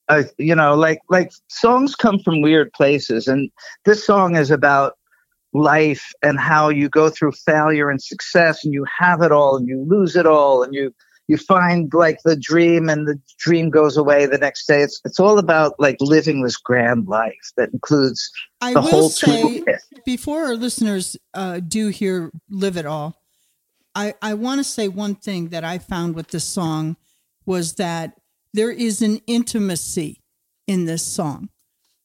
Uh, 0.09 0.22
you 0.38 0.54
know, 0.54 0.74
like 0.74 1.00
like 1.09 1.32
songs 1.48 1.94
come 1.94 2.18
from 2.20 2.40
weird 2.40 2.72
places, 2.72 3.26
and 3.26 3.50
this 3.84 4.07
song 4.07 4.36
is 4.36 4.50
about 4.50 4.94
life 5.52 6.12
and 6.22 6.38
how 6.38 6.68
you 6.68 6.88
go 6.88 7.09
through 7.11 7.32
failure 7.32 7.90
and 7.90 8.02
success, 8.02 8.64
and 8.64 8.72
you 8.72 8.84
have 8.98 9.22
it 9.22 9.32
all, 9.32 9.57
and 9.57 9.66
you 9.66 9.84
lose 9.88 10.14
it 10.16 10.26
all, 10.26 10.62
and 10.62 10.74
you 10.74 10.94
you 11.28 11.36
find 11.36 11.92
like 11.92 12.18
the 12.24 12.36
dream, 12.36 12.88
and 12.88 13.09
the 13.09 13.20
dream 13.38 13.68
goes 13.68 13.96
away 13.96 14.26
the 14.26 14.38
next 14.38 14.66
day. 14.66 14.82
It's 14.82 15.00
it's 15.04 15.18
all 15.18 15.38
about 15.38 15.74
like 15.78 15.96
living 16.00 16.42
this 16.42 16.57
grand 16.57 17.09
life 17.09 17.52
that 17.57 17.70
includes 17.72 18.30
I 18.61 18.74
the 18.74 18.82
whole 18.82 19.09
say 19.09 19.42
toolkit. 19.42 19.78
before 20.04 20.46
our 20.46 20.54
listeners 20.54 21.16
uh, 21.34 21.61
do 21.66 21.88
hear 21.88 22.30
"Live 22.48 22.76
It 22.76 22.86
All," 22.86 23.20
I 23.94 24.14
I 24.22 24.34
want 24.34 24.61
to 24.61 24.64
say 24.64 24.86
one 24.86 25.16
thing 25.16 25.48
that 25.48 25.64
I 25.64 25.78
found 25.78 26.14
with 26.14 26.28
this 26.28 26.44
song 26.44 26.96
was 27.44 27.74
that 27.74 28.12
there 28.57 28.70
is 28.70 29.02
an 29.02 29.20
intimacy 29.26 30.22
in 30.66 30.86
this 30.86 31.04
song, 31.04 31.50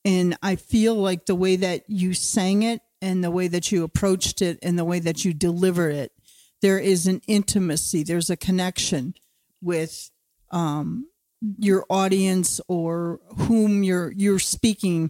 and 0.04 0.38
I 0.44 0.58
feel 0.58 0.96
like 0.96 1.26
the 1.26 1.36
way 1.36 1.56
that 1.56 1.84
you 1.88 2.14
sang 2.14 2.64
it 2.64 2.82
and 3.02 3.24
the 3.24 3.32
way 3.32 3.48
that 3.48 3.72
you 3.72 3.84
approached 3.84 4.42
it 4.42 4.60
and 4.62 4.78
the 4.78 4.86
way 4.86 5.00
that 5.00 5.24
you 5.24 5.34
delivered 5.34 5.96
it, 5.96 6.12
there 6.62 6.78
is 6.78 7.08
an 7.08 7.22
intimacy. 7.26 8.04
There's 8.04 8.30
a 8.30 8.36
connection 8.36 9.14
with 9.62 10.12
um, 10.52 11.08
your 11.58 11.86
audience 11.90 12.60
or 12.68 13.22
whom 13.48 13.84
you're 13.84 14.12
you're 14.12 14.38
speaking 14.38 15.10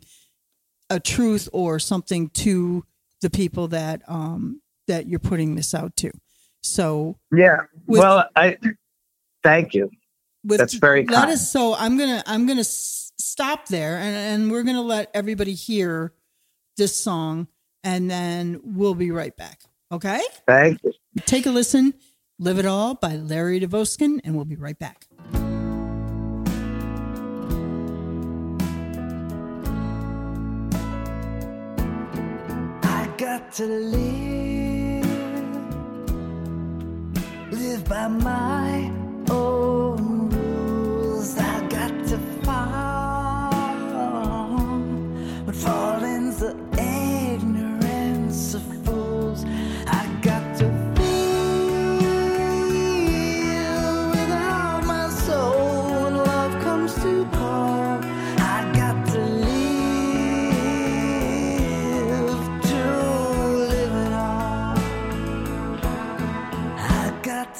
a 0.91 0.99
truth 0.99 1.49
or 1.51 1.79
something 1.79 2.29
to 2.29 2.85
the 3.21 3.29
people 3.29 3.67
that 3.69 4.01
um 4.07 4.61
that 4.87 5.07
you're 5.07 5.19
putting 5.19 5.55
this 5.55 5.73
out 5.73 5.95
to. 5.97 6.11
So 6.61 7.17
Yeah. 7.31 7.61
With- 7.87 7.99
well, 7.99 8.29
I 8.35 8.57
thank 9.43 9.73
you. 9.73 9.89
With 10.43 10.57
That's 10.59 10.73
very 10.73 11.03
that 11.05 11.13
kind. 11.13 11.31
is 11.31 11.51
so 11.51 11.75
I'm 11.75 11.97
gonna 11.97 12.23
I'm 12.25 12.47
gonna 12.47 12.61
s- 12.61 13.11
stop 13.19 13.67
there 13.67 13.97
and 13.97 14.15
and 14.15 14.51
we're 14.51 14.63
gonna 14.63 14.81
let 14.81 15.11
everybody 15.13 15.53
hear 15.53 16.13
this 16.77 16.95
song 16.95 17.47
and 17.83 18.09
then 18.09 18.59
we'll 18.63 18.95
be 18.95 19.11
right 19.11 19.35
back. 19.37 19.61
Okay, 19.91 20.21
Thank 20.47 20.79
you. 20.83 20.93
take 21.25 21.45
a 21.45 21.51
listen. 21.51 21.93
Live 22.39 22.57
It 22.57 22.65
All 22.65 22.95
by 22.95 23.17
Larry 23.17 23.59
Dvoskin, 23.59 24.19
and 24.23 24.35
we'll 24.35 24.45
be 24.45 24.55
right 24.55 24.79
back. 24.79 25.05
I 32.83 33.07
got 33.17 33.51
to 33.53 33.65
live, 33.65 35.05
live 37.51 37.85
by 37.87 38.07
my 38.07 38.70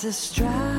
to 0.01 0.70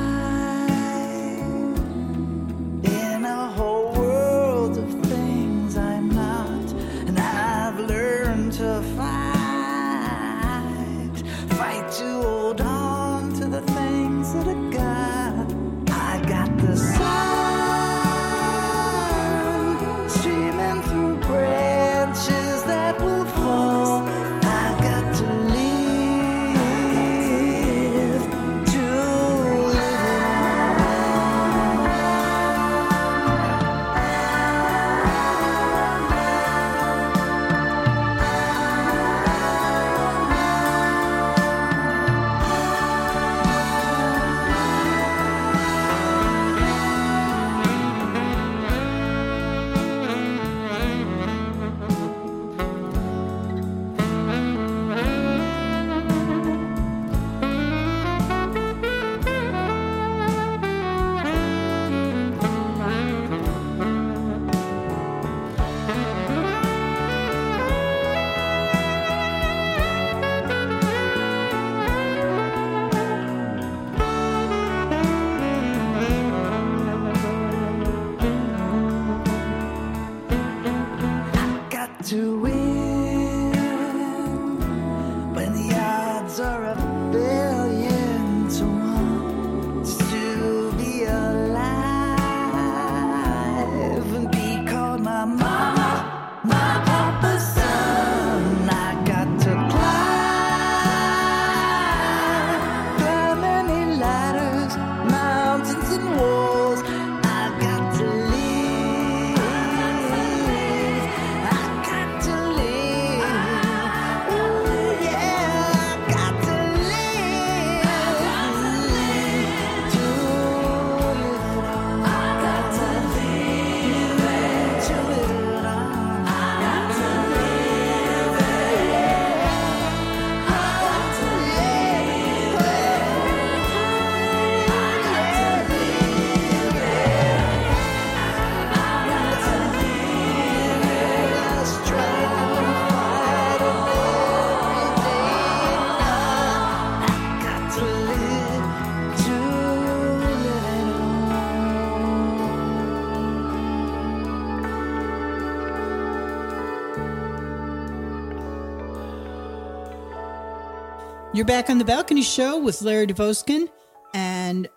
You're 161.43 161.47
back 161.47 161.69
on 161.69 161.77
the 161.77 161.83
Balcony 161.83 162.21
Show 162.21 162.57
with 162.57 162.81
Larry 162.81 163.05
Dvoskin, 163.05 163.67
and 164.13 164.69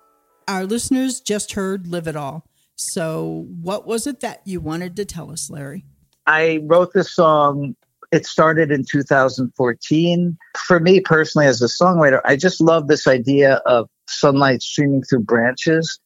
our 0.48 0.64
listeners 0.64 1.20
just 1.20 1.52
heard 1.52 1.86
Live 1.86 2.08
It 2.08 2.16
All. 2.16 2.44
So, 2.74 3.46
what 3.62 3.86
was 3.86 4.08
it 4.08 4.18
that 4.18 4.40
you 4.44 4.58
wanted 4.58 4.96
to 4.96 5.04
tell 5.04 5.30
us, 5.30 5.48
Larry? 5.48 5.84
I 6.26 6.58
wrote 6.64 6.92
this 6.92 7.14
song. 7.14 7.76
It 8.10 8.26
started 8.26 8.72
in 8.72 8.84
2014. 8.84 10.36
For 10.58 10.80
me 10.80 11.00
personally, 11.00 11.46
as 11.46 11.62
a 11.62 11.66
songwriter, 11.66 12.20
I 12.24 12.34
just 12.34 12.60
love 12.60 12.88
this 12.88 13.06
idea 13.06 13.62
of 13.64 13.88
sunlight 14.08 14.60
streaming 14.60 15.04
through 15.04 15.20
branches 15.20 16.00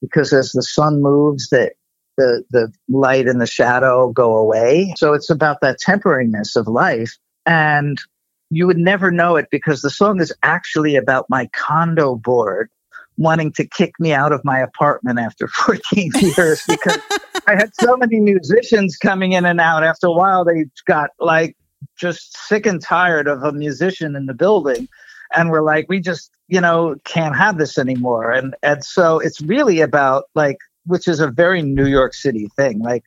because 0.00 0.32
as 0.32 0.50
the 0.50 0.64
sun 0.64 1.02
moves, 1.02 1.50
that 1.50 1.74
the, 2.16 2.42
the 2.50 2.72
light 2.88 3.28
and 3.28 3.40
the 3.40 3.46
shadow 3.46 4.10
go 4.10 4.34
away. 4.34 4.92
So 4.96 5.12
it's 5.12 5.30
about 5.30 5.60
that 5.60 5.78
temporariness 5.78 6.56
of 6.56 6.66
life. 6.66 7.16
And 7.46 8.00
you 8.50 8.66
would 8.66 8.78
never 8.78 9.10
know 9.10 9.36
it 9.36 9.46
because 9.50 9.80
the 9.80 9.90
song 9.90 10.20
is 10.20 10.32
actually 10.42 10.96
about 10.96 11.26
my 11.30 11.48
condo 11.52 12.16
board 12.16 12.68
wanting 13.16 13.52
to 13.52 13.66
kick 13.66 13.92
me 14.00 14.12
out 14.12 14.32
of 14.32 14.44
my 14.44 14.58
apartment 14.58 15.18
after 15.18 15.46
14 15.66 16.10
years 16.36 16.62
because 16.66 16.98
I 17.46 17.52
had 17.52 17.70
so 17.74 17.96
many 17.96 18.18
musicians 18.18 18.96
coming 18.96 19.32
in 19.32 19.44
and 19.44 19.60
out. 19.60 19.84
After 19.84 20.08
a 20.08 20.12
while, 20.12 20.44
they 20.44 20.64
got 20.86 21.10
like 21.20 21.56
just 21.96 22.36
sick 22.48 22.66
and 22.66 22.82
tired 22.82 23.28
of 23.28 23.42
a 23.42 23.52
musician 23.52 24.16
in 24.16 24.26
the 24.26 24.34
building. 24.34 24.88
And 25.32 25.50
we're 25.50 25.62
like, 25.62 25.86
we 25.88 26.00
just, 26.00 26.32
you 26.48 26.60
know, 26.60 26.96
can't 27.04 27.36
have 27.36 27.58
this 27.58 27.78
anymore. 27.78 28.32
And 28.32 28.56
and 28.62 28.84
so 28.84 29.20
it's 29.20 29.40
really 29.40 29.80
about 29.80 30.24
like, 30.34 30.56
which 30.86 31.06
is 31.06 31.20
a 31.20 31.30
very 31.30 31.62
New 31.62 31.86
York 31.86 32.14
City 32.14 32.48
thing. 32.56 32.80
Like 32.80 33.04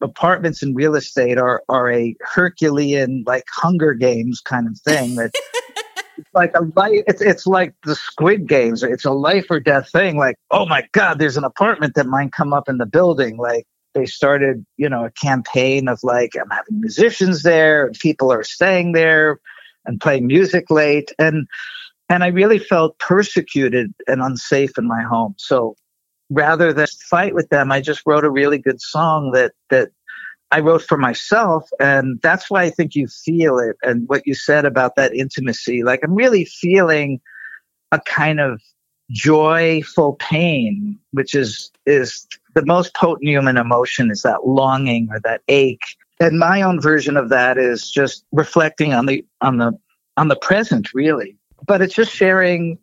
apartments 0.00 0.62
and 0.62 0.76
real 0.76 0.94
estate 0.94 1.38
are 1.38 1.62
are 1.68 1.90
a 1.90 2.14
Herculean 2.20 3.24
like 3.26 3.44
Hunger 3.50 3.94
Games 3.94 4.40
kind 4.40 4.66
of 4.66 4.78
thing 4.78 5.16
that 5.16 5.32
it's 6.16 6.34
like 6.34 6.52
a 6.54 6.62
life 6.76 7.02
it's 7.06 7.20
it's 7.20 7.46
like 7.46 7.74
the 7.84 7.94
squid 7.94 8.46
games. 8.46 8.82
It's 8.82 9.04
a 9.04 9.10
life 9.10 9.46
or 9.50 9.60
death 9.60 9.90
thing. 9.90 10.16
Like 10.16 10.36
oh 10.50 10.66
my 10.66 10.86
god 10.92 11.18
there's 11.18 11.36
an 11.36 11.44
apartment 11.44 11.94
that 11.94 12.06
might 12.06 12.32
come 12.32 12.52
up 12.52 12.68
in 12.68 12.78
the 12.78 12.86
building. 12.86 13.36
Like 13.36 13.66
they 13.94 14.06
started 14.06 14.64
you 14.76 14.88
know 14.88 15.04
a 15.04 15.10
campaign 15.10 15.88
of 15.88 15.98
like 16.02 16.30
i'm 16.40 16.50
having 16.50 16.80
musicians 16.80 17.42
there 17.42 17.86
and 17.86 17.98
people 17.98 18.30
are 18.32 18.44
staying 18.44 18.92
there 18.92 19.40
and 19.84 20.00
playing 20.00 20.26
music 20.26 20.70
late. 20.70 21.12
And 21.18 21.46
and 22.08 22.22
i 22.22 22.28
really 22.28 22.58
felt 22.58 22.98
persecuted 22.98 23.92
and 24.06 24.22
unsafe 24.22 24.78
in 24.78 24.86
my 24.86 25.02
home. 25.02 25.34
So 25.38 25.76
rather 26.30 26.72
than 26.72 26.86
fight 27.08 27.34
with 27.34 27.48
them 27.48 27.72
i 27.72 27.80
just 27.80 28.02
wrote 28.06 28.24
a 28.24 28.30
really 28.30 28.58
good 28.58 28.80
song 28.80 29.32
that 29.32 29.52
that 29.70 29.90
I 30.50 30.60
wrote 30.60 30.82
for 30.82 30.96
myself. 30.96 31.68
And 31.78 32.20
that's 32.22 32.50
why 32.50 32.62
I 32.62 32.70
think 32.70 32.94
you 32.94 33.06
feel 33.06 33.58
it. 33.58 33.76
And 33.82 34.08
what 34.08 34.26
you 34.26 34.34
said 34.34 34.64
about 34.64 34.96
that 34.96 35.14
intimacy, 35.14 35.82
like 35.82 36.00
I'm 36.02 36.14
really 36.14 36.44
feeling 36.44 37.20
a 37.92 38.00
kind 38.00 38.40
of 38.40 38.60
joyful 39.10 40.14
pain, 40.14 40.98
which 41.12 41.34
is, 41.34 41.70
is 41.86 42.26
the 42.54 42.64
most 42.64 42.94
potent 42.94 43.28
human 43.28 43.56
emotion 43.56 44.10
is 44.10 44.22
that 44.22 44.46
longing 44.46 45.08
or 45.10 45.20
that 45.20 45.42
ache. 45.48 45.84
And 46.20 46.38
my 46.38 46.62
own 46.62 46.80
version 46.80 47.16
of 47.16 47.28
that 47.28 47.58
is 47.58 47.90
just 47.90 48.24
reflecting 48.32 48.92
on 48.92 49.06
the, 49.06 49.24
on 49.40 49.58
the, 49.58 49.72
on 50.16 50.28
the 50.28 50.36
present 50.36 50.92
really. 50.94 51.36
But 51.66 51.82
it's 51.82 51.94
just 51.94 52.12
sharing 52.12 52.78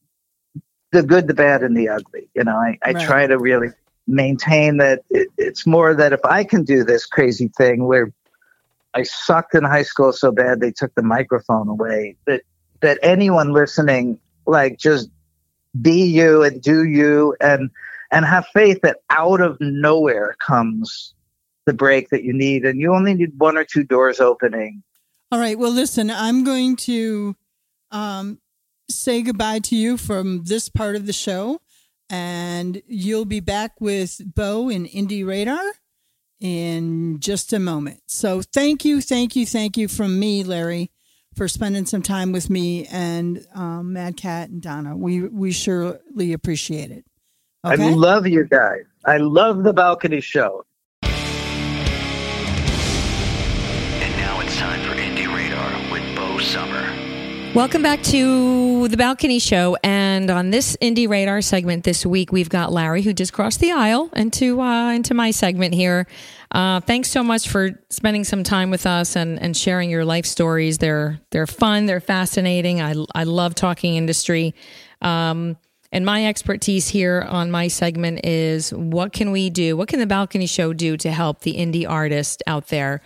the 0.91 1.03
good, 1.03 1.27
the 1.27 1.33
bad, 1.33 1.63
and 1.63 1.75
the 1.75 1.89
ugly. 1.89 2.29
You 2.35 2.43
know, 2.43 2.55
I, 2.55 2.77
I 2.83 2.93
Right. 2.93 3.05
try 3.05 3.27
to 3.27 3.37
really 3.37 3.69
maintain 4.07 4.77
that 4.77 5.03
it, 5.09 5.29
it's 5.37 5.65
more 5.65 5.93
that 5.95 6.13
if 6.13 6.23
I 6.23 6.43
can 6.43 6.63
do 6.63 6.83
this 6.83 7.05
crazy 7.05 7.47
thing 7.49 7.85
where 7.85 8.13
I 8.93 9.03
sucked 9.03 9.55
in 9.55 9.63
high 9.63 9.83
school 9.83 10.13
so 10.13 10.31
bad 10.31 10.59
they 10.59 10.71
took 10.71 10.93
the 10.95 11.03
microphone 11.03 11.67
away, 11.67 12.15
that 12.27 12.41
that 12.81 12.99
anyone 13.01 13.51
listening, 13.51 14.19
like 14.45 14.77
just 14.77 15.09
be 15.81 16.05
you 16.05 16.43
and 16.43 16.61
do 16.61 16.85
you 16.85 17.35
and 17.41 17.69
and 18.11 18.25
have 18.25 18.45
faith 18.53 18.79
that 18.83 18.97
out 19.09 19.41
of 19.41 19.57
nowhere 19.59 20.35
comes 20.39 21.13
the 21.65 21.73
break 21.73 22.09
that 22.09 22.23
you 22.23 22.31
need 22.31 22.63
and 22.63 22.79
you 22.79 22.93
only 22.93 23.13
need 23.13 23.37
one 23.37 23.57
or 23.57 23.65
two 23.65 23.83
doors 23.83 24.19
opening. 24.19 24.83
All 25.31 25.39
right. 25.39 25.57
Well, 25.57 25.71
listen, 25.71 26.11
I'm 26.11 26.43
going 26.43 26.75
to 26.77 27.35
um, 27.91 28.39
say 28.89 29.21
goodbye 29.21 29.59
to 29.59 29.75
you 29.75 29.97
from 29.97 30.43
this 30.43 30.69
part 30.69 30.95
of 30.95 31.05
the 31.05 31.13
show, 31.13 31.61
and 32.09 32.81
you'll 32.87 33.25
be 33.25 33.39
back 33.39 33.79
with 33.79 34.21
Bo 34.35 34.69
in 34.69 34.85
Indie 34.85 35.25
Radar 35.25 35.63
in 36.39 37.19
just 37.19 37.53
a 37.53 37.59
moment. 37.59 38.01
So, 38.07 38.41
thank 38.41 38.85
you, 38.85 39.01
thank 39.01 39.35
you, 39.35 39.45
thank 39.45 39.77
you 39.77 39.87
from 39.87 40.19
me, 40.19 40.43
Larry, 40.43 40.91
for 41.35 41.47
spending 41.47 41.85
some 41.85 42.01
time 42.01 42.31
with 42.31 42.49
me 42.49 42.85
and 42.87 43.45
um, 43.53 43.93
Mad 43.93 44.17
Cat 44.17 44.49
and 44.49 44.61
Donna. 44.61 44.95
We 44.95 45.21
we 45.27 45.51
surely 45.51 46.33
appreciate 46.33 46.91
it. 46.91 47.05
I 47.63 47.75
love 47.75 48.27
you 48.27 48.45
guys. 48.45 48.83
I 49.05 49.17
love 49.17 49.63
the 49.63 49.73
balcony 49.73 50.21
show. 50.21 50.65
And 51.01 51.13
now 54.17 54.39
it's 54.41 54.55
time 54.57 54.81
for 54.83 54.95
Indie 54.95 55.27
Radar 55.33 55.91
with 55.91 56.15
Bo 56.15 56.37
Summer. 56.37 56.74
Welcome 57.55 57.83
back 57.83 58.03
to 58.03 58.89
the 58.89 58.97
Balcony 58.97 59.39
Show. 59.39 59.77
And 59.81 60.29
on 60.29 60.49
this 60.49 60.75
Indie 60.81 61.07
Radar 61.07 61.41
segment 61.41 61.85
this 61.85 62.05
week, 62.05 62.33
we've 62.33 62.49
got 62.49 62.73
Larry, 62.73 63.01
who 63.01 63.13
just 63.13 63.31
crossed 63.31 63.61
the 63.61 63.71
aisle 63.71 64.09
into 64.13 64.59
uh, 64.59 64.91
into 64.91 65.13
my 65.13 65.31
segment 65.31 65.73
here. 65.73 66.05
Uh, 66.51 66.81
thanks 66.81 67.09
so 67.09 67.23
much 67.23 67.47
for 67.47 67.81
spending 67.89 68.25
some 68.25 68.43
time 68.43 68.71
with 68.71 68.85
us 68.85 69.15
and, 69.15 69.41
and 69.41 69.55
sharing 69.55 69.89
your 69.89 70.03
life 70.03 70.25
stories. 70.25 70.79
They're 70.79 71.21
they're 71.31 71.47
fun, 71.47 71.85
they're 71.85 72.01
fascinating. 72.01 72.81
I 72.81 72.93
I 73.15 73.23
love 73.23 73.55
talking 73.55 73.95
industry. 73.95 74.53
Um, 75.01 75.55
and 75.93 76.05
my 76.05 76.27
expertise 76.27 76.89
here 76.89 77.21
on 77.21 77.51
my 77.51 77.69
segment 77.69 78.25
is 78.25 78.73
what 78.73 79.13
can 79.13 79.31
we 79.31 79.49
do? 79.49 79.77
What 79.77 79.87
can 79.87 79.99
the 79.99 80.07
Balcony 80.07 80.45
Show 80.45 80.73
do 80.73 80.97
to 80.97 81.09
help 81.09 81.39
the 81.39 81.53
indie 81.53 81.89
artist 81.89 82.43
out 82.47 82.67
there 82.67 82.99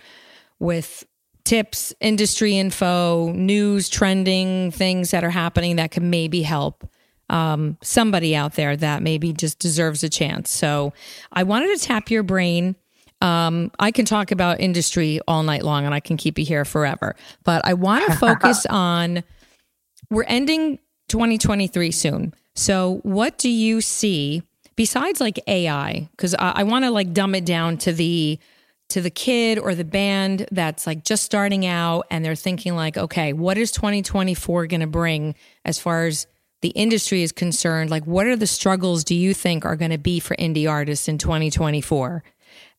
with 0.58 1.04
tips, 1.50 1.92
industry 1.98 2.56
info, 2.56 3.32
news, 3.32 3.88
trending 3.88 4.70
things 4.70 5.10
that 5.10 5.24
are 5.24 5.30
happening 5.30 5.74
that 5.74 5.90
can 5.90 6.08
maybe 6.08 6.42
help 6.42 6.88
um, 7.28 7.76
somebody 7.82 8.36
out 8.36 8.54
there 8.54 8.76
that 8.76 9.02
maybe 9.02 9.32
just 9.32 9.58
deserves 9.58 10.04
a 10.04 10.08
chance. 10.08 10.48
So 10.48 10.92
I 11.32 11.42
wanted 11.42 11.76
to 11.76 11.84
tap 11.84 12.08
your 12.08 12.22
brain. 12.22 12.76
Um, 13.20 13.72
I 13.80 13.90
can 13.90 14.04
talk 14.04 14.30
about 14.30 14.60
industry 14.60 15.18
all 15.26 15.42
night 15.42 15.64
long 15.64 15.86
and 15.86 15.92
I 15.92 15.98
can 15.98 16.16
keep 16.16 16.38
you 16.38 16.44
here 16.44 16.64
forever, 16.64 17.16
but 17.42 17.66
I 17.66 17.74
want 17.74 18.06
to 18.06 18.16
focus 18.16 18.64
on 18.66 19.24
we're 20.08 20.22
ending 20.22 20.78
2023 21.08 21.90
soon. 21.90 22.32
So 22.54 23.00
what 23.02 23.38
do 23.38 23.48
you 23.48 23.80
see 23.80 24.44
besides 24.76 25.20
like 25.20 25.40
AI? 25.48 26.08
Because 26.12 26.36
I, 26.36 26.52
I 26.58 26.62
want 26.62 26.84
to 26.84 26.92
like 26.92 27.12
dumb 27.12 27.34
it 27.34 27.44
down 27.44 27.76
to 27.78 27.92
the 27.92 28.38
to 28.90 29.00
the 29.00 29.10
kid 29.10 29.58
or 29.58 29.74
the 29.74 29.84
band 29.84 30.46
that's 30.50 30.86
like 30.86 31.04
just 31.04 31.22
starting 31.22 31.66
out 31.66 32.06
and 32.10 32.24
they're 32.24 32.34
thinking 32.34 32.74
like, 32.74 32.96
okay, 32.96 33.32
what 33.32 33.58
is 33.58 33.70
2024 33.72 34.66
going 34.66 34.80
to 34.80 34.86
bring 34.86 35.34
as 35.64 35.78
far 35.78 36.06
as 36.06 36.26
the 36.62 36.70
industry 36.70 37.22
is 37.22 37.32
concerned? 37.32 37.90
Like, 37.90 38.06
what 38.06 38.26
are 38.26 38.36
the 38.36 38.46
struggles 38.46 39.04
do 39.04 39.14
you 39.14 39.32
think 39.34 39.64
are 39.64 39.76
going 39.76 39.90
to 39.90 39.98
be 39.98 40.20
for 40.20 40.36
indie 40.36 40.70
artists 40.70 41.08
in 41.08 41.18
2024? 41.18 42.22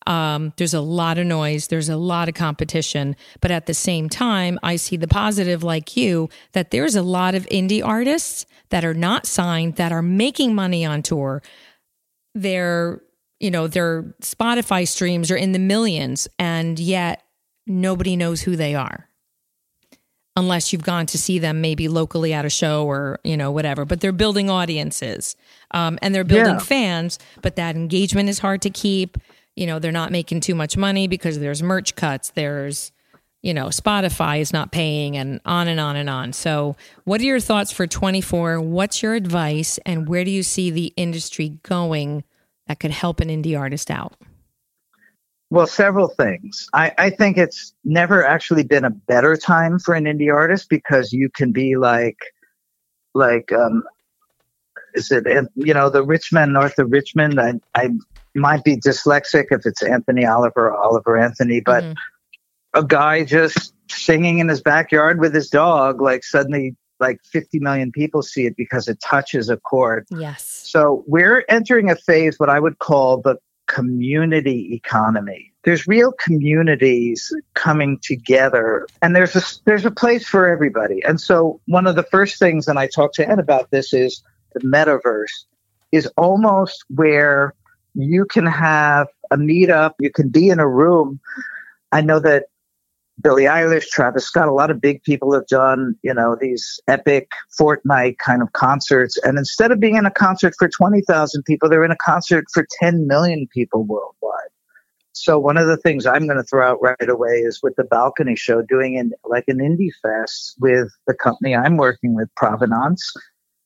Um, 0.07 0.53
there's 0.57 0.73
a 0.73 0.81
lot 0.81 1.17
of 1.17 1.27
noise, 1.27 1.67
there's 1.67 1.89
a 1.89 1.97
lot 1.97 2.27
of 2.27 2.33
competition, 2.33 3.15
but 3.39 3.51
at 3.51 3.67
the 3.67 3.73
same 3.73 4.09
time, 4.09 4.57
I 4.63 4.75
see 4.75 4.97
the 4.97 5.07
positive, 5.07 5.63
like 5.63 5.95
you, 5.95 6.29
that 6.53 6.71
there's 6.71 6.95
a 6.95 7.03
lot 7.03 7.35
of 7.35 7.45
indie 7.47 7.85
artists 7.85 8.45
that 8.69 8.83
are 8.83 8.95
not 8.95 9.27
signed 9.27 9.75
that 9.75 9.91
are 9.91 10.01
making 10.01 10.55
money 10.55 10.85
on 10.85 11.03
tour. 11.03 11.43
They're, 12.33 13.01
you 13.41 13.51
know, 13.51 13.67
their 13.67 14.03
Spotify 14.21 14.87
streams 14.87 15.31
are 15.31 15.35
in 15.35 15.51
the 15.51 15.59
millions, 15.59 16.27
and 16.39 16.77
yet 16.79 17.23
nobody 17.67 18.15
knows 18.15 18.41
who 18.41 18.55
they 18.55 18.75
are. 18.75 19.09
Unless 20.37 20.71
you've 20.71 20.83
gone 20.83 21.07
to 21.07 21.17
see 21.17 21.39
them 21.39 21.59
maybe 21.59 21.89
locally 21.89 22.31
at 22.31 22.45
a 22.45 22.49
show 22.49 22.85
or 22.85 23.19
you 23.25 23.35
know 23.35 23.51
whatever. 23.51 23.83
But 23.83 23.99
they're 23.99 24.13
building 24.13 24.49
audiences 24.49 25.35
um, 25.71 25.99
and 26.01 26.15
they're 26.15 26.23
building 26.23 26.53
Yeah. 26.55 26.59
fans 26.59 27.19
but 27.41 27.57
that 27.57 27.75
engagement 27.75 28.29
is 28.29 28.39
hard 28.39 28.61
to 28.61 28.69
keep. 28.69 29.17
You 29.57 29.67
know 29.67 29.77
they're 29.79 29.91
not 29.91 30.09
making 30.11 30.39
too 30.39 30.55
much 30.55 30.77
money 30.77 31.07
because 31.09 31.39
there's 31.39 31.61
merch 31.61 31.95
cuts 31.95 32.29
there's 32.29 32.93
you 33.41 33.53
know 33.53 33.65
spotify 33.67 34.39
is 34.39 34.53
not 34.53 34.71
paying 34.71 35.17
and 35.17 35.41
on 35.45 35.67
and 35.67 35.81
on 35.81 35.97
and 35.97 36.09
on. 36.09 36.31
So 36.31 36.77
what 37.03 37.19
are 37.19 37.25
your 37.25 37.41
thoughts 37.41 37.73
for 37.73 37.85
24 37.85 38.61
what's 38.61 39.03
your 39.03 39.15
advice 39.15 39.79
and 39.85 40.07
where 40.07 40.23
do 40.23 40.31
you 40.31 40.43
see 40.43 40.71
the 40.71 40.93
industry 40.95 41.59
going 41.63 42.23
that 42.71 42.79
could 42.79 42.91
help 42.91 43.19
an 43.19 43.27
indie 43.27 43.59
artist 43.59 43.91
out 43.91 44.13
Well, 45.49 45.67
several 45.67 46.07
things. 46.07 46.69
I, 46.73 46.93
I 46.97 47.09
think 47.09 47.37
it's 47.37 47.73
never 47.83 48.25
actually 48.25 48.63
been 48.63 48.85
a 48.85 48.89
better 48.89 49.35
time 49.35 49.77
for 49.77 49.93
an 49.93 50.05
indie 50.05 50.33
artist 50.33 50.69
because 50.69 51.11
you 51.11 51.29
can 51.29 51.51
be 51.51 51.75
like, 51.75 52.17
like, 53.13 53.51
um, 53.51 53.83
is 54.93 55.11
it, 55.11 55.27
you 55.55 55.73
know, 55.73 55.89
the 55.89 56.01
Richmond, 56.01 56.53
north 56.53 56.79
of 56.79 56.89
Richmond? 56.93 57.41
I, 57.41 57.55
I 57.75 57.89
might 58.35 58.63
be 58.63 58.77
dyslexic 58.77 59.47
if 59.51 59.65
it's 59.65 59.83
Anthony 59.83 60.25
Oliver 60.25 60.69
or 60.69 60.77
Oliver 60.77 61.17
Anthony, 61.17 61.59
but 61.59 61.83
Mhm. 61.83 61.95
a 62.73 62.85
guy 62.85 63.25
just 63.25 63.73
singing 63.89 64.39
in 64.39 64.47
his 64.47 64.61
backyard 64.61 65.19
with 65.19 65.35
his 65.35 65.49
dog, 65.49 65.99
like 65.99 66.23
suddenly 66.23 66.77
like 67.01 67.19
50 67.23 67.59
million 67.59 67.91
people 67.91 68.21
see 68.21 68.45
it 68.45 68.55
because 68.55 68.87
it 68.87 69.01
touches 69.01 69.49
a 69.49 69.57
chord. 69.57 70.05
Yes. 70.09 70.43
So 70.63 71.03
we're 71.07 71.43
entering 71.49 71.89
a 71.89 71.95
phase 71.95 72.39
what 72.39 72.49
I 72.49 72.59
would 72.59 72.79
call 72.79 73.21
the 73.21 73.37
community 73.67 74.73
economy. 74.73 75.51
There's 75.63 75.87
real 75.87 76.11
communities 76.13 77.33
coming 77.53 77.99
together 78.01 78.87
and 79.01 79.15
there's 79.15 79.35
a 79.35 79.41
there's 79.65 79.85
a 79.85 79.91
place 79.91 80.27
for 80.27 80.47
everybody. 80.47 81.03
And 81.03 81.21
so 81.21 81.61
one 81.67 81.87
of 81.87 81.95
the 81.95 82.03
first 82.03 82.39
things 82.39 82.67
and 82.67 82.77
I 82.79 82.87
talked 82.87 83.15
to 83.15 83.27
Ed 83.27 83.39
about 83.39 83.71
this 83.71 83.93
is 83.93 84.23
the 84.53 84.61
metaverse 84.61 85.45
is 85.91 86.07
almost 86.17 86.83
where 86.89 87.53
you 87.93 88.25
can 88.25 88.45
have 88.45 89.07
a 89.31 89.37
meetup, 89.37 89.93
you 89.99 90.11
can 90.11 90.29
be 90.29 90.49
in 90.49 90.59
a 90.59 90.67
room. 90.67 91.19
I 91.91 92.01
know 92.01 92.19
that 92.19 92.45
Billie 93.21 93.43
Eilish, 93.43 93.87
Travis 93.87 94.25
Scott, 94.25 94.47
a 94.47 94.53
lot 94.53 94.71
of 94.71 94.81
big 94.81 95.03
people 95.03 95.33
have 95.33 95.47
done, 95.47 95.95
you 96.01 96.13
know, 96.13 96.37
these 96.39 96.79
epic 96.87 97.31
Fortnite 97.59 98.17
kind 98.17 98.41
of 98.41 98.53
concerts. 98.53 99.17
And 99.23 99.37
instead 99.37 99.71
of 99.71 99.79
being 99.79 99.95
in 99.95 100.05
a 100.05 100.11
concert 100.11 100.53
for 100.57 100.69
20,000 100.69 101.43
people, 101.43 101.69
they're 101.69 101.85
in 101.85 101.91
a 101.91 101.97
concert 101.97 102.45
for 102.53 102.65
10 102.79 103.07
million 103.07 103.47
people 103.53 103.83
worldwide. 103.83 104.49
So 105.13 105.37
one 105.37 105.57
of 105.57 105.67
the 105.67 105.77
things 105.77 106.05
I'm 106.05 106.25
going 106.25 106.37
to 106.37 106.43
throw 106.43 106.67
out 106.67 106.81
right 106.81 107.09
away 107.09 107.39
is 107.39 107.59
with 107.61 107.75
the 107.75 107.83
balcony 107.83 108.35
show, 108.35 108.61
doing 108.61 108.95
in 108.95 109.11
like 109.25 109.43
an 109.47 109.57
indie 109.57 109.91
fest 110.01 110.55
with 110.59 110.89
the 111.05 111.13
company 111.13 111.55
I'm 111.55 111.77
working 111.77 112.15
with, 112.15 112.33
Provenance. 112.35 113.13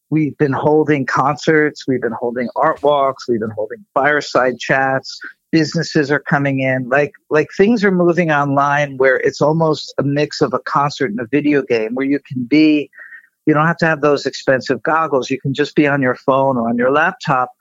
We've 0.10 0.38
been 0.38 0.54
holding 0.54 1.06
concerts, 1.06 1.88
we've 1.88 2.02
been 2.02 2.16
holding 2.20 2.50
art 2.56 2.84
walks, 2.84 3.28
we've 3.28 3.40
been 3.40 3.52
holding 3.52 3.86
fireside 3.94 4.60
chats. 4.60 5.20
Businesses 5.56 6.12
are 6.12 6.20
coming 6.20 6.60
in, 6.60 6.90
like 6.90 7.14
like 7.30 7.48
things 7.56 7.82
are 7.86 7.92
moving 7.92 8.30
online 8.30 8.98
where 8.98 9.16
it's 9.16 9.40
almost 9.40 9.94
a 9.98 10.04
mix 10.04 10.42
of 10.42 10.54
a 10.54 10.60
concert 10.60 11.12
and 11.12 11.20
a 11.22 11.28
video 11.32 11.62
game, 11.62 11.96
where 11.96 12.06
you 12.06 12.20
can 12.20 12.44
be, 12.44 12.90
you 13.46 13.54
don't 13.54 13.66
have 13.66 13.78
to 13.78 13.86
have 13.86 14.02
those 14.02 14.26
expensive 14.26 14.84
goggles. 14.84 15.30
You 15.30 15.40
can 15.40 15.54
just 15.54 15.74
be 15.74 15.88
on 15.88 16.02
your 16.02 16.16
phone 16.16 16.58
or 16.58 16.68
on 16.68 16.78
your 16.78 16.92
laptop, 16.92 17.52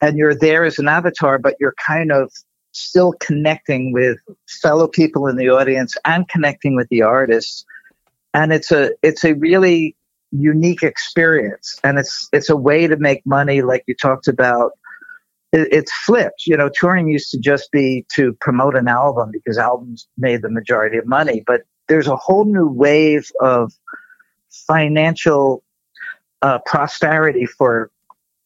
and 0.00 0.18
you're 0.18 0.34
there 0.34 0.64
as 0.64 0.80
an 0.80 0.88
avatar, 0.88 1.38
but 1.38 1.54
you're 1.60 1.76
kind 1.86 2.10
of 2.10 2.32
still 2.72 3.12
connecting 3.20 3.92
with 3.92 4.18
fellow 4.48 4.88
people 4.88 5.28
in 5.28 5.36
the 5.36 5.48
audience 5.48 5.96
and 6.04 6.28
connecting 6.28 6.74
with 6.74 6.88
the 6.88 7.00
artists 7.00 7.64
and 8.34 8.52
it's 8.52 8.72
a 8.72 8.90
it's 9.02 9.24
a 9.24 9.34
really 9.34 9.96
unique 10.32 10.82
experience 10.82 11.80
and 11.84 11.96
it's 11.96 12.28
it's 12.32 12.50
a 12.50 12.56
way 12.56 12.88
to 12.88 12.96
make 12.96 13.24
money 13.24 13.62
like 13.62 13.84
you 13.86 13.94
talked 13.94 14.28
about 14.28 14.72
it, 15.52 15.68
it's 15.72 15.92
flipped 16.04 16.46
you 16.46 16.56
know 16.56 16.68
touring 16.68 17.08
used 17.08 17.30
to 17.30 17.38
just 17.38 17.70
be 17.72 18.04
to 18.14 18.32
promote 18.40 18.76
an 18.76 18.88
album 18.88 19.30
because 19.32 19.58
albums 19.58 20.08
made 20.18 20.42
the 20.42 20.50
majority 20.50 20.96
of 20.98 21.06
money 21.06 21.42
but 21.46 21.62
there's 21.88 22.08
a 22.08 22.16
whole 22.16 22.44
new 22.44 22.66
wave 22.66 23.30
of 23.40 23.72
financial 24.50 25.62
uh, 26.42 26.58
prosperity 26.66 27.46
for 27.46 27.90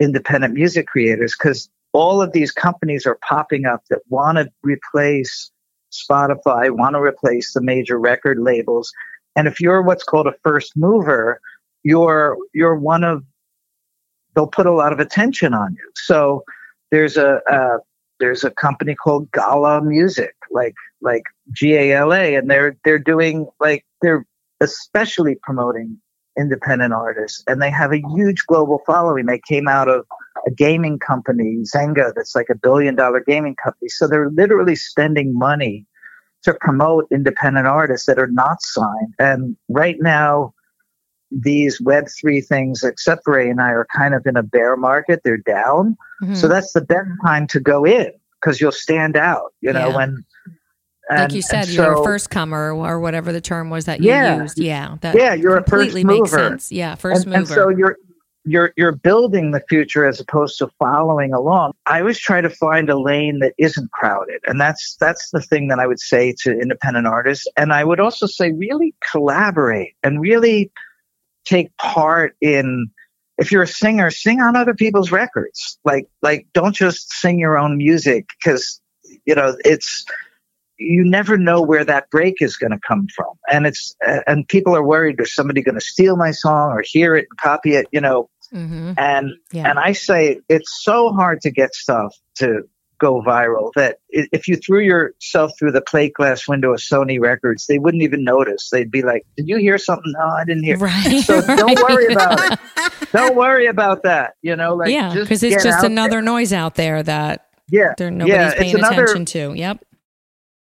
independent 0.01 0.55
music 0.55 0.87
creators 0.87 1.35
because 1.39 1.69
all 1.93 2.23
of 2.23 2.33
these 2.33 2.53
companies 2.53 3.07
are 3.07 3.19
popping 3.27 3.67
up 3.67 3.83
that 3.91 4.01
want 4.09 4.39
to 4.39 4.49
replace 4.63 5.51
Spotify, 5.93 6.71
want 6.71 6.95
to 6.95 7.01
replace 7.01 7.53
the 7.53 7.61
major 7.61 7.99
record 7.99 8.39
labels. 8.39 8.93
And 9.37 9.49
if 9.49 9.61
you're 9.61 9.83
what's 9.83 10.05
called 10.05 10.27
a 10.27 10.35
first 10.43 10.77
mover, 10.77 11.41
you're 11.83 12.37
you're 12.53 12.77
one 12.77 13.05
of 13.05 13.25
they'll 14.35 14.47
put 14.47 14.67
a 14.67 14.73
lot 14.73 14.93
of 14.93 15.01
attention 15.01 15.55
on 15.55 15.73
you. 15.75 15.91
So 15.95 16.45
there's 16.91 17.17
a 17.17 17.41
uh, 17.51 17.79
there's 18.19 18.45
a 18.45 18.51
company 18.51 18.95
called 18.95 19.31
Gala 19.33 19.83
Music, 19.83 20.35
like 20.51 20.75
like 21.01 21.23
G 21.53 21.75
A 21.75 21.93
L 21.93 22.13
A, 22.13 22.35
and 22.35 22.51
they're 22.51 22.77
they're 22.85 22.99
doing 22.99 23.49
like 23.61 23.85
they're 24.03 24.27
especially 24.61 25.37
promoting 25.43 25.99
independent 26.39 26.93
artists, 26.93 27.43
and 27.47 27.61
they 27.61 27.71
have 27.71 27.93
a 27.93 28.03
huge 28.15 28.45
global 28.47 28.81
following. 28.87 29.27
They 29.27 29.41
came 29.49 29.69
out 29.69 29.89
of 29.89 30.07
a 30.47 30.51
gaming 30.51 30.99
company, 30.99 31.59
Zynga, 31.65 32.13
that's 32.15 32.35
like 32.35 32.49
a 32.51 32.55
billion 32.55 32.95
dollar 32.95 33.23
gaming 33.27 33.57
company. 33.57 33.89
So 33.89 34.07
they're 34.07 34.31
literally 34.31 34.77
spending 34.77 35.37
money 35.37 35.87
to 36.43 36.55
promote 36.55 37.07
independent 37.11 37.67
artists 37.67 38.07
that 38.07 38.19
are 38.19 38.29
not 38.29 38.63
signed. 38.63 39.15
And 39.19 39.57
right 39.69 39.97
now, 40.01 40.55
these 41.31 41.81
Web3 41.81 42.45
things, 42.47 42.83
except 42.83 43.25
for 43.25 43.35
Ray 43.35 43.49
and 43.51 43.61
I, 43.61 43.69
are 43.71 43.87
kind 43.95 44.15
of 44.15 44.27
in 44.27 44.37
a 44.37 44.43
bear 44.43 44.77
market. 44.77 45.21
They're 45.25 45.37
down. 45.37 45.97
Mm-hmm. 46.23 46.35
So 46.35 46.49
that's 46.49 46.73
the 46.73 46.81
best 46.81 47.09
time 47.25 47.47
to 47.49 47.61
go 47.61 47.85
in 47.85 48.13
because 48.41 48.61
you'll 48.61 48.73
stand 48.73 49.17
out, 49.17 49.53
you 49.61 49.73
know, 49.73 49.89
Yeah. 49.89 49.97
when. 49.97 50.25
like 51.11 51.33
you 51.33 51.43
said, 51.43 51.65
and 51.67 51.75
you're 51.75 52.01
a 52.01 52.05
first 52.05 52.31
comer 52.31 52.73
or 52.73 53.01
whatever 53.01 53.33
the 53.33 53.41
term 53.41 53.69
was 53.71 53.87
that 53.87 54.01
you 54.01 54.09
Yeah. 54.11 54.43
used. 54.43 54.59
Yeah. 54.59 54.97
That 55.01 55.17
Yeah, 55.17 55.35
you're 55.35 55.57
a 55.57 55.61
first 55.61 55.71
completely 55.71 56.05
makes 56.05 56.31
mover. 56.33 56.49
sense. 56.51 56.71
Yeah. 56.73 56.95
First 56.95 57.23
and, 57.25 57.33
mover. 57.33 57.39
and 57.39 57.49
so 57.49 57.69
you're 57.69 57.97
you're 58.47 58.73
you're 58.77 58.93
building 58.97 59.51
the 59.51 59.61
future 59.69 60.07
as 60.07 60.19
opposed 60.19 60.57
to 60.59 60.69
following 60.79 61.33
along. 61.35 61.73
I 61.87 62.01
always 62.01 62.19
try 62.19 62.41
to 62.41 62.49
find 62.49 62.89
a 62.89 62.99
lane 62.99 63.41
that 63.41 63.53
isn't 63.59 63.91
crowded, 63.93 64.41
and 64.47 64.59
that's 64.61 64.97
that's 64.99 65.31
the 65.31 65.43
thing 65.43 65.69
that 65.69 65.79
I 65.79 65.87
would 65.87 66.01
say 66.01 66.35
to 66.43 66.53
independent 66.59 67.07
artists. 67.07 67.47
And 67.59 67.73
I 67.73 67.85
would 67.85 68.01
also 68.01 68.27
say 68.27 68.53
really 68.53 68.95
collaborate 69.13 69.95
and 70.03 70.21
really 70.23 70.71
take 71.51 71.77
part 71.77 72.37
in. 72.41 72.87
If 73.39 73.51
you're 73.51 73.63
a 73.63 73.67
singer, 73.67 74.11
sing 74.11 74.41
on 74.41 74.55
other 74.55 74.75
people's 74.75 75.11
records. 75.11 75.79
Like 75.85 76.07
like 76.23 76.47
don't 76.53 76.75
just 76.75 77.13
sing 77.13 77.39
your 77.39 77.59
own 77.59 77.77
music 77.79 78.29
because 78.39 78.81
you 79.25 79.35
know 79.35 79.57
it's 79.65 80.05
you 80.79 81.05
never 81.05 81.37
know 81.37 81.61
where 81.61 81.85
that 81.85 82.09
break 82.11 82.37
is 82.41 82.57
going 82.57 82.71
to 82.71 82.79
come 82.87 83.07
from 83.15 83.35
and 83.53 83.67
it's 83.67 83.95
and 84.27 84.49
people 84.49 84.75
are 84.75 84.83
worried 84.83 85.21
is 85.21 85.35
somebody 85.35 85.63
going 85.63 85.75
to 85.75 85.81
steal 85.81 86.17
my 86.17 86.31
song 86.31 86.71
or 86.73 86.83
hear 86.83 87.15
it 87.17 87.27
and 87.31 87.39
copy 87.39 87.75
it 87.75 87.87
you 87.93 88.01
know 88.01 88.31
Mhm. 88.53 88.95
and 88.97 89.31
Yeah. 89.53 89.69
and 89.69 89.79
i 89.79 89.93
say 89.93 90.41
it's 90.49 90.83
so 90.83 91.11
hard 91.11 91.43
to 91.43 91.51
get 91.51 91.75
stuff 91.75 92.17
to 92.37 92.63
go 93.01 93.21
viral 93.23 93.73
that 93.75 93.99
if 94.11 94.47
you 94.47 94.57
threw 94.57 94.81
yourself 94.81 95.53
through 95.59 95.73
the 95.73 95.81
plate 95.81 96.13
glass 96.15 96.47
window 96.47 96.73
of 96.73 96.79
sony 96.79 97.19
records 97.21 97.67
they 97.67 97.79
wouldn't 97.79 98.03
even 98.03 98.23
notice 98.23 98.71
they'd 98.71 98.91
be 98.91 99.03
like 99.03 99.27
did 99.37 99.49
you 99.49 99.57
hear 99.57 99.79
something 99.79 100.13
no 100.13 100.27
i 100.27 100.45
didn't 100.45 100.63
hear 100.63 100.77
Right. 100.77 101.21
so 101.23 101.41
don't 101.57 101.83
worry 101.89 102.13
about 102.13 102.53
it 102.53 102.59
don't 103.13 103.35
worry 103.37 103.67
about 103.67 104.03
that 104.05 104.35
you 104.43 104.55
know 104.55 104.75
like 104.75 104.91
yeah. 104.91 105.13
Because 105.13 105.43
it's 105.43 105.63
just 105.63 105.85
another 105.85 106.17
there. 106.17 106.23
noise 106.23 106.53
out 106.53 106.75
there 106.75 107.03
that 107.03 107.47
yeah 107.69 107.95
there 107.99 108.11
nobody's 108.11 108.37
yeah, 108.37 108.55
paying 108.55 108.75
another, 108.77 109.05
attention 109.05 109.25
to. 109.27 109.55
Yep. 109.55 109.85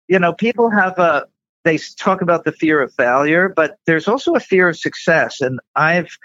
you 0.08 0.20
know, 0.20 0.34
people 0.34 0.70
have 0.70 0.98
a, 1.00 1.26
they 1.64 1.78
talk 1.98 2.22
about 2.22 2.46
the 2.46 2.52
fear 2.52 2.82
of 2.82 2.94
failure, 2.94 3.50
but 3.50 3.78
there's 3.86 4.08
also 4.08 4.36
a 4.36 4.40
fear 4.40 4.70
of 4.70 4.78
success. 4.78 5.42
And 5.42 5.60
I've, 5.76 6.18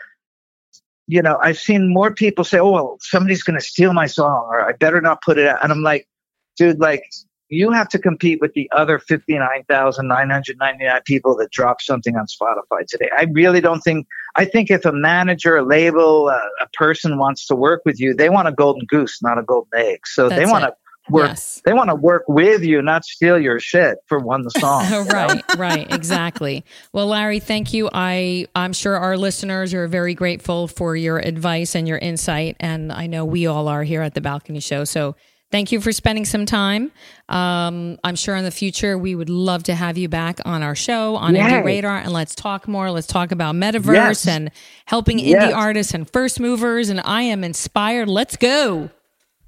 you 1.06 1.22
know, 1.22 1.38
I've 1.42 1.58
seen 1.58 1.92
more 1.92 2.14
people 2.14 2.44
say, 2.44 2.58
oh, 2.58 2.70
well, 2.70 2.96
somebody's 3.00 3.42
going 3.42 3.58
to 3.58 3.64
steal 3.64 3.92
my 3.92 4.06
song 4.06 4.46
or 4.50 4.66
I 4.66 4.72
better 4.72 5.00
not 5.00 5.22
put 5.22 5.38
it 5.38 5.46
out. 5.46 5.62
And 5.62 5.72
I'm 5.72 5.82
like, 5.82 6.08
dude, 6.56 6.80
like, 6.80 7.04
you 7.48 7.70
have 7.70 7.88
to 7.90 7.98
compete 7.98 8.40
with 8.40 8.54
the 8.54 8.70
other 8.72 8.98
59,999 8.98 11.00
people 11.04 11.36
that 11.36 11.50
drop 11.50 11.82
something 11.82 12.16
on 12.16 12.26
Spotify 12.26 12.86
today. 12.88 13.10
I 13.14 13.26
really 13.32 13.60
don't 13.60 13.82
think, 13.82 14.06
I 14.36 14.46
think 14.46 14.70
if 14.70 14.86
a 14.86 14.92
manager, 14.92 15.58
a 15.58 15.62
label, 15.62 16.30
a, 16.30 16.40
a 16.62 16.68
person 16.72 17.18
wants 17.18 17.46
to 17.48 17.54
work 17.54 17.82
with 17.84 18.00
you, 18.00 18.14
they 18.14 18.30
want 18.30 18.48
a 18.48 18.52
golden 18.52 18.86
goose, 18.86 19.20
not 19.20 19.38
a 19.38 19.42
golden 19.42 19.78
egg. 19.78 20.06
So 20.06 20.30
they 20.30 20.46
want 20.46 20.64
to 20.64 20.72
work 21.10 21.28
Yes. 21.28 21.60
they 21.64 21.72
want 21.72 21.90
to 21.90 21.94
work 21.96 22.22
with 22.28 22.62
you, 22.62 22.80
not 22.82 23.04
steal 23.04 23.38
your 23.38 23.58
shit 23.60 23.98
for 24.06 24.18
one 24.18 24.48
song. 24.58 24.84
right, 25.08 25.42
right, 25.58 25.92
exactly. 25.92 26.64
Well, 26.92 27.06
Larry, 27.08 27.40
thank 27.40 27.72
you. 27.72 27.88
I 27.92 28.46
I'm 28.54 28.72
sure 28.72 28.96
our 28.96 29.16
listeners 29.16 29.74
are 29.74 29.86
very 29.88 30.14
grateful 30.14 30.68
for 30.68 30.94
your 30.96 31.18
advice 31.18 31.74
and 31.74 31.88
your 31.88 31.98
insight, 31.98 32.56
and 32.60 32.92
I 32.92 33.06
know 33.06 33.24
we 33.24 33.46
all 33.46 33.68
are 33.68 33.82
here 33.82 34.02
at 34.02 34.14
the 34.14 34.20
Balcony 34.20 34.60
Show. 34.60 34.84
So. 34.84 35.16
Thank 35.50 35.70
you 35.70 35.82
for 35.82 35.92
spending 35.92 36.24
some 36.24 36.46
time. 36.46 36.90
Um, 37.28 37.98
I'm 38.02 38.16
sure 38.16 38.34
in 38.36 38.44
the 38.44 38.50
future 38.50 38.96
we 38.96 39.14
would 39.14 39.28
love 39.28 39.64
to 39.64 39.74
have 39.74 39.98
you 39.98 40.08
back 40.08 40.40
on 40.46 40.62
our 40.62 40.74
show 40.74 41.16
on 41.16 41.34
Indie 41.34 41.62
Radar 41.62 41.98
and 41.98 42.10
let's 42.10 42.34
talk 42.34 42.66
more. 42.66 42.90
Let's 42.90 43.06
talk 43.06 43.32
about 43.32 43.54
metaverse 43.54 43.92
Yes. 43.92 44.26
and 44.26 44.50
helping 44.86 45.18
indie 45.18 45.32
Yes. 45.32 45.52
artists 45.52 45.92
and 45.92 46.10
first 46.10 46.40
movers. 46.40 46.88
And 46.88 47.02
I 47.04 47.24
am 47.24 47.44
inspired. 47.44 48.08
Let's 48.08 48.38
go. 48.38 48.88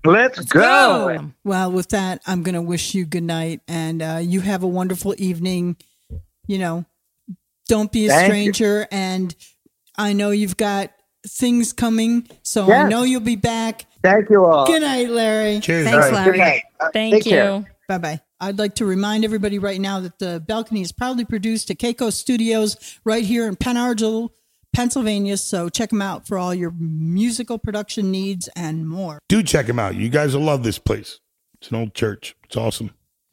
Let's, 0.04 0.40
go. 0.44 1.30
Well, 1.44 1.72
with 1.72 1.88
that, 1.90 2.20
I'm 2.26 2.42
going 2.42 2.54
to 2.54 2.62
wish 2.62 2.94
you 2.94 3.06
good 3.06 3.22
night 3.22 3.60
and 3.66 4.02
uh, 4.02 4.18
you 4.22 4.40
have 4.40 4.62
a 4.62 4.66
wonderful 4.66 5.14
evening. 5.16 5.76
You 6.46 6.58
know, 6.58 6.84
don't 7.68 7.90
be 7.90 8.06
a 8.06 8.10
Thank 8.10 8.22
you. 8.28 8.52
stranger. 8.52 8.86
And 8.90 9.34
I 9.96 10.12
know 10.12 10.30
you've 10.30 10.58
got 10.58 10.92
things 11.26 11.72
coming, 11.72 12.28
so 12.42 12.70
I 12.70 12.86
know 12.88 13.02
you'll 13.02 13.20
be 13.20 13.36
back. 13.36 13.86
Thank 14.02 14.28
you 14.28 14.44
all. 14.44 14.66
Good 14.66 14.82
night, 14.82 15.08
Larry. 15.08 15.60
Cheers. 15.60 15.86
Thanks, 15.86 16.06
All 16.06 16.12
right, 16.12 16.12
Larry. 16.12 16.32
good 16.32 16.38
night. 16.38 16.62
Uh, 16.80 16.90
Thank 16.92 17.14
take 17.14 17.26
you. 17.26 17.64
Bye 17.88 17.98
bye. 17.98 18.20
I'd 18.40 18.58
like 18.58 18.74
to 18.74 18.84
remind 18.84 19.24
everybody 19.24 19.58
right 19.58 19.80
now 19.80 20.00
that 20.00 20.18
the 20.18 20.42
balcony 20.46 20.82
is 20.82 20.92
proudly 20.92 21.24
produced 21.24 21.70
at 21.70 21.78
Keiko 21.78 22.12
Studios 22.12 22.98
right 23.04 23.24
here 23.24 23.48
in 23.48 23.56
Pen 23.56 23.76
Argyl, 23.76 24.30
Pennsylvania. 24.74 25.36
So 25.36 25.68
check 25.68 25.90
them 25.90 26.02
out 26.02 26.26
for 26.26 26.36
all 26.36 26.54
your 26.54 26.72
musical 26.78 27.58
production 27.58 28.10
needs 28.10 28.48
and 28.56 28.86
more. 28.88 29.18
Do 29.28 29.42
check 29.42 29.66
them 29.66 29.78
out. 29.78 29.94
You 29.94 30.08
guys 30.10 30.34
will 30.34 30.42
love 30.44 30.62
this 30.64 30.78
place. 30.78 31.20
It's 31.60 31.70
an 31.70 31.76
old 31.76 31.94
church. 31.94 32.34
It's 32.44 32.56
awesome. 32.56 32.90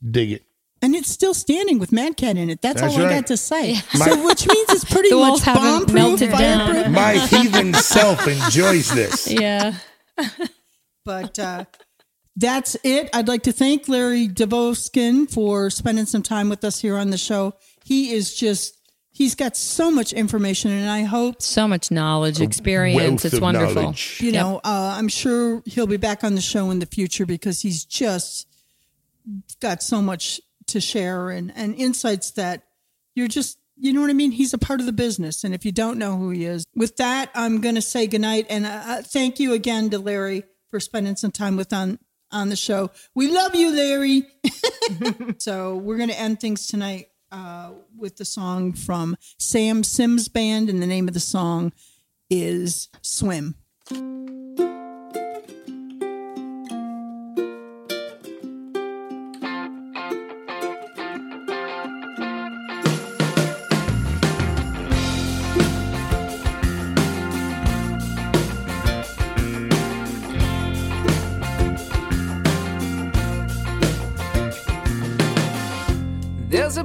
Dig 0.09 0.31
it. 0.31 0.43
and 0.81 0.95
it's 0.95 1.09
still 1.09 1.33
standing 1.35 1.77
with 1.77 1.91
Mad 1.91 2.17
Cat 2.17 2.37
in 2.37 2.49
it. 2.49 2.61
That's, 2.61 2.81
That's 2.81 2.95
all 2.97 3.05
I 3.05 3.09
got 3.15 3.27
to 3.27 3.37
say. 3.37 3.73
My- 3.99 4.05
so, 4.07 4.25
which 4.25 4.47
means 4.47 4.69
it's 4.69 4.85
pretty 4.85 5.09
The 5.09 5.15
much 5.17 5.45
bomb-proof, 5.45 5.93
melted 5.93 6.31
down. 6.31 6.69
fireproof. 6.73 6.93
My 6.95 7.13
heathen 7.27 7.73
self 7.75 8.27
enjoys 8.27 8.89
this. 8.93 9.29
Yeah. 9.31 9.75
But 11.05 11.37
uh, 11.39 11.65
that's 12.35 12.77
it. 12.83 13.09
I'd 13.13 13.27
like 13.27 13.43
to 13.43 13.51
thank 13.51 13.87
Larry 13.87 14.27
Dvoskin 14.27 15.29
for 15.31 15.69
spending 15.69 16.05
some 16.05 16.21
time 16.23 16.49
with 16.49 16.63
us 16.63 16.79
here 16.79 16.97
on 16.97 17.09
the 17.09 17.17
show. 17.17 17.53
He 17.83 18.11
is 18.13 18.33
just, 18.35 18.77
he's 19.11 19.35
got 19.35 19.55
so 19.57 19.91
much 19.91 20.13
information, 20.13 20.71
and 20.71 20.89
I 20.89 21.03
hope, 21.03 21.41
So 21.41 21.67
much 21.67 21.91
knowledge, 21.91 22.41
experience. 22.41 23.25
It's 23.25 23.39
wonderful. 23.39 23.81
knowledge. 23.83 24.19
you 24.21 24.31
Yep. 24.31 24.41
know, 24.41 24.57
uh, 24.63 24.95
I'm 24.97 25.07
sure 25.07 25.61
he'll 25.65 25.87
be 25.87 25.97
back 25.97 26.23
on 26.23 26.35
the 26.35 26.41
show 26.41 26.71
in 26.71 26.79
the 26.79 26.85
future 26.85 27.25
because 27.25 27.61
he's 27.61 27.83
just 27.85 28.47
got 29.59 29.83
so 29.83 30.01
much 30.01 30.41
to 30.67 30.79
share 30.81 31.29
and, 31.29 31.51
and 31.55 31.75
insights 31.75 32.31
that 32.31 32.63
you're 33.15 33.27
just, 33.27 33.57
you 33.77 33.93
know 33.93 34.01
what 34.01 34.09
I 34.09 34.13
mean? 34.13 34.31
He's 34.31 34.53
a 34.53 34.57
part 34.57 34.79
of 34.79 34.85
the 34.85 34.93
business. 34.93 35.43
And 35.43 35.53
if 35.53 35.65
you 35.65 35.71
don't 35.71 35.97
know 35.97 36.17
who 36.17 36.29
he 36.29 36.45
is, 36.45 36.63
with 36.75 36.95
that, 36.97 37.29
I'm 37.35 37.61
going 37.61 37.75
to 37.75 37.81
say 37.81 38.07
goodnight. 38.07 38.45
And 38.49 38.65
uh, 38.65 38.69
uh, 38.85 39.01
thank 39.01 39.39
you 39.39 39.53
again 39.53 39.89
to 39.89 39.99
Larry 39.99 40.43
for 40.69 40.79
spending 40.79 41.15
some 41.17 41.31
time 41.31 41.57
with 41.57 41.73
on, 41.73 41.99
on 42.31 42.49
the 42.49 42.55
show. 42.55 42.91
We 43.13 43.29
love 43.29 43.53
you, 43.55 43.71
Larry. 43.75 44.23
so 45.39 45.75
we're 45.75 45.97
going 45.97 46.09
to 46.09 46.19
end 46.19 46.39
things 46.39 46.67
tonight 46.67 47.07
uh, 47.31 47.71
with 47.97 48.17
the 48.17 48.25
song 48.25 48.73
from 48.73 49.15
Sam 49.37 49.83
Sims 49.83 50.27
Band. 50.27 50.69
And 50.69 50.81
the 50.81 50.87
name 50.87 51.07
of 51.07 51.13
the 51.13 51.19
song 51.19 51.71
is 52.29 52.89
Swim. 53.01 53.55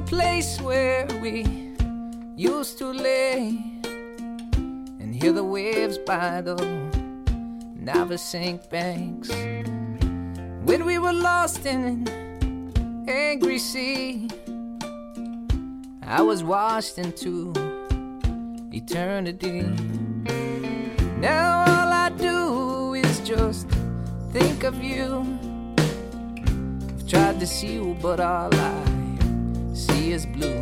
Place 0.07 0.61
where 0.61 1.05
we 1.21 1.45
used 2.37 2.77
to 2.77 2.85
lay 2.93 3.59
and 5.01 5.13
hear 5.13 5.33
the 5.33 5.43
waves 5.43 5.97
by 5.97 6.39
the 6.39 6.55
Navesink 7.75 8.69
banks. 8.69 9.29
When 10.63 10.85
we 10.85 10.97
were 10.97 11.11
lost 11.11 11.65
in 11.65 12.07
an 12.07 13.05
angry 13.09 13.59
sea, 13.59 14.29
I 16.03 16.21
was 16.21 16.41
washed 16.41 16.97
into 16.97 17.51
eternity. 18.71 19.63
Now 21.19 21.65
all 21.67 21.91
I 21.91 22.09
do 22.11 22.93
is 22.93 23.19
just 23.27 23.67
think 24.31 24.63
of 24.63 24.81
you. 24.81 25.37
I've 25.77 27.07
tried 27.09 27.41
to 27.41 27.45
see 27.45 27.73
you, 27.73 27.97
but 28.01 28.21
all 28.21 28.55
I 28.55 28.86
see 29.77 30.11
is 30.11 30.25
blue. 30.25 30.61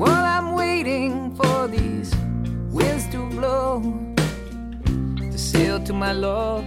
While 0.00 0.24
I'm 0.36 0.54
waiting 0.54 1.34
for 1.36 1.68
these 1.68 2.14
winds 2.70 3.06
to 3.12 3.18
blow, 3.36 3.82
to 5.32 5.38
sail 5.38 5.78
to 5.84 5.92
my 5.92 6.12
love 6.12 6.64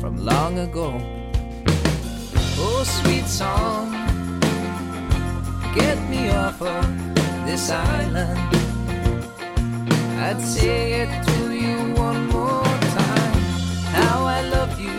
from 0.00 0.16
long 0.24 0.58
ago. 0.58 0.88
Oh, 2.64 2.82
sweet 2.98 3.26
song, 3.26 3.92
get 5.78 5.96
me 6.10 6.30
off 6.30 6.60
of 6.60 6.84
this 7.46 7.70
island. 7.70 8.40
I'd 10.26 10.40
say 10.40 11.02
it 11.02 11.10
to 11.28 11.38
you 11.64 11.78
one 11.94 12.26
more 12.26 12.74
time. 12.98 13.34
How 13.98 14.24
I 14.24 14.40
love 14.56 14.74
you 14.80 14.98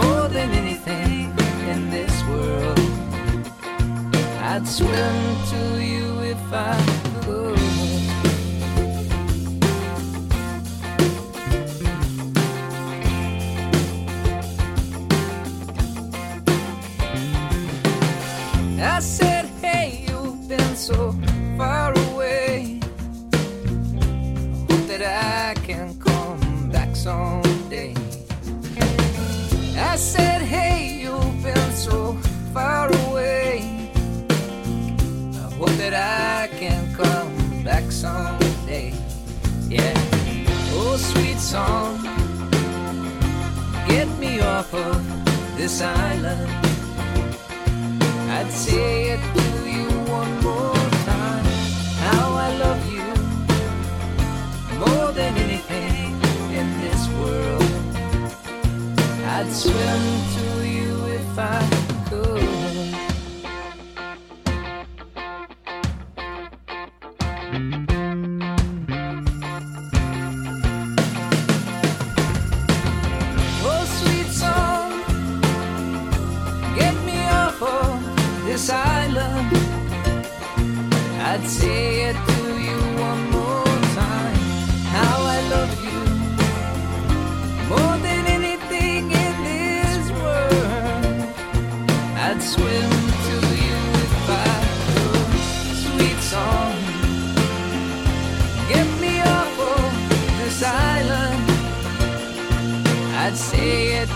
more 0.00 0.28
than 0.28 0.50
anything 0.52 0.77
I'd 4.60 4.66
swim 4.66 4.90
to 5.50 5.62
you 5.80 6.18
if 6.34 6.52
I 6.52 6.74
could. 7.22 7.58
I 18.80 18.98
said, 18.98 19.44
hey, 19.62 20.04
you've 20.08 20.48
been 20.48 20.74
so 20.74 21.14
far 21.56 21.92
away. 22.10 22.80
Hope 24.68 24.86
that 24.88 25.02
I 25.04 25.54
can 25.60 25.96
come 26.00 26.68
back 26.72 26.96
someday. 26.96 27.94
I 29.76 29.94
said, 29.94 30.42
hey, 30.42 30.77
someday. 37.98 38.92
Yeah. 39.68 39.92
Oh, 40.78 40.96
sweet 40.96 41.38
song, 41.38 42.00
get 43.88 44.06
me 44.20 44.38
off 44.40 44.72
of 44.72 45.02
this 45.56 45.82
island. 45.82 46.48
I'd 48.36 48.52
say 48.52 49.14
it 49.14 49.22
to 49.38 49.48
you 49.68 49.88
one 50.18 50.32
more 50.48 50.84
time. 51.10 51.44
How 52.06 52.26
I 52.46 52.48
love 52.64 52.82
you 52.96 53.08
more 54.78 55.10
than 55.10 55.36
anything 55.36 56.12
in 56.60 56.66
this 56.84 57.02
world. 57.18 57.72
I'd 59.34 59.50
swim 59.50 60.02
to 60.36 60.68
you 60.68 60.90
if 61.18 61.36
I 61.36 61.77
say 103.68 104.00
it 104.00 104.07